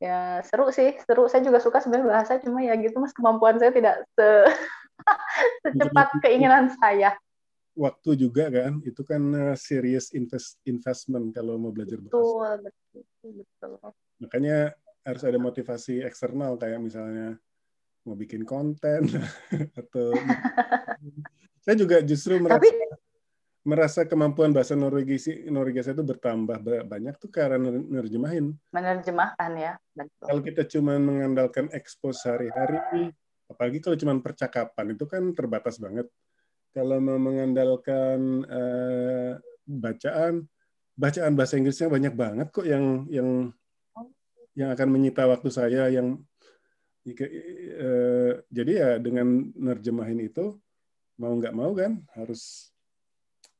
[0.00, 3.68] ya seru sih seru saya juga suka sebenarnya bahasa cuma ya gitu mas kemampuan saya
[3.68, 4.28] tidak se
[5.68, 7.14] secepat keinginan saya
[7.80, 12.12] waktu juga kan itu kan uh, serious invest investment kalau mau belajar bahasa.
[12.12, 13.72] Betul, betul, betul.
[14.20, 14.56] Makanya
[15.06, 17.40] harus ada motivasi eksternal kayak misalnya
[18.04, 19.08] mau bikin konten
[19.80, 20.12] atau
[21.64, 22.68] saya juga justru merasa Tapi,
[23.70, 26.58] merasa kemampuan bahasa Norwegia Norwegia saya itu bertambah
[26.90, 28.50] banyak tuh karena menerjemahin.
[28.74, 30.26] Menerjemahkan ya, betul.
[30.26, 33.14] Kalau kita cuma mengandalkan ekspos sehari-hari,
[33.46, 36.10] apalagi kalau cuma percakapan itu kan terbatas banget
[36.70, 39.34] kalau mau mengandalkan uh,
[39.66, 40.46] bacaan,
[40.94, 43.50] bacaan bahasa Inggrisnya banyak banget kok yang yang
[44.54, 46.18] yang akan menyita waktu saya yang
[47.06, 50.58] uh, jadi ya dengan nerjemahin itu
[51.18, 52.69] mau nggak mau kan harus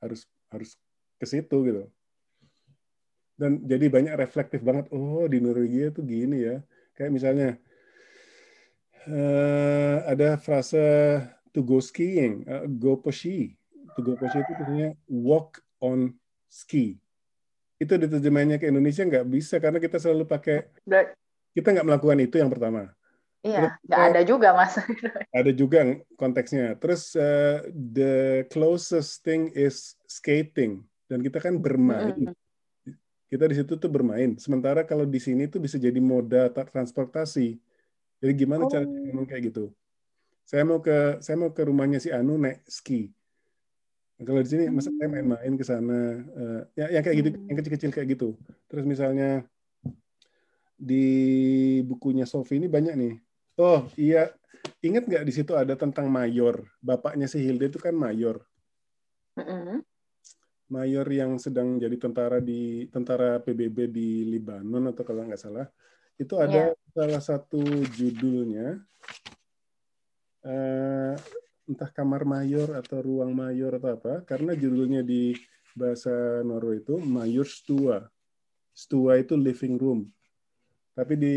[0.00, 0.74] harus harus
[1.20, 1.84] ke situ gitu
[3.40, 6.60] dan jadi banyak reflektif banget oh di Norwegia tuh gini ya
[6.96, 7.56] kayak misalnya
[9.08, 10.84] uh, ada frase
[11.54, 13.56] to go skiing, uh, go poshi.
[13.96, 16.14] To go poshi itu artinya walk on
[16.50, 16.98] ski.
[17.80, 20.68] Itu diterjemahnya ke Indonesia nggak bisa karena kita selalu pakai
[21.56, 22.92] kita nggak melakukan itu yang pertama.
[23.40, 24.76] Iya, nggak ada juga mas.
[25.38, 25.80] Ada juga
[26.20, 26.76] konteksnya.
[26.76, 32.16] Terus uh, the closest thing is skating dan kita kan bermain.
[32.20, 32.94] Mm -hmm.
[33.32, 34.36] Kita di situ tuh bermain.
[34.36, 37.56] Sementara kalau di sini tuh bisa jadi moda transportasi.
[38.20, 38.70] Jadi gimana oh.
[38.70, 39.72] cara ngomong kayak gitu?
[40.50, 43.06] saya mau ke saya mau ke rumahnya si Anu naik ski.
[44.18, 44.74] Nah, kalau di sini hmm.
[44.74, 45.98] masa saya main-main ke sana
[46.34, 47.46] uh, ya yang kayak gitu, hmm.
[47.46, 48.34] yang kecil-kecil kayak gitu.
[48.66, 49.46] Terus misalnya
[50.74, 51.06] di
[51.86, 53.14] bukunya Sofi ini banyak nih.
[53.60, 54.32] Oh iya,
[54.80, 56.64] ingat nggak di situ ada tentang mayor.
[56.80, 58.40] Bapaknya si Hilde itu kan mayor.
[60.72, 65.68] Mayor yang sedang jadi tentara di tentara PBB di Libanon atau kalau nggak salah.
[66.16, 66.92] Itu ada yeah.
[66.96, 67.60] salah satu
[67.92, 68.80] judulnya
[70.44, 71.14] uh,
[71.68, 75.36] entah kamar mayor atau ruang mayor atau apa karena judulnya di
[75.76, 78.02] bahasa Norway itu mayor stua
[78.74, 80.00] stua itu living room
[80.98, 81.34] tapi di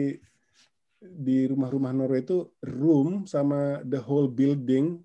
[1.03, 5.03] di rumah-rumah Norway itu room sama the whole building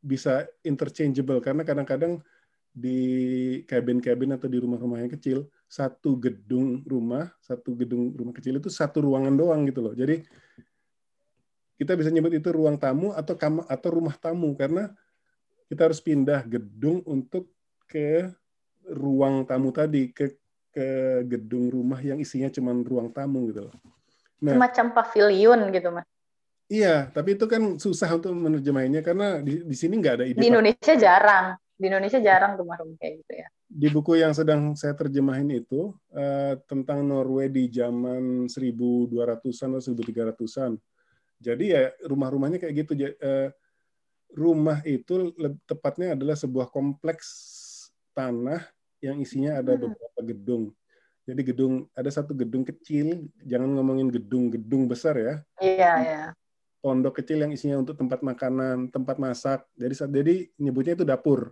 [0.00, 1.38] bisa interchangeable.
[1.44, 2.24] Karena kadang-kadang
[2.76, 3.00] di
[3.64, 9.00] cabin-cabin atau di rumah-rumah yang kecil satu gedung rumah satu gedung rumah kecil itu satu
[9.00, 9.96] ruangan doang gitu loh.
[9.96, 10.20] Jadi
[11.76, 14.52] kita bisa nyebut itu ruang tamu atau kamar atau rumah tamu.
[14.56, 14.92] Karena
[15.68, 17.48] kita harus pindah gedung untuk
[17.88, 18.28] ke
[18.86, 20.36] ruang tamu tadi ke
[20.70, 23.72] ke gedung rumah yang isinya cuma ruang tamu gitu.
[24.42, 26.06] Nah, Semacam pavilion gitu mas.
[26.66, 30.42] Iya, tapi itu kan susah untuk menerjemahinnya karena di, di sini nggak ada ide.
[30.42, 33.46] Di Indonesia jarang, di Indonesia jarang rumah-rumah kayak gitu ya.
[33.66, 40.74] Di buku yang sedang saya terjemahin itu uh, tentang Norway di zaman 1200-an atau 1300-an
[41.40, 42.92] jadi ya rumah-rumahnya kayak gitu.
[42.96, 43.48] Eh,
[44.32, 45.32] rumah itu
[45.68, 47.28] tepatnya adalah sebuah kompleks
[48.16, 48.64] tanah
[49.04, 49.82] yang isinya ada hmm.
[49.86, 50.64] beberapa gedung.
[51.26, 55.34] Jadi gedung ada satu gedung kecil, jangan ngomongin gedung-gedung besar ya.
[55.58, 56.22] Iya, iya.
[56.78, 59.66] Pondok kecil yang isinya untuk tempat makanan, tempat masak.
[59.74, 61.50] Jadi jadi nyebutnya itu dapur.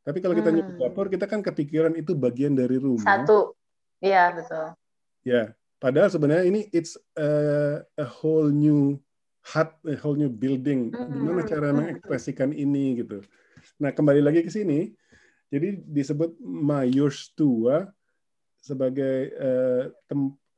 [0.00, 0.56] Tapi kalau kita hmm.
[0.56, 3.04] nyebut dapur, kita kan kepikiran itu bagian dari rumah.
[3.04, 3.52] Satu.
[4.00, 4.72] Iya, betul.
[5.26, 7.30] Ya, Padahal sebenarnya ini it's a,
[8.00, 8.96] a whole new
[9.44, 10.88] hut, a whole new building.
[10.90, 13.20] Gimana cara mengekspresikan ini gitu.
[13.76, 14.96] Nah kembali lagi ke sini,
[15.52, 17.84] jadi disebut Mayors Tua
[18.66, 19.86] sebagai uh,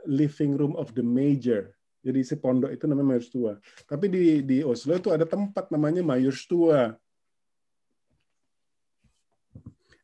[0.08, 1.76] living room of the major.
[2.00, 3.52] Jadi si pondok itu namanya Mayors Tua.
[3.84, 6.96] Tapi di di Oslo itu ada tempat namanya Mayors Tua.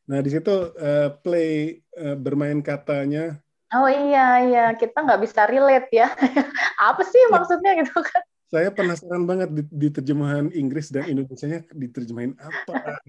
[0.05, 3.41] Nah di situ uh, play uh, bermain katanya.
[3.73, 6.13] Oh iya iya kita nggak bisa relate ya.
[6.93, 7.33] Apa sih iya.
[7.33, 8.23] maksudnya gitu kan?
[8.55, 13.03] Saya penasaran banget di, di terjemahan Inggris dan Indonesia-nya diterjemahin apa.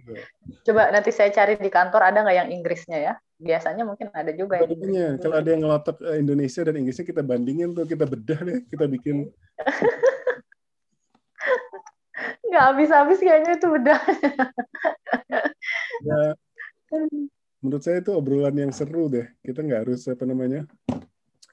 [0.67, 3.15] Coba nanti saya cari di kantor ada nggak yang Inggrisnya ya?
[3.39, 4.67] Biasanya mungkin ada juga.
[4.67, 8.91] Yang kalau ada yang ngelotok Indonesia dan Inggrisnya kita bandingin tuh kita bedah deh kita
[8.91, 9.31] bikin.
[12.51, 14.03] nggak habis-habis kayaknya itu bedah.
[16.03, 16.35] ya,
[17.63, 19.31] menurut saya itu obrolan yang seru deh.
[19.47, 20.67] Kita nggak harus apa namanya,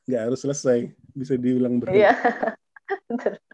[0.10, 2.10] nggak harus selesai, bisa diulang berulang.
[2.10, 2.18] Iya.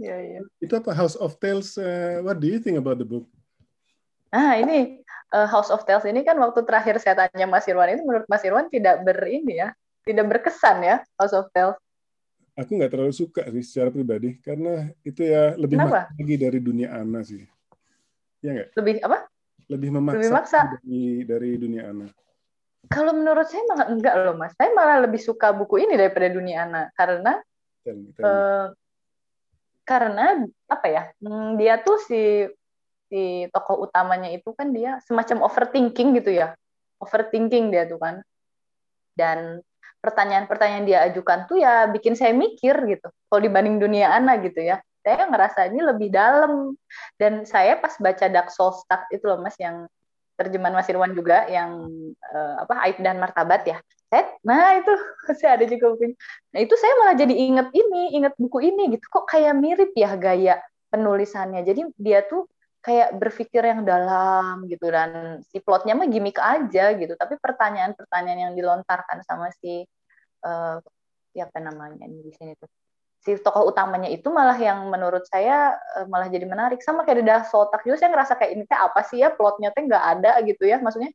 [0.00, 0.40] Iya, iya.
[0.58, 1.76] Itu apa House of Tales?
[1.76, 3.26] Uh, what do you think about the book?
[4.32, 8.02] Ah, ini uh, House of Tales ini kan waktu terakhir saya tanya Mas Irwan itu
[8.04, 9.76] menurut Mas Irwan tidak ber ini ya,
[10.08, 11.76] tidak berkesan ya House of Tales.
[12.56, 17.24] Aku nggak terlalu suka sih secara pribadi karena itu ya lebih lagi dari dunia Ana
[17.24, 17.44] sih.
[18.44, 18.68] Ya nggak?
[18.76, 19.32] Lebih apa?
[19.72, 20.60] lebih memaksa, lebih maksa.
[20.76, 22.10] dari dari dunia anak.
[22.90, 26.66] Kalau menurut saya malah enggak loh mas, saya malah lebih suka buku ini daripada dunia
[26.66, 27.38] anak karena
[28.22, 28.66] Uh,
[29.82, 32.46] karena apa ya, hmm, dia tuh si
[33.10, 36.54] si tokoh utamanya itu kan dia semacam overthinking gitu ya,
[37.02, 38.22] overthinking dia tuh kan,
[39.18, 39.60] dan
[40.02, 43.08] pertanyaan-pertanyaan dia ajukan tuh ya bikin saya mikir gitu.
[43.30, 46.74] Kalau dibanding dunia anak gitu ya, saya ngerasa ini lebih dalam.
[47.14, 49.86] Dan saya pas baca Dark Soul Stuck itu loh mas yang
[50.42, 51.86] terjemahan Mas Irwan juga yang
[52.34, 53.78] uh, apa Aib dan Martabat ya.
[54.10, 54.92] Saya nah itu
[55.38, 56.16] saya ada juga bukunya
[56.52, 59.04] nah itu saya malah jadi inget ini inget buku ini gitu.
[59.06, 60.58] Kok kayak mirip ya gaya
[60.92, 61.62] penulisannya.
[61.64, 62.50] Jadi dia tuh
[62.82, 67.14] kayak berpikir yang dalam gitu dan si plotnya mah gimmick aja gitu.
[67.14, 69.86] Tapi pertanyaan-pertanyaan yang dilontarkan sama si
[70.44, 70.82] uh,
[71.32, 72.68] siapa namanya ini di sini tuh
[73.22, 76.82] si tokoh utamanya itu malah yang menurut saya uh, malah jadi menarik.
[76.82, 79.30] Sama kayak di Sotak juga saya ngerasa kayak ini teh apa sih ya?
[79.30, 80.82] Plotnya teh nggak ada gitu ya.
[80.82, 81.14] Maksudnya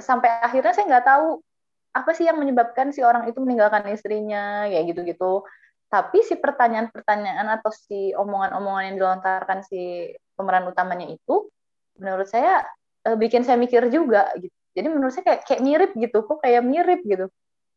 [0.00, 1.44] sampai akhirnya saya nggak tahu
[1.92, 5.44] apa sih yang menyebabkan si orang itu meninggalkan istrinya ya gitu-gitu.
[5.92, 11.52] Tapi si pertanyaan-pertanyaan atau si omongan-omongan yang dilontarkan si pemeran utamanya itu
[12.00, 12.64] menurut saya
[13.04, 14.56] uh, bikin saya mikir juga gitu.
[14.72, 17.28] Jadi menurut saya kayak kayak mirip gitu kok kayak mirip gitu.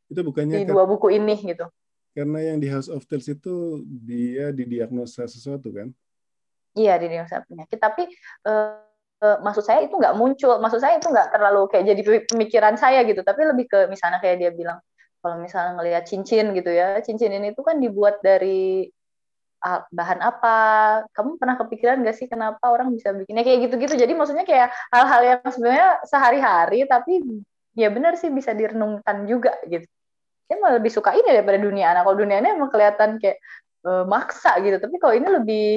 [0.07, 1.67] Itu bukannya di dua buku ini gitu
[2.15, 5.91] karena yang di House of Tales itu dia didiagnosa sesuatu kan?
[6.71, 7.75] Iya, didiagnosa penyakit.
[7.75, 8.07] Tapi
[8.47, 8.79] uh,
[9.19, 10.55] uh, maksud saya itu nggak muncul.
[10.63, 12.01] Maksud saya itu nggak terlalu kayak jadi
[12.31, 13.19] pemikiran saya gitu.
[13.19, 14.79] Tapi lebih ke misalnya kayak dia bilang,
[15.19, 18.87] kalau misalnya ngelihat cincin gitu ya, cincin ini tuh kan dibuat dari
[19.91, 20.57] bahan apa?
[21.11, 23.97] Kamu pernah kepikiran gak sih kenapa orang bisa bikinnya kayak gitu-gitu?
[23.97, 27.43] Jadi maksudnya kayak hal-hal yang sebenarnya sehari-hari, tapi
[27.75, 29.89] ya benar sih bisa direnungkan juga gitu
[30.45, 32.05] saya malah lebih suka ini daripada dunia anak.
[32.05, 33.37] Kalau dunia anak emang kelihatan kayak
[33.85, 34.77] uh, maksa gitu.
[34.77, 35.67] Tapi kalau ini lebih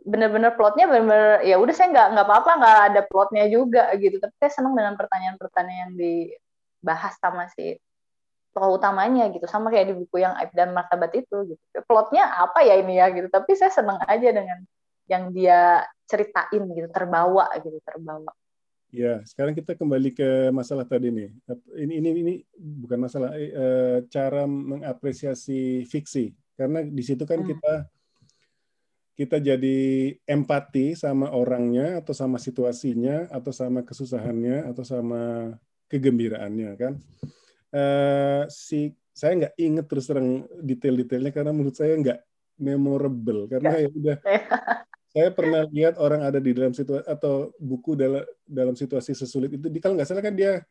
[0.00, 4.16] bener-bener plotnya bener-bener ya udah saya nggak nggak apa-apa nggak ada plotnya juga gitu.
[4.18, 7.78] Tapi saya senang dengan pertanyaan-pertanyaan yang dibahas sama si
[8.50, 9.46] tokoh utamanya gitu.
[9.46, 11.62] Sama kayak di buku yang Aib dan Martabat itu gitu.
[11.86, 13.30] Plotnya apa ya ini ya gitu.
[13.30, 14.58] Tapi saya senang aja dengan
[15.06, 16.90] yang dia ceritain gitu.
[16.90, 18.34] Terbawa gitu terbawa
[18.90, 21.30] Ya, sekarang kita kembali ke masalah tadi nih.
[21.78, 23.66] Ini ini ini bukan masalah e,
[24.10, 27.48] cara mengapresiasi fiksi karena di situ kan hmm.
[27.54, 27.74] kita
[29.14, 29.78] kita jadi
[30.26, 35.54] empati sama orangnya atau sama situasinya atau sama kesusahannya atau sama
[35.86, 36.92] kegembiraannya kan.
[37.70, 37.84] E,
[38.50, 42.18] si saya nggak inget terus terang detail-detailnya karena menurut saya nggak
[42.58, 44.18] memorable karena ya udah
[45.10, 49.66] saya pernah lihat orang ada di dalam situasi atau buku dalam dalam situasi sesulit itu.
[49.82, 50.62] Kalau nggak salah kan dia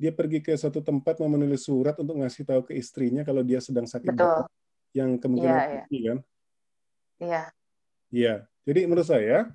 [0.00, 3.58] dia pergi ke suatu tempat mau menulis surat untuk ngasih tahu ke istrinya kalau dia
[3.58, 4.46] sedang sakit Betul.
[4.94, 5.74] yang kemungkinan ya, ya.
[5.84, 6.18] kan?
[7.20, 7.42] Iya.
[8.10, 8.34] Iya.
[8.64, 9.50] Jadi menurut saya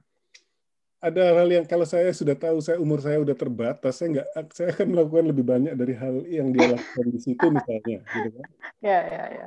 [1.00, 4.68] ada hal yang kalau saya sudah tahu saya umur saya udah terbatas, saya nggak saya
[4.74, 8.46] akan melakukan lebih banyak dari hal yang dia lakukan di situ misalnya, gitu kan?
[8.86, 9.46] Iya, iya, iya.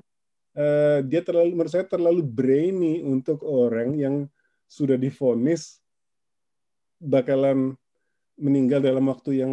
[0.59, 4.27] Uh, dia terlalu menurut saya terlalu brainy untuk orang yang
[4.69, 5.81] sudah difonis
[7.01, 7.75] bakalan
[8.39, 9.53] meninggal dalam waktu yang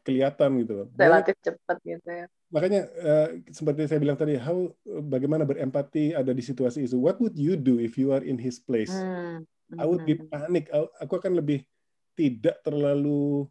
[0.00, 0.88] kelihatan gitu loh.
[0.96, 2.26] Relatif cepat gitu ya.
[2.50, 6.96] Makanya uh, seperti saya bilang tadi, how bagaimana berempati ada di situasi itu.
[6.96, 8.90] What would you do if you are in his place?
[8.90, 9.44] Hmm.
[9.76, 10.26] I would be hmm.
[10.32, 10.72] panic.
[10.98, 11.62] Aku akan lebih
[12.18, 13.46] tidak terlalu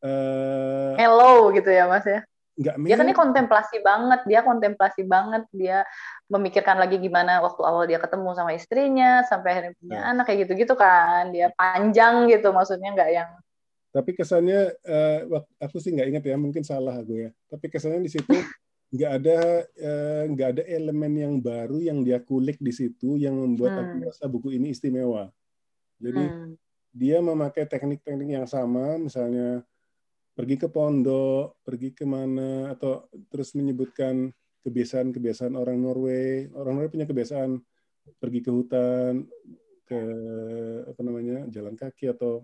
[0.00, 2.24] uh, hello gitu ya mas ya
[2.56, 5.84] nggak dia kan ini kontemplasi banget dia kontemplasi banget dia
[6.32, 10.08] memikirkan lagi gimana waktu awal dia ketemu sama istrinya sampai akhirnya punya nah.
[10.16, 13.30] anak kayak gitu gitu kan dia panjang gitu maksudnya nggak yang
[13.92, 18.12] tapi kesannya uh, aku sih nggak ingat ya mungkin salah aku ya tapi kesannya di
[18.12, 18.32] situ
[18.96, 23.76] nggak ada uh, nggak ada elemen yang baru yang dia kulik di situ yang membuat
[23.76, 23.80] hmm.
[23.84, 25.28] aku merasa buku ini istimewa
[26.00, 26.52] jadi hmm.
[26.92, 29.64] dia memakai teknik-teknik yang sama, misalnya
[30.36, 34.28] pergi ke pondok, pergi ke mana, atau terus menyebutkan
[34.62, 36.52] kebiasaan-kebiasaan orang Norway.
[36.52, 37.56] Orang Norway punya kebiasaan
[38.20, 39.24] pergi ke hutan,
[39.86, 40.00] ke
[40.90, 42.42] apa namanya jalan kaki atau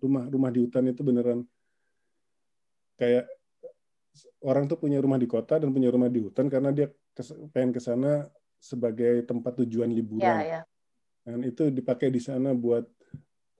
[0.00, 1.44] rumah rumah di hutan itu beneran
[2.96, 3.28] kayak
[4.40, 6.88] orang tuh punya rumah di kota dan punya rumah di hutan karena dia
[7.52, 8.28] pengen ke sana
[8.60, 10.40] sebagai tempat tujuan liburan.
[10.40, 10.60] Ya, ya.
[11.24, 12.84] Dan itu dipakai di sana buat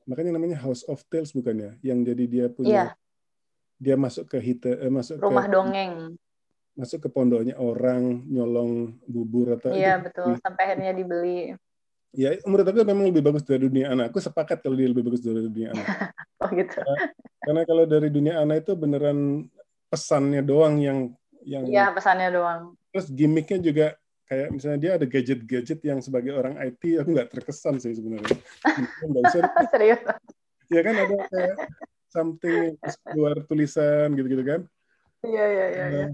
[0.09, 1.73] makanya namanya House of Tales bukan ya?
[1.93, 2.85] Yang jadi dia punya ya.
[3.81, 5.93] Dia masuk ke hita eh, masuk rumah ke, dongeng.
[6.77, 10.37] Masuk ke pondoknya orang nyolong bubur atau Iya, betul.
[10.45, 11.57] Sampai akhirnya dibeli.
[12.13, 14.13] Ya, menurut aku memang lebih bagus dari dunia anak.
[14.13, 15.87] Aku sepakat kalau dia lebih bagus dari dunia anak.
[16.45, 16.77] oh gitu.
[16.77, 16.97] Karena,
[17.41, 19.49] karena kalau dari dunia anak itu beneran
[19.89, 20.99] pesannya doang yang
[21.41, 22.77] yang Iya, pesannya doang.
[22.93, 23.87] Terus gimmicknya juga
[24.29, 28.37] kayak misalnya dia ada gadget-gadget yang sebagai orang IT aku nggak terkesan sih sebenarnya.
[29.73, 30.03] Serius?
[30.71, 31.57] Ya kan ada kayak
[32.11, 32.77] something
[33.17, 34.61] luar tulisan gitu-gitu kan.
[35.25, 35.85] Iya, iya, iya.
[35.89, 36.07] iya.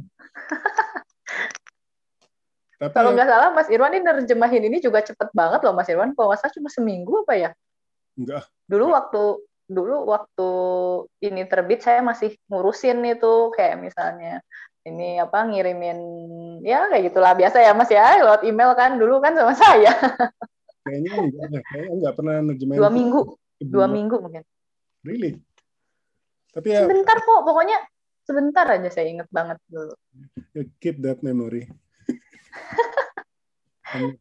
[2.77, 5.89] Nah, tapi kalau nggak salah Mas Irwan ini nerjemahin ini juga cepet banget loh Mas
[5.89, 6.13] Irwan.
[6.13, 7.51] Kalau nggak salah cuma seminggu apa ya?
[8.15, 8.45] Enggak.
[8.69, 9.23] Dulu waktu
[9.67, 10.51] dulu waktu
[11.27, 14.39] ini terbit saya masih ngurusin itu kayak misalnya
[14.87, 15.99] ini apa ngirimin
[16.63, 19.91] ya kayak gitulah biasa ya Mas ya lewat email kan dulu kan sama saya.
[20.87, 22.79] Kayaknya enggak, kayaknya enggak pernah nerjemahin.
[22.79, 23.21] Dua minggu,
[23.59, 24.43] dua minggu mungkin.
[25.03, 25.43] Really?
[26.53, 26.85] Tapi ya.
[26.85, 27.79] Sebentar kok, pokoknya
[28.27, 29.95] sebentar aja saya inget banget dulu.
[30.83, 31.71] keep that memory.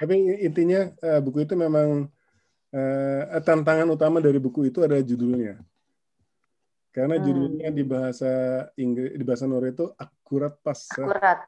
[0.00, 2.08] Tapi intinya uh, buku itu memang
[2.74, 5.60] uh, tantangan utama dari buku itu adalah judulnya.
[6.90, 7.24] Karena hmm.
[7.24, 8.32] judulnya di bahasa
[8.74, 10.80] Inggris di bahasa Norwegia itu akurat pas.
[10.98, 11.46] Akurat.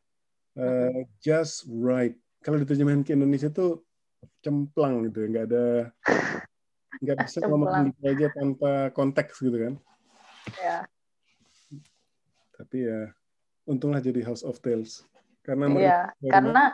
[0.53, 2.15] Uh, just right.
[2.45, 3.83] Kalau diterjemahin ke Indonesia itu
[4.45, 5.91] cemplang gitu, nggak ada
[7.03, 9.75] nggak bisa ngomong gitu aja tanpa konteks gitu kan.
[10.59, 10.87] Ya.
[12.57, 13.13] Tapi ya
[13.67, 15.07] untunglah jadi House of Tales.
[15.43, 16.65] Karena iya karena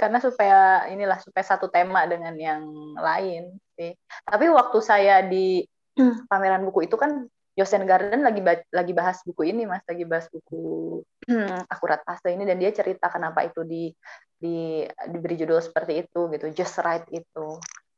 [0.00, 2.64] karena supaya inilah supaya satu tema dengan yang
[2.96, 3.92] lain sih.
[4.24, 5.60] Tapi waktu saya di
[6.30, 7.28] pameran buku itu kan
[7.58, 8.40] Yosen Garden lagi
[8.72, 9.84] lagi bahas buku ini mas.
[9.84, 11.02] Lagi bahas buku
[11.74, 13.92] akurat paste ini dan dia cerita kenapa itu di
[14.40, 16.46] di diberi judul seperti itu gitu.
[16.56, 17.46] Just right itu.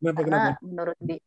[0.02, 0.66] Kenapa, karena kenapa?
[0.66, 1.22] menurut di eh,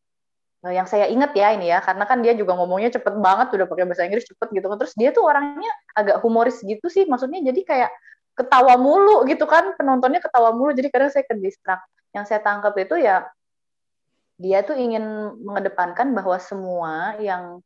[0.64, 3.84] yang saya ingat ya ini ya karena kan dia juga ngomongnya cepet banget udah pakai
[3.86, 7.90] bahasa Inggris cepet gitu terus dia tuh orangnya agak humoris gitu sih maksudnya jadi kayak
[8.34, 11.84] ketawa mulu gitu kan penontonnya ketawa mulu jadi kadang saya ke distrak
[12.16, 13.28] yang saya tangkap itu ya
[14.36, 15.04] dia tuh ingin
[15.44, 17.64] mengedepankan bahwa semua yang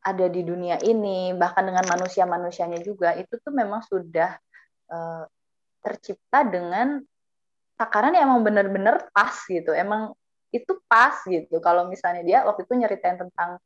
[0.00, 4.38] ada di dunia ini bahkan dengan manusia-manusianya juga itu tuh memang sudah
[4.88, 5.24] uh,
[5.84, 7.04] tercipta dengan
[7.76, 9.72] takaran yang emang benar-benar pas gitu.
[9.72, 10.12] Emang
[10.50, 11.62] itu pas gitu.
[11.62, 13.62] Kalau misalnya dia waktu itu nyeritain tentang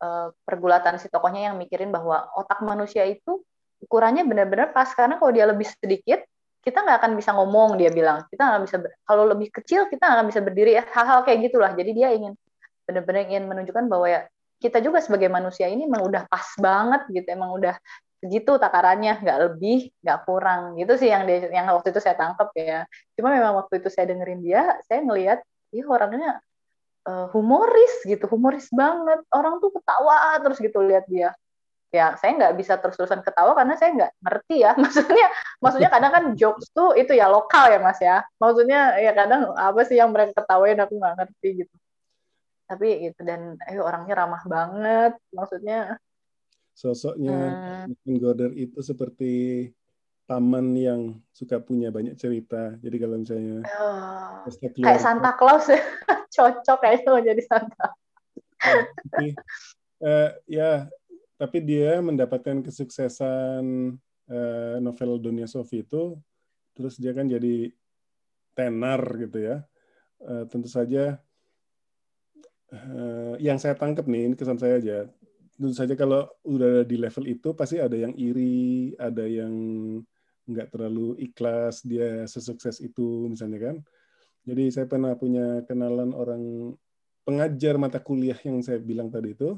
[0.00, 3.44] uh, pergulatan si tokohnya yang mikirin bahwa otak manusia itu
[3.84, 4.90] ukurannya benar-benar pas.
[4.96, 6.24] Karena kalau dia lebih sedikit
[6.62, 8.24] kita nggak akan bisa ngomong dia bilang.
[8.32, 10.70] Kita nggak bisa kalau lebih kecil kita nggak bisa berdiri.
[10.78, 11.72] Ya hal-hal kayak gitulah.
[11.76, 12.32] Jadi dia ingin
[12.82, 14.20] benar-benar ingin menunjukkan bahwa ya
[14.62, 17.28] kita juga sebagai manusia ini emang udah pas banget gitu.
[17.28, 17.74] Emang udah
[18.22, 19.20] segitu takarannya.
[19.20, 20.78] Nggak lebih nggak kurang.
[20.78, 22.86] Gitu sih yang dia, yang waktu itu saya tangkap ya.
[23.18, 25.42] Cuma memang waktu itu saya dengerin dia saya ngelihat
[25.72, 26.38] ih orangnya
[27.08, 29.24] uh, humoris gitu humoris banget.
[29.32, 31.34] Orang tuh ketawa terus gitu lihat dia.
[31.92, 34.72] Ya saya nggak bisa terus-terusan ketawa karena saya nggak ngerti ya.
[34.82, 35.26] Maksudnya
[35.60, 38.24] maksudnya kadang kan jokes tuh itu ya lokal ya mas ya.
[38.40, 41.74] Maksudnya ya kadang apa sih yang mereka ketawain aku nggak ngerti gitu.
[42.68, 46.00] Tapi gitu dan eh orangnya ramah banget maksudnya.
[46.72, 47.36] Sosoknya
[47.84, 48.16] hmm.
[48.16, 49.68] Goder itu seperti
[50.26, 51.00] paman yang
[51.34, 52.78] suka punya banyak cerita.
[52.80, 54.46] Jadi kalau misalnya oh,
[54.80, 55.80] kayak Santa Claus ya.
[56.34, 57.86] Cocok kayaknya jadi Santa.
[58.62, 59.34] Tapi,
[60.06, 60.86] uh, ya
[61.36, 63.64] tapi dia mendapatkan kesuksesan
[64.30, 66.14] uh, novel Dunia Sofi itu
[66.72, 67.74] terus dia kan jadi
[68.54, 69.66] tenar gitu ya.
[70.22, 71.18] Uh, tentu saja
[72.70, 74.98] uh, yang saya tangkap nih ini kesan saya aja.
[75.52, 79.52] Tentu saja kalau udah di level itu pasti ada yang iri ada yang
[80.46, 83.76] nggak terlalu ikhlas dia sesukses itu misalnya kan.
[84.42, 86.74] Jadi saya pernah punya kenalan orang
[87.22, 89.54] pengajar mata kuliah yang saya bilang tadi itu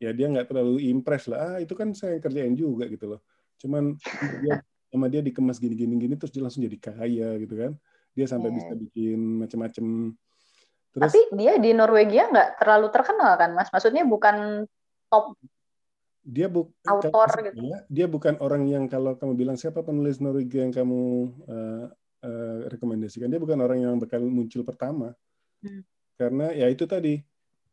[0.00, 1.56] ya dia nggak terlalu impress lah.
[1.56, 3.20] Ah itu kan saya kerjain juga gitu loh.
[3.60, 3.96] Cuman
[4.40, 7.72] dia sama dia dikemas gini gini gini terus dia langsung jadi kaya gitu kan.
[8.16, 8.56] Dia sampai yeah.
[8.60, 9.86] bisa bikin macam-macam
[10.92, 13.72] terus tapi dia di Norwegia nggak terlalu terkenal kan mas?
[13.72, 14.68] Maksudnya bukan
[15.08, 15.36] top
[16.22, 20.74] dia bukan autor gitu dia bukan orang yang kalau kamu bilang siapa penulis Norwegia yang
[20.74, 21.84] kamu uh,
[22.22, 25.18] uh, rekomendasikan dia bukan orang yang bakal muncul pertama
[25.66, 25.82] hmm.
[26.14, 27.18] karena ya itu tadi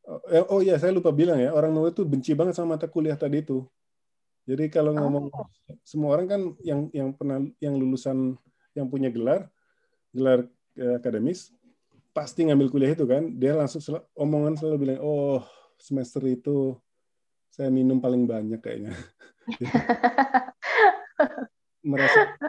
[0.10, 3.14] eh, oh ya saya lupa bilang ya orang Norway itu benci banget sama mata kuliah
[3.14, 3.66] tadi itu.
[4.50, 5.48] Jadi kalau ngomong oh.
[5.86, 8.34] semua orang kan yang yang pernah yang lulusan
[8.74, 9.46] yang punya gelar
[10.10, 11.54] gelar eh, akademis
[12.10, 15.46] pasti ngambil kuliah itu kan dia langsung sel omongan selalu bilang oh
[15.78, 16.74] semester itu
[17.60, 18.96] saya minum paling banyak kayaknya.
[21.92, 22.40] Merasa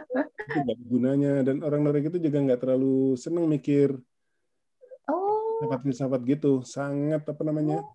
[0.47, 1.43] itu gak gunanya.
[1.43, 3.99] Dan orang Norway itu juga nggak terlalu senang mikir
[5.11, 5.67] oh.
[5.83, 6.63] filsafat gitu.
[6.63, 7.91] Sangat apa namanya oh.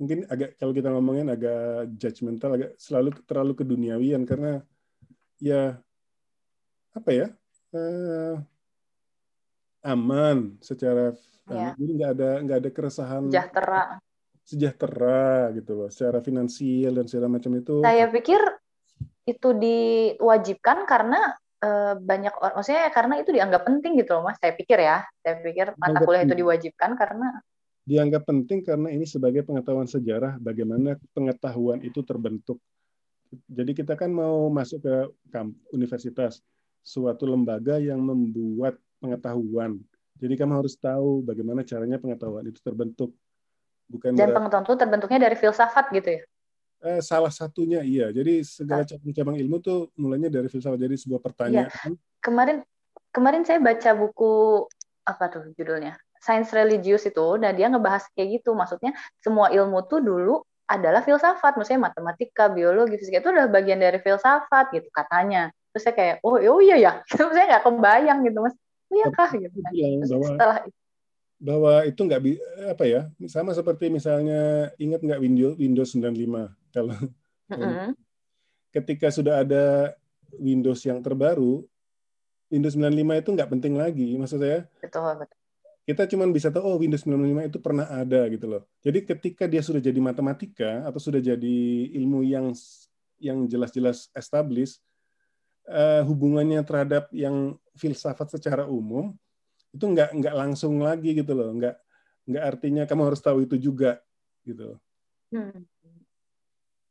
[0.00, 4.64] mungkin agak kalau kita ngomongin agak judgmental agak selalu terlalu keduniawian karena
[5.36, 5.76] ya
[6.96, 7.26] apa ya
[7.76, 8.40] uh,
[9.84, 11.12] aman secara
[11.52, 11.76] ya.
[11.76, 14.00] jadi nggak ada nggak ada keresahan sejahtera
[14.50, 18.40] sejahtera gitu loh secara finansial dan segala macam itu saya pikir
[19.30, 24.58] itu diwajibkan karena uh, banyak orang maksudnya karena itu dianggap penting gitu loh mas saya
[24.58, 27.38] pikir ya saya pikir mata kuliah itu diwajibkan karena
[27.90, 32.62] dianggap penting karena ini sebagai pengetahuan sejarah bagaimana pengetahuan itu terbentuk.
[33.50, 34.94] Jadi kita kan mau masuk ke
[35.74, 36.38] universitas,
[36.82, 39.82] suatu lembaga yang membuat pengetahuan.
[40.22, 43.10] Jadi kamu harus tahu bagaimana caranya pengetahuan itu terbentuk.
[43.90, 46.22] Bukan Dan pengetahuan itu terbentuknya dari filsafat gitu ya?
[46.80, 48.08] Eh, salah satunya iya.
[48.14, 50.78] Jadi segala cabang-cabang ilmu tuh mulainya dari filsafat.
[50.78, 51.90] Jadi sebuah pertanyaan.
[51.92, 52.00] Ya.
[52.22, 52.62] Kemarin
[53.10, 54.64] kemarin saya baca buku
[55.04, 55.98] apa tuh judulnya?
[56.20, 58.52] sains religius itu, nah dia ngebahas kayak gitu.
[58.52, 58.92] Maksudnya
[59.24, 64.70] semua ilmu tuh dulu adalah filsafat, maksudnya matematika, biologi, fisika itu adalah bagian dari filsafat
[64.70, 65.50] gitu katanya.
[65.74, 66.92] Terus saya kayak, oh, oh iya ya,
[67.34, 68.54] saya nggak kebayang gitu mas.
[68.90, 69.56] Oh iya kah gitu.
[69.64, 69.72] Kan.
[70.06, 70.79] setelah itu
[71.40, 72.20] bahwa itu nggak
[72.68, 76.96] apa ya sama seperti misalnya ingat nggak Windows Windows 95 kalau
[77.48, 77.88] mm -hmm.
[78.76, 79.96] ketika sudah ada
[80.36, 81.64] Windows yang terbaru
[82.52, 85.40] Windows 95 itu nggak penting lagi maksud saya betul betul
[85.88, 88.62] kita cuma bisa tahu oh Windows 95 itu pernah ada gitu loh.
[88.78, 91.58] Jadi ketika dia sudah jadi matematika atau sudah jadi
[91.98, 92.54] ilmu yang
[93.18, 94.78] yang jelas-jelas established
[95.66, 99.18] uh, hubungannya terhadap yang filsafat secara umum
[99.70, 101.76] itu nggak nggak langsung lagi gitu loh, nggak
[102.30, 104.02] nggak artinya kamu harus tahu itu juga
[104.46, 104.78] gitu.
[105.30, 105.66] Hmm.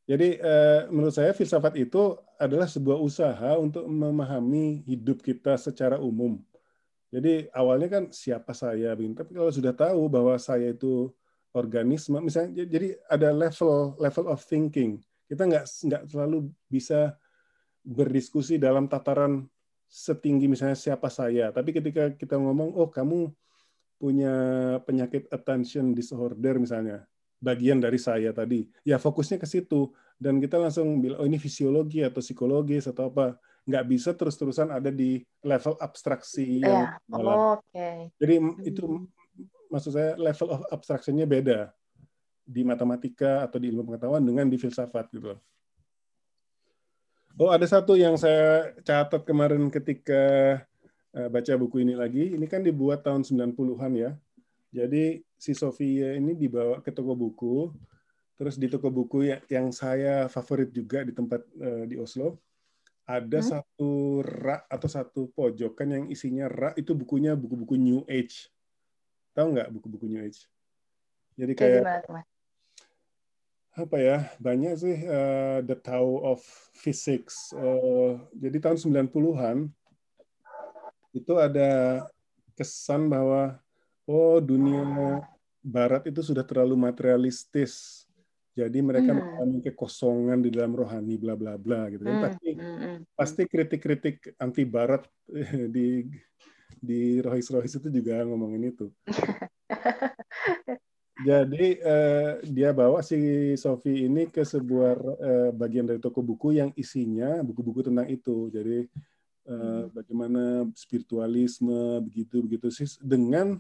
[0.10, 6.42] Jadi uh, menurut saya filsafat itu adalah sebuah usaha untuk memahami hidup kita secara umum
[7.10, 11.10] jadi awalnya kan siapa saya, tapi kalau sudah tahu bahwa saya itu
[11.50, 15.02] organisme, misalnya, jadi ada level level of thinking.
[15.26, 17.18] Kita nggak nggak selalu bisa
[17.82, 19.50] berdiskusi dalam tataran
[19.90, 23.34] setinggi misalnya siapa saya, tapi ketika kita ngomong, oh kamu
[23.98, 24.34] punya
[24.86, 27.10] penyakit attention disorder misalnya,
[27.42, 29.90] bagian dari saya tadi, ya fokusnya ke situ
[30.22, 33.36] dan kita langsung bilang, oh ini fisiologi atau psikologis atau apa
[33.66, 37.14] nggak bisa terus-terusan ada di level abstraksi yang yeah.
[37.14, 38.10] oh, Okay.
[38.18, 38.36] Jadi
[38.66, 39.10] itu
[39.70, 41.70] maksud saya level of abstraksinya beda
[42.50, 45.38] di matematika atau di ilmu pengetahuan dengan di filsafat gitu.
[47.40, 50.24] Oh, ada satu yang saya catat kemarin ketika
[51.16, 52.36] eh, baca buku ini lagi.
[52.36, 54.12] Ini kan dibuat tahun 90-an ya.
[54.76, 57.72] Jadi si Sofia ini dibawa ke toko buku.
[58.36, 62.44] Terus di toko buku yang saya favorit juga di tempat eh, di Oslo
[63.10, 63.50] ada hmm?
[63.56, 63.92] satu
[64.22, 68.54] rak atau satu pojokan yang isinya rak itu bukunya buku-buku New Age.
[69.34, 70.46] Tahu nggak buku-buku New Age?
[71.34, 72.22] Jadi kayak gimana,
[73.78, 76.42] apa ya banyak sih uh, The Tao of
[76.74, 77.54] Physics.
[77.54, 79.58] Uh, jadi tahun 90-an
[81.14, 82.06] itu ada
[82.54, 83.58] kesan bahwa
[84.10, 85.22] oh dunia
[85.60, 88.08] Barat itu sudah terlalu materialistis
[88.60, 89.20] jadi mereka hmm.
[89.24, 92.12] mengalami kekosongan di dalam rohani bla bla bla gitu kan.
[92.12, 92.24] Hmm.
[92.28, 92.98] Pasti hmm, hmm.
[93.16, 95.08] pasti kritik-kritik anti barat
[95.76, 96.04] di
[96.80, 98.92] di rohis-rohis itu juga ngomongin itu.
[101.20, 103.20] Jadi eh, dia bawa si
[103.60, 108.48] Sofi ini ke sebuah eh, bagian dari toko buku yang isinya buku-buku tentang itu.
[108.48, 108.88] Jadi
[109.48, 109.92] eh, hmm.
[109.92, 113.60] bagaimana spiritualisme begitu begitu sih dengan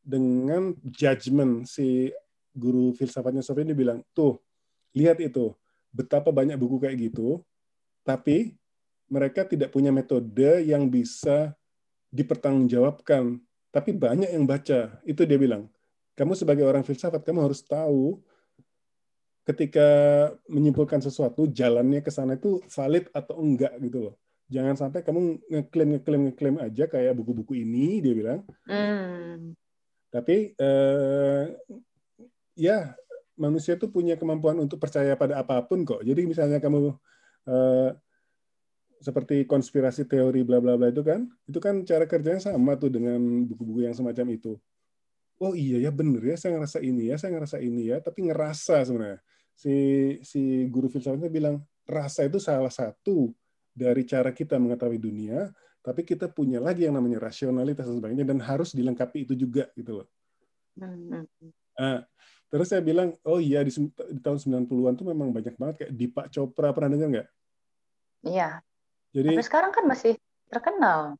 [0.00, 2.08] dengan judgement si
[2.56, 4.40] guru filsafatnya Sofi ini bilang, tuh,
[4.96, 5.54] lihat itu,
[5.94, 7.44] betapa banyak buku kayak gitu,
[8.02, 8.58] tapi
[9.08, 11.52] mereka tidak punya metode yang bisa
[12.10, 13.40] dipertanggungjawabkan.
[13.68, 14.96] Tapi banyak yang baca.
[15.04, 15.68] Itu dia bilang.
[16.18, 18.18] Kamu sebagai orang filsafat, kamu harus tahu
[19.46, 19.88] ketika
[20.50, 24.14] menyimpulkan sesuatu, jalannya ke sana itu valid atau enggak gitu loh.
[24.50, 28.40] Jangan sampai kamu ngeklaim ngeklaim ngeklaim aja kayak buku-buku ini dia bilang.
[28.66, 29.54] Mm.
[30.10, 31.44] Tapi eh,
[32.58, 32.98] ya
[33.38, 36.02] manusia itu punya kemampuan untuk percaya pada apa pun kok.
[36.02, 36.90] Jadi misalnya kamu
[37.46, 37.90] uh,
[38.98, 43.46] seperti konspirasi teori bla bla bla itu kan, itu kan cara kerjanya sama tuh dengan
[43.46, 44.58] buku-buku yang semacam itu.
[45.38, 48.82] Oh iya ya bener ya saya ngerasa ini ya saya ngerasa ini ya tapi ngerasa
[48.86, 49.20] sebenarnya
[49.54, 49.74] si
[50.22, 53.30] si guru filsafatnya bilang rasa itu salah satu
[53.74, 55.50] dari cara kita mengetahui dunia
[55.88, 60.02] tapi kita punya lagi yang namanya rasionalitas dan sebagainya dan harus dilengkapi itu juga gitu
[60.02, 60.08] loh.
[60.76, 62.04] Nah,
[62.50, 66.26] terus saya bilang, oh iya di, di tahun 90-an tuh memang banyak banget kayak Deepak
[66.28, 67.28] Chopra pernah dengar nggak?
[68.28, 68.48] Iya.
[69.14, 70.18] Jadi Tapi sekarang kan masih
[70.52, 71.16] terkenal.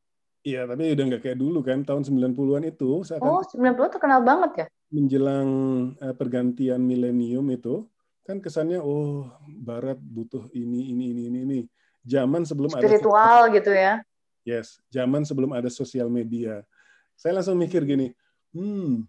[0.49, 3.05] Iya, tapi udah nggak kayak dulu kan tahun 90-an itu.
[3.21, 4.67] Oh, 90 terkenal banget ya?
[4.89, 5.49] Menjelang
[6.01, 7.85] uh, pergantian milenium itu
[8.25, 9.29] kan kesannya oh
[9.61, 11.61] barat butuh ini ini ini ini ini.
[12.09, 14.01] Zaman sebelum spiritual ada gitu ya.
[14.49, 16.65] Yes, zaman sebelum ada sosial media.
[17.13, 18.17] Saya langsung mikir gini,
[18.57, 19.05] hmm,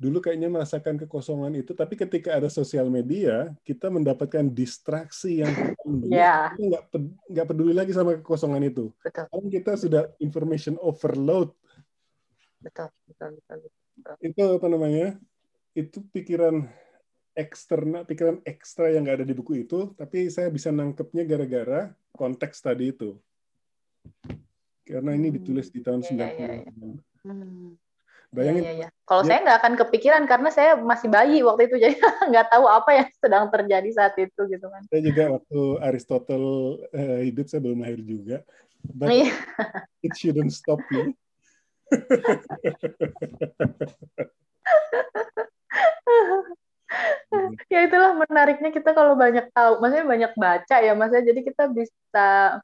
[0.00, 5.52] dulu kayaknya merasakan kekosongan itu, tapi ketika ada sosial media, kita mendapatkan distraksi yang
[6.08, 6.56] yeah.
[6.56, 6.84] kita nggak
[7.28, 8.88] nggak peduli lagi sama kekosongan itu.
[9.04, 9.28] Betul.
[9.28, 11.52] Karena kita sudah information overload.
[12.64, 14.14] Betul, betul, betul, betul.
[14.24, 15.08] Itu apa namanya?
[15.76, 16.64] Itu pikiran
[17.36, 22.64] eksternal, pikiran ekstra yang nggak ada di buku itu, tapi saya bisa nangkepnya gara-gara konteks
[22.64, 23.20] tadi itu.
[24.88, 26.16] Karena ini ditulis di tahun hmm, 90.
[26.16, 26.96] Yeah, yeah, yeah.
[27.20, 27.76] Hmm.
[28.30, 28.62] Bayangin.
[28.62, 28.88] Iya, iya, iya.
[29.02, 29.28] Kalau ya.
[29.34, 31.98] saya nggak akan kepikiran karena saya masih bayi waktu itu, jadi
[32.30, 34.86] nggak tahu apa yang sedang terjadi saat itu gitu kan.
[34.86, 38.46] Saya juga waktu Aristotle uh, hidup saya belum lahir juga.
[38.86, 39.34] But iya.
[40.06, 41.18] it shouldn't stop me.
[47.70, 52.62] ya itulah menariknya kita kalau banyak tahu, maksudnya banyak baca ya, maksudnya jadi kita bisa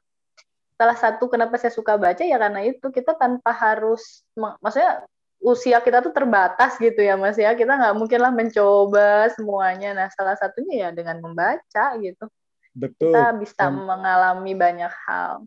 [0.77, 5.09] salah satu kenapa saya suka baca ya karena itu kita tanpa harus maksudnya
[5.41, 7.53] usia kita tuh terbatas gitu ya Mas ya.
[7.53, 9.93] Kita nggak mungkin lah mencoba semuanya.
[9.93, 12.25] Nah, salah satunya ya dengan membaca gitu.
[12.77, 13.13] Betul.
[13.13, 15.41] Kita bisa um, mengalami banyak hal.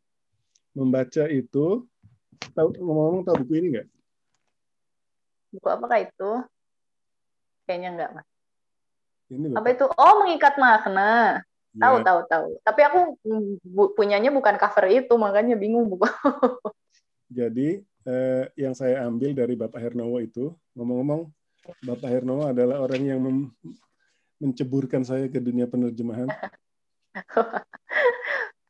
[0.74, 1.86] Membaca itu
[2.54, 3.88] tahu ngomong-ngomong tahu buku ini nggak?
[5.54, 6.30] Buku apakah itu?
[7.66, 8.28] Kayaknya enggak, Mas.
[9.30, 9.86] Ini Apa itu?
[9.86, 11.42] Oh, mengikat makna.
[11.70, 11.86] Ya.
[11.86, 12.46] Tahu, tahu, tahu.
[12.66, 12.98] Tapi aku
[13.62, 16.02] bu, punyanya bukan cover itu, makanya bingung buku.
[17.30, 21.28] Jadi eh, yang saya ambil dari Bapak Hernowo itu, ngomong-ngomong,
[21.84, 23.20] Bapak Hernowo adalah orang yang
[24.40, 26.28] menceburkan saya ke dunia penerjemahan.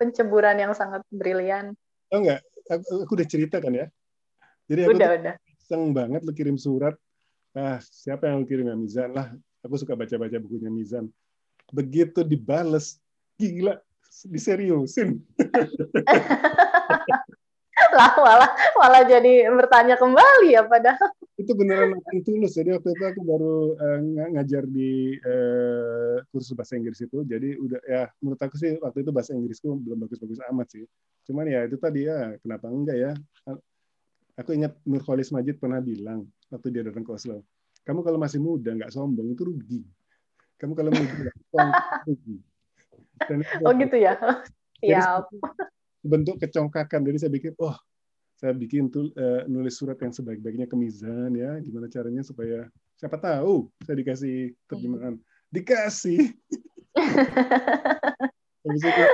[0.01, 1.77] Penceburan yang sangat brilian.
[2.11, 3.87] Oh enggak, aku, aku udah cerita kan ya.
[4.67, 5.35] Jadi aku udah, udah.
[5.63, 6.99] seneng banget lu kirim surat.
[7.55, 9.31] Ah, siapa yang lu kirim ya Mizan lah.
[9.63, 11.07] Aku suka baca-baca bukunya Mizan.
[11.71, 12.99] Begitu dibales,
[13.39, 13.79] gila,
[14.27, 15.23] diseriusin.
[17.99, 21.11] lah malah malah jadi bertanya kembali ya padahal.
[21.37, 22.55] Itu beneran aku tulus.
[22.57, 23.99] Jadi waktu itu aku baru uh,
[24.37, 27.25] ngajar di uh, kursus bahasa Inggris itu.
[27.25, 30.85] Jadi udah ya menurut aku sih waktu itu bahasa Inggrisku belum bagus-bagus amat sih.
[31.27, 33.13] Cuman ya itu tadi ya kenapa enggak ya?
[34.39, 37.45] Aku ingat Nurholis Majid pernah bilang waktu dia datang ke Oslo
[37.85, 39.81] kamu kalau masih muda nggak sombong itu rugi.
[40.61, 41.33] Kamu kalau muda
[42.09, 42.37] rugi.
[43.27, 44.15] Dan oh gitu ya?
[44.81, 45.29] Siap
[46.01, 47.05] bentuk kecongkakan.
[47.07, 47.77] Jadi saya bikin, oh
[48.41, 53.21] saya bikin tuh uh, nulis surat yang sebaik-baiknya ke Mizan ya, gimana caranya supaya siapa
[53.21, 55.21] tahu saya dikasih terjemahan.
[55.53, 56.33] Dikasih.
[58.65, 59.05] Habis itu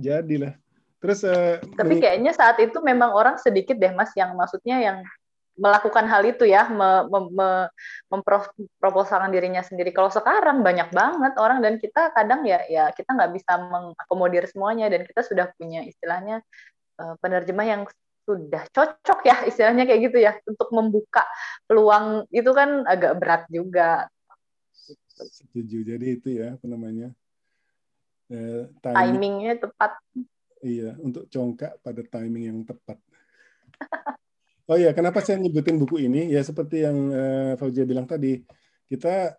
[0.00, 0.54] jadilah.
[1.00, 4.98] Terus uh, tapi kayaknya saat itu memang orang sedikit deh Mas yang maksudnya yang
[5.56, 7.48] melakukan hal itu ya, me, me, me,
[8.12, 9.90] memproposalkan dirinya sendiri.
[9.90, 14.92] Kalau sekarang banyak banget orang dan kita kadang ya ya kita nggak bisa mengakomodir semuanya
[14.92, 16.44] dan kita sudah punya istilahnya
[17.00, 17.82] uh, penerjemah yang
[18.26, 21.22] sudah cocok ya istilahnya kayak gitu ya untuk membuka
[21.64, 24.10] peluang itu kan agak berat juga.
[25.16, 25.86] Setuju.
[25.86, 27.14] Jadi itu ya apa namanya
[28.28, 28.98] eh, timing.
[29.14, 29.92] timingnya tepat.
[30.60, 32.98] Iya untuk congkak pada timing yang tepat.
[34.66, 36.26] Oh iya, kenapa saya nyebutin buku ini?
[36.34, 38.42] Ya seperti yang uh, Fauzia bilang tadi,
[38.90, 39.38] kita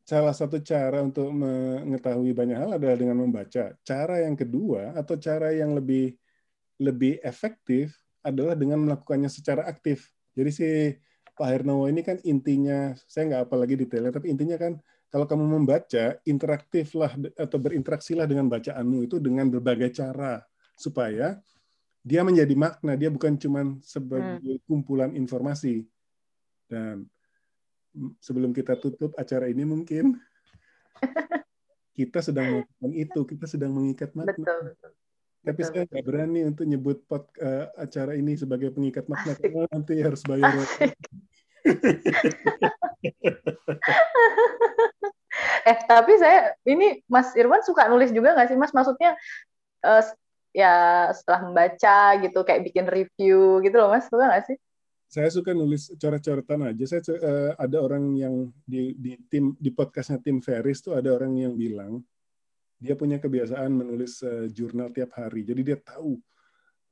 [0.00, 3.76] salah satu cara untuk mengetahui banyak hal adalah dengan membaca.
[3.84, 6.16] Cara yang kedua atau cara yang lebih
[6.80, 7.92] lebih efektif
[8.24, 10.08] adalah dengan melakukannya secara aktif.
[10.32, 10.68] Jadi si
[11.36, 14.80] Pak Hernowo ini kan intinya, saya nggak apalagi detailnya, tapi intinya kan
[15.12, 20.40] kalau kamu membaca, interaktiflah atau berinteraksilah dengan bacaanmu itu dengan berbagai cara
[20.80, 21.36] supaya
[22.00, 24.64] dia menjadi makna dia bukan cuma sebagai hmm.
[24.64, 25.84] kumpulan informasi
[26.70, 27.04] dan
[28.22, 30.16] sebelum kita tutup acara ini mungkin
[31.98, 34.90] kita sedang melakukan itu kita sedang mengikat makna betul, betul.
[35.44, 39.42] tapi betul, saya nggak berani untuk nyebut pot, uh, acara ini sebagai pengikat makna Asik.
[39.44, 40.56] karena nanti harus bayar
[45.68, 49.12] eh tapi saya ini Mas Irwan suka nulis juga nggak sih Mas maksudnya
[49.84, 50.00] uh,
[50.50, 54.58] ya setelah membaca gitu kayak bikin review gitu loh mas suka nggak sih
[55.10, 56.84] saya suka nulis coret-coretan aja.
[56.86, 61.34] Saya uh, ada orang yang di di tim di podcastnya tim Ferris tuh ada orang
[61.34, 61.98] yang bilang
[62.78, 65.42] dia punya kebiasaan menulis uh, jurnal tiap hari.
[65.42, 66.14] Jadi dia tahu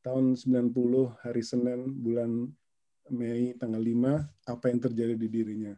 [0.03, 0.75] tahun 90
[1.23, 2.51] hari Senin bulan
[3.15, 5.75] Mei tanggal 5 apa yang terjadi di dirinya.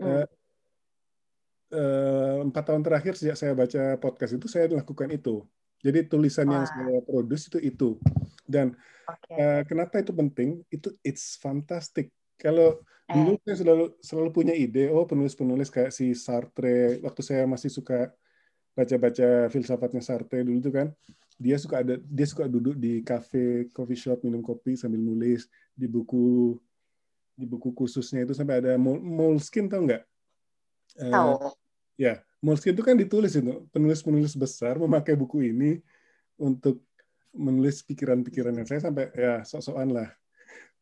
[0.00, 0.24] Hmm.
[1.74, 5.44] Uh, empat tahun terakhir sejak saya baca podcast itu saya lakukan itu.
[5.84, 6.54] Jadi tulisan Wah.
[6.56, 7.88] yang saya produce itu itu.
[8.48, 8.72] Dan
[9.04, 9.36] okay.
[9.36, 10.64] uh, kenapa itu penting?
[10.72, 12.08] Itu it's fantastic.
[12.40, 13.12] Kalau eh.
[13.12, 18.08] dulu saya selalu selalu punya ide, oh penulis-penulis kayak si Sartre, waktu saya masih suka
[18.72, 20.88] baca-baca filsafatnya Sartre dulu itu kan,
[21.36, 25.46] dia suka ada dia suka duduk di cafe, coffee shop minum kopi sambil nulis
[25.76, 26.56] di buku
[27.34, 30.02] di buku khususnya itu sampai ada Moleskine tau nggak?
[31.02, 31.32] Eh, tahu.
[31.50, 31.54] Uh,
[31.98, 35.80] ya, Moleskine itu kan ditulis itu penulis-penulis besar memakai buku ini
[36.36, 36.84] untuk
[37.32, 40.12] menulis pikiran-pikirannya saya sampai ya sok-sokan lah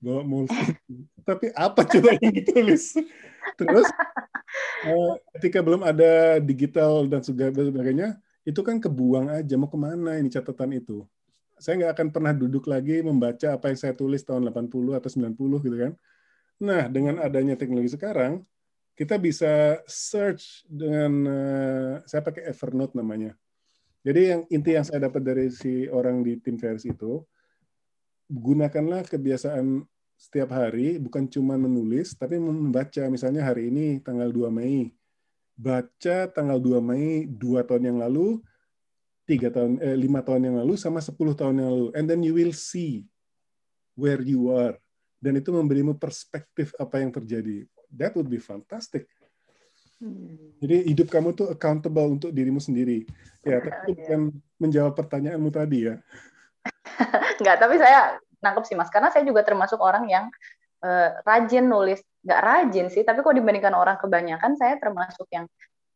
[0.02, 1.06] bawa Moleskine.
[1.28, 2.98] Tapi apa coba yang ditulis?
[3.54, 3.86] Terus
[4.90, 10.26] eh, ketika belum ada digital dan sebagainya, itu kan kebuang aja mau ke mana ini
[10.26, 11.06] catatan itu.
[11.62, 15.62] Saya nggak akan pernah duduk lagi membaca apa yang saya tulis tahun 80 atau 90
[15.62, 15.92] gitu kan.
[16.58, 18.42] Nah, dengan adanya teknologi sekarang,
[18.92, 23.32] kita bisa search dengan uh, saya pakai Evernote namanya.
[24.02, 27.22] Jadi yang inti yang saya dapat dari si orang di tim versi itu
[28.26, 29.86] gunakanlah kebiasaan
[30.18, 33.02] setiap hari bukan cuma menulis tapi membaca.
[33.08, 34.92] Misalnya hari ini tanggal 2 Mei.
[35.52, 38.40] Baca tanggal 2 Mei dua tahun yang lalu
[39.22, 41.88] tiga tahun eh, lima tahun yang lalu sama 10 tahun yang lalu.
[41.94, 43.06] And then you will see
[43.94, 44.76] where you are.
[45.22, 47.62] Dan itu memberimu perspektif apa yang terjadi
[47.96, 49.08] that would be fantastic.
[50.02, 50.34] Hmm.
[50.58, 53.06] Jadi hidup kamu tuh accountable untuk dirimu sendiri.
[53.46, 54.20] Ya, tapi itu bukan
[54.58, 55.94] menjawab pertanyaanmu tadi ya.
[57.38, 60.26] Enggak, tapi saya nangkep sih mas, karena saya juga termasuk orang yang
[60.82, 62.02] uh, rajin nulis.
[62.22, 65.46] Nggak rajin sih, tapi kok dibandingkan orang kebanyakan, saya termasuk yang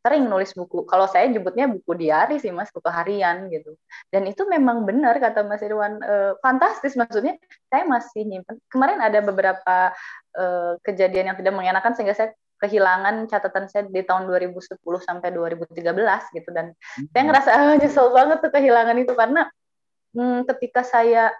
[0.06, 0.86] sering nulis buku.
[0.86, 3.74] Kalau saya jemputnya buku diari sih mas, buku harian gitu.
[4.14, 7.34] Dan itu memang benar kata Mas Irwan, e, fantastis maksudnya.
[7.66, 8.62] Saya masih nyimpen.
[8.70, 9.90] Kemarin ada beberapa
[10.30, 10.44] e,
[10.86, 12.30] kejadian yang tidak mengenakan sehingga saya
[12.62, 15.76] kehilangan catatan saya di tahun 2010 sampai 2013
[16.40, 17.12] gitu dan hmm.
[17.12, 19.42] saya ngerasa ah, nyesel banget tuh kehilangan itu karena
[20.16, 21.36] hmm, ketika saya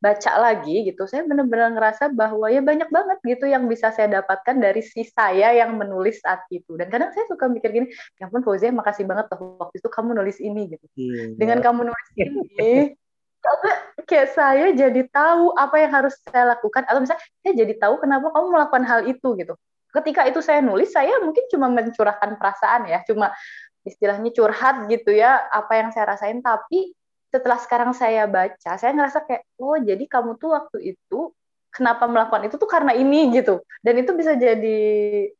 [0.00, 4.56] baca lagi gitu, saya benar-benar ngerasa bahwa ya banyak banget gitu yang bisa saya dapatkan
[4.56, 6.72] dari si saya yang menulis saat itu.
[6.80, 7.86] Dan kadang saya suka mikir gini,
[8.16, 10.86] ya ampun Fauzia makasih banget tuh waktu itu kamu nulis ini gitu.
[10.96, 11.36] Yeah.
[11.36, 12.96] Dengan kamu nulis ini,
[14.08, 18.32] kayak saya jadi tahu apa yang harus saya lakukan atau misalnya saya jadi tahu kenapa
[18.32, 19.54] kamu melakukan hal itu gitu.
[19.90, 23.36] Ketika itu saya nulis, saya mungkin cuma mencurahkan perasaan ya, cuma
[23.84, 26.94] istilahnya curhat gitu ya, apa yang saya rasain, tapi
[27.30, 31.30] setelah sekarang saya baca, saya ngerasa kayak, oh jadi kamu tuh waktu itu
[31.70, 33.62] kenapa melakukan itu tuh karena ini gitu.
[33.80, 34.78] Dan itu bisa jadi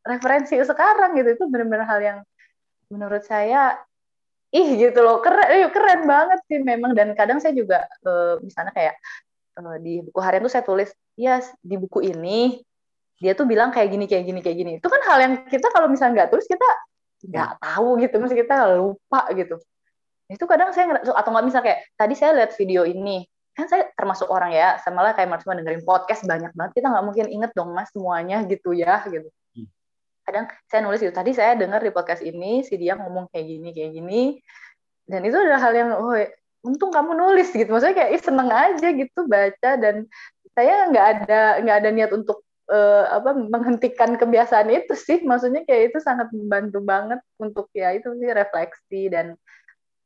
[0.06, 1.28] referensi sekarang gitu.
[1.34, 2.18] Itu benar-benar hal yang
[2.90, 3.78] menurut saya
[4.50, 8.74] ih gitu loh keren eh, keren banget sih memang dan kadang saya juga uh, misalnya
[8.74, 8.94] kayak
[9.62, 12.58] uh, di buku harian tuh saya tulis ya yes, di buku ini
[13.22, 15.86] dia tuh bilang kayak gini kayak gini kayak gini itu kan hal yang kita kalau
[15.86, 16.66] misalnya nggak tulis kita
[17.30, 17.58] nggak ya.
[17.62, 19.56] tahu gitu masih kita lupa gitu
[20.30, 23.26] itu kadang saya ngerasa atau nggak bisa kayak tadi saya lihat video ini.
[23.50, 26.72] Kan saya termasuk orang ya sama lah kayak mas dengerin podcast banyak banget.
[26.78, 29.26] Kita nggak mungkin inget dong mas semuanya gitu ya gitu.
[29.26, 29.66] Hmm.
[30.22, 33.68] kadang saya nulis gitu tadi saya dengar di podcast ini si dia ngomong kayak gini
[33.74, 34.22] kayak gini.
[35.10, 36.14] Dan itu adalah hal yang oh
[36.62, 37.66] untung kamu nulis gitu.
[37.66, 39.70] Maksudnya kayak Ih, seneng aja gitu baca.
[39.82, 40.06] Dan
[40.54, 45.18] saya nggak ada nggak ada niat untuk uh, apa menghentikan kebiasaan itu sih.
[45.26, 49.34] Maksudnya kayak itu sangat membantu banget untuk ya itu sih refleksi dan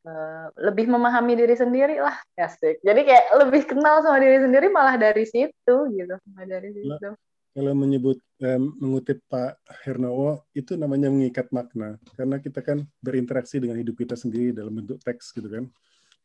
[0.05, 2.85] Eh, lebih memahami diri sendiri lah asik.
[2.85, 7.09] Jadi kayak lebih kenal sama diri sendiri malah dari situ gitu malah dari situ.
[7.55, 11.97] kalau menyebut eh, mengutip Pak Hernowo itu namanya mengikat makna.
[12.21, 15.65] Karena kita kan berinteraksi dengan hidup kita sendiri dalam bentuk teks gitu kan.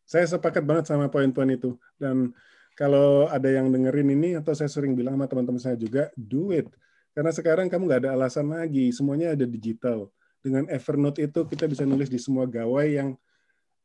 [0.04, 1.80] Saya sepakat banget sama poin-poin itu.
[1.96, 2.36] Dan
[2.76, 6.68] kalau ada yang dengerin ini atau saya sering bilang sama teman-teman saya juga do it.
[7.16, 8.92] Karena sekarang kamu nggak ada alasan lagi.
[8.92, 10.12] Semuanya ada digital.
[10.44, 13.16] Dengan Evernote itu kita bisa nulis di semua gawai yang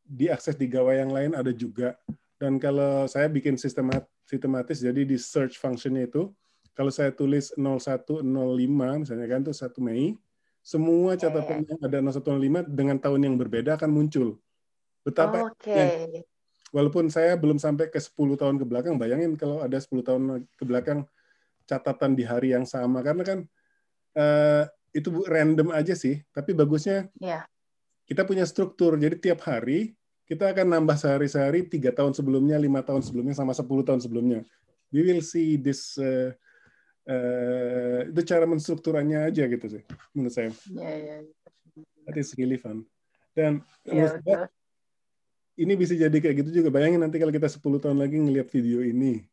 [0.04, 1.96] diakses di gawai yang lain ada juga.
[2.36, 6.28] Dan kalau saya bikin sistemat, sistematis, jadi di search functionnya itu,
[6.74, 8.20] kalau saya tulis 0105
[9.00, 10.18] misalnya kan itu 1 Mei,
[10.64, 14.36] semua catatan yang ada 0105 dengan tahun yang berbeda akan muncul.
[15.06, 15.72] Betapa okay.
[15.76, 15.86] ya,
[16.74, 20.22] walaupun saya belum sampai ke 10 tahun ke belakang, bayangin kalau ada 10 tahun
[20.58, 21.06] ke belakang
[21.64, 23.38] catatan di hari yang sama karena kan
[24.18, 27.46] uh, itu random aja sih, tapi bagusnya yeah
[28.04, 28.96] kita punya struktur.
[28.96, 29.92] Jadi tiap hari
[30.24, 34.40] kita akan nambah sehari-sehari tiga tahun sebelumnya, lima tahun sebelumnya, sama sepuluh tahun sebelumnya.
[34.88, 36.32] We will see this uh,
[37.08, 39.82] uh, itu cara menstrukturannya aja gitu sih
[40.16, 40.50] menurut saya.
[40.70, 41.16] Iya, iya.
[42.08, 42.84] That is really fun.
[43.34, 44.46] Dan ya, saya,
[45.58, 46.68] ini bisa jadi kayak gitu juga.
[46.70, 49.24] Bayangin nanti kalau kita 10 tahun lagi ngelihat video ini.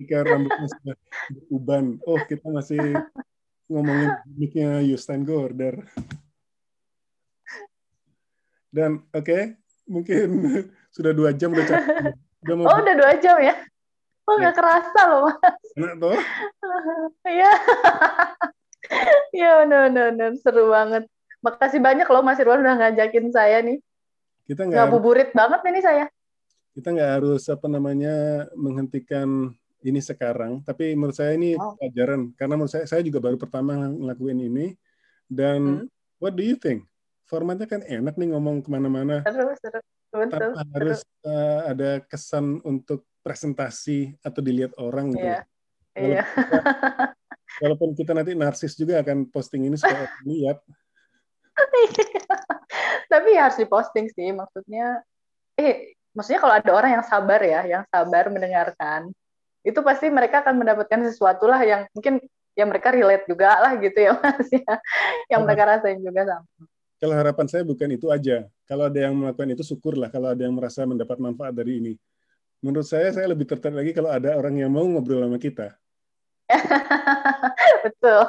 [0.00, 0.96] Jika rambutnya sudah
[1.32, 1.84] beruban.
[2.04, 2.80] Oh, kita masih
[3.70, 5.86] ngomongin gimmicknya Justin Gorder.
[8.70, 9.42] Dan oke, okay,
[9.90, 10.28] mungkin
[10.94, 12.14] sudah dua jam udah capek.
[12.46, 12.64] Udah mau...
[12.70, 13.54] Oh, udah dua jam ya?
[14.30, 14.58] Oh, nggak ya.
[14.58, 15.66] kerasa loh, Mas.
[15.74, 16.14] Enak tuh?
[17.26, 17.50] Iya.
[19.30, 20.34] Iya, benar-benar.
[20.42, 21.06] Seru banget.
[21.46, 23.78] Makasih banyak loh Mas Irwan udah ngajakin saya nih.
[24.50, 26.04] Kita nggak buburit banget ini saya.
[26.74, 29.54] Kita nggak harus apa namanya menghentikan
[29.86, 31.78] ini sekarang, tapi menurut saya ini oh.
[31.78, 34.66] pelajaran karena menurut saya saya juga baru pertama ngelakuin ini
[35.30, 36.18] dan hmm.
[36.18, 36.89] what do you think?
[37.30, 39.22] Formatnya kan enak nih ngomong ke mana-mana.
[39.22, 39.78] Seru, seru.
[40.10, 45.22] Betul, tanpa harus uh, ada kesan untuk presentasi atau dilihat orang gitu.
[45.22, 45.40] Iya.
[45.94, 46.24] Iya.
[47.62, 50.58] Walaupun kita nanti narsis juga akan posting ini supaya lihat.
[53.12, 55.06] Tapi ya harus diposting sih, maksudnya
[55.54, 59.14] eh maksudnya kalau ada orang yang sabar ya, yang sabar mendengarkan,
[59.62, 62.18] itu pasti mereka akan mendapatkan sesuatu lah yang mungkin
[62.58, 64.74] yang mereka relate juga lah gitu ya Mas ya.
[65.30, 66.48] Yang mereka rasain juga sama.
[67.00, 68.44] Kalau harapan saya bukan itu aja.
[68.68, 71.94] Kalau ada yang melakukan itu syukurlah kalau ada yang merasa mendapat manfaat dari ini.
[72.60, 75.72] Menurut saya saya lebih tertarik lagi kalau ada orang yang mau ngobrol sama kita.
[77.88, 78.20] Betul.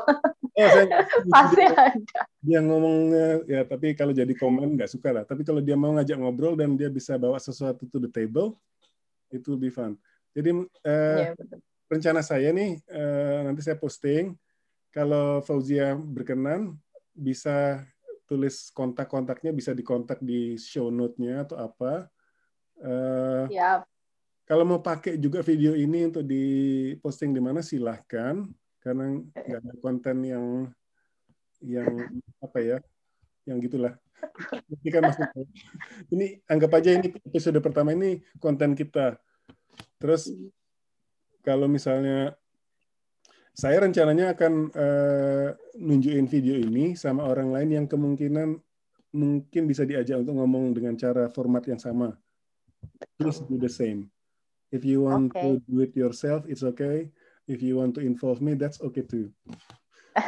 [0.56, 0.88] Oh, saya
[1.27, 2.22] Pasti ada.
[2.39, 5.23] Dia ngomongnya ya tapi kalau jadi komen nggak suka lah.
[5.27, 8.56] Tapi kalau dia mau ngajak ngobrol dan dia bisa bawa sesuatu to the table,
[9.35, 9.99] itu lebih fun.
[10.31, 11.35] Jadi eh, ya,
[11.91, 14.31] rencana saya nih eh, nanti saya posting
[14.95, 16.80] kalau Fauzia berkenan
[17.11, 17.84] bisa
[18.32, 22.08] tulis kontak-kontaknya bisa dikontak di show note-nya atau apa.
[22.80, 23.84] Uh, ya.
[24.48, 28.48] Kalau mau pakai juga video ini untuk diposting di mana silahkan
[28.80, 30.45] karena nggak ada konten yang
[31.60, 31.91] yang
[32.40, 32.78] apa ya
[33.44, 33.99] yang gitulah.
[34.80, 35.44] Ini kan maksudnya.
[36.08, 39.20] Ini anggap aja ini episode pertama ini konten kita.
[39.99, 40.32] Terus
[41.44, 42.34] kalau misalnya
[43.52, 48.56] saya rencananya akan uh, nunjukin video ini sama orang lain yang kemungkinan
[49.11, 52.15] mungkin bisa diajak untuk ngomong dengan cara format yang sama.
[53.19, 54.07] Please do the same.
[54.72, 55.44] If you want okay.
[55.44, 57.11] to do it yourself, it's okay.
[57.45, 59.28] If you want to involve me, that's okay too.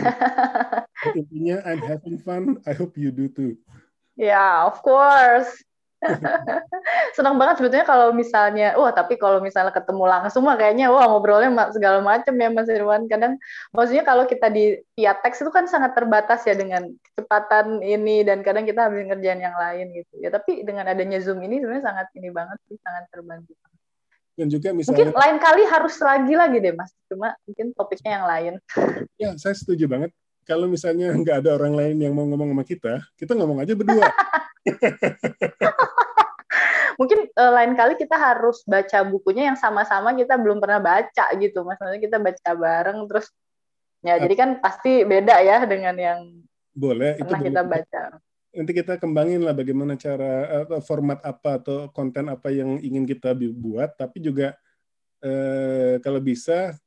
[1.20, 2.60] Intinya, I'm having fun.
[2.68, 3.56] I hope you do too.
[4.20, 5.48] Yeah, of course.
[7.18, 11.50] Senang banget sebetulnya kalau misalnya, wah tapi kalau misalnya ketemu langsung mah kayaknya wah ngobrolnya
[11.72, 13.08] segala macam ya Mas Irwan.
[13.08, 13.40] Kadang
[13.72, 18.44] maksudnya kalau kita di via teks itu kan sangat terbatas ya dengan kecepatan ini dan
[18.44, 20.14] kadang kita habis ngerjain yang lain gitu.
[20.20, 23.56] Ya tapi dengan adanya Zoom ini sebenarnya sangat ini banget sih, sangat terbantu.
[24.34, 26.90] Dan juga misalnya mungkin lain kali harus lagi lagi deh Mas.
[27.06, 28.54] Cuma mungkin topiknya yang lain.
[29.22, 30.10] Ya, saya setuju banget.
[30.44, 34.08] Kalau misalnya nggak ada orang lain yang mau ngomong sama kita, kita ngomong aja berdua.
[37.00, 41.66] Mungkin uh, lain kali kita harus baca bukunya yang sama-sama kita belum pernah baca gitu.
[41.66, 43.34] Maksudnya kita baca bareng terus
[44.04, 46.20] ya jadi kan pasti beda ya dengan yang
[46.76, 47.72] boleh pernah itu kita boleh.
[47.82, 48.02] baca.
[48.54, 53.34] Nanti kita kembangin lah bagaimana cara atau format apa atau konten apa yang ingin kita
[53.34, 54.54] buat, tapi juga
[55.26, 56.78] eh, kalau bisa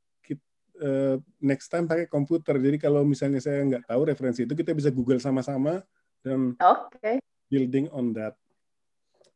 [0.81, 2.57] eh, next time pakai komputer.
[2.57, 5.81] Jadi kalau misalnya saya nggak tahu referensi itu kita bisa Google sama-sama
[6.21, 7.21] dan okay
[7.51, 8.35] building on that.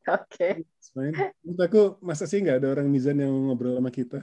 [0.07, 0.27] Oke.
[0.27, 0.53] Okay.
[1.45, 4.19] Menurut aku masa sih nggak ada orang Mizan yang ngobrol sama kita?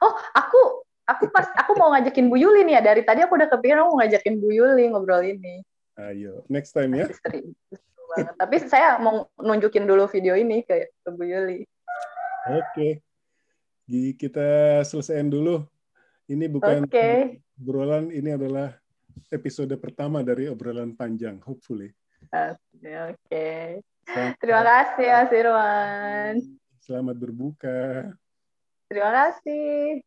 [0.00, 0.60] Oh, aku
[1.08, 3.88] aku pas aku mau ngajakin Bu Yuli nih ya dari tadi aku udah kepikiran aku
[3.96, 5.64] mau ngajakin Bu Yuli ngobrol ini.
[5.98, 7.06] Ayo, next time ya.
[8.40, 11.66] Tapi saya mau nunjukin dulu video ini ke, ke Bu Yuli.
[12.48, 13.02] Oke.
[13.88, 14.12] Okay.
[14.14, 15.64] Kita selesaiin dulu.
[16.28, 17.40] Ini bukan okay.
[17.56, 18.76] obrolan, ini adalah
[19.32, 21.88] episode pertama dari obrolan panjang, hopefully.
[22.28, 23.16] Oke.
[23.24, 23.80] Okay.
[24.36, 26.34] Terima kasih ya Sirwan.
[26.84, 28.12] Selamat berbuka.
[28.92, 30.04] Terima kasih.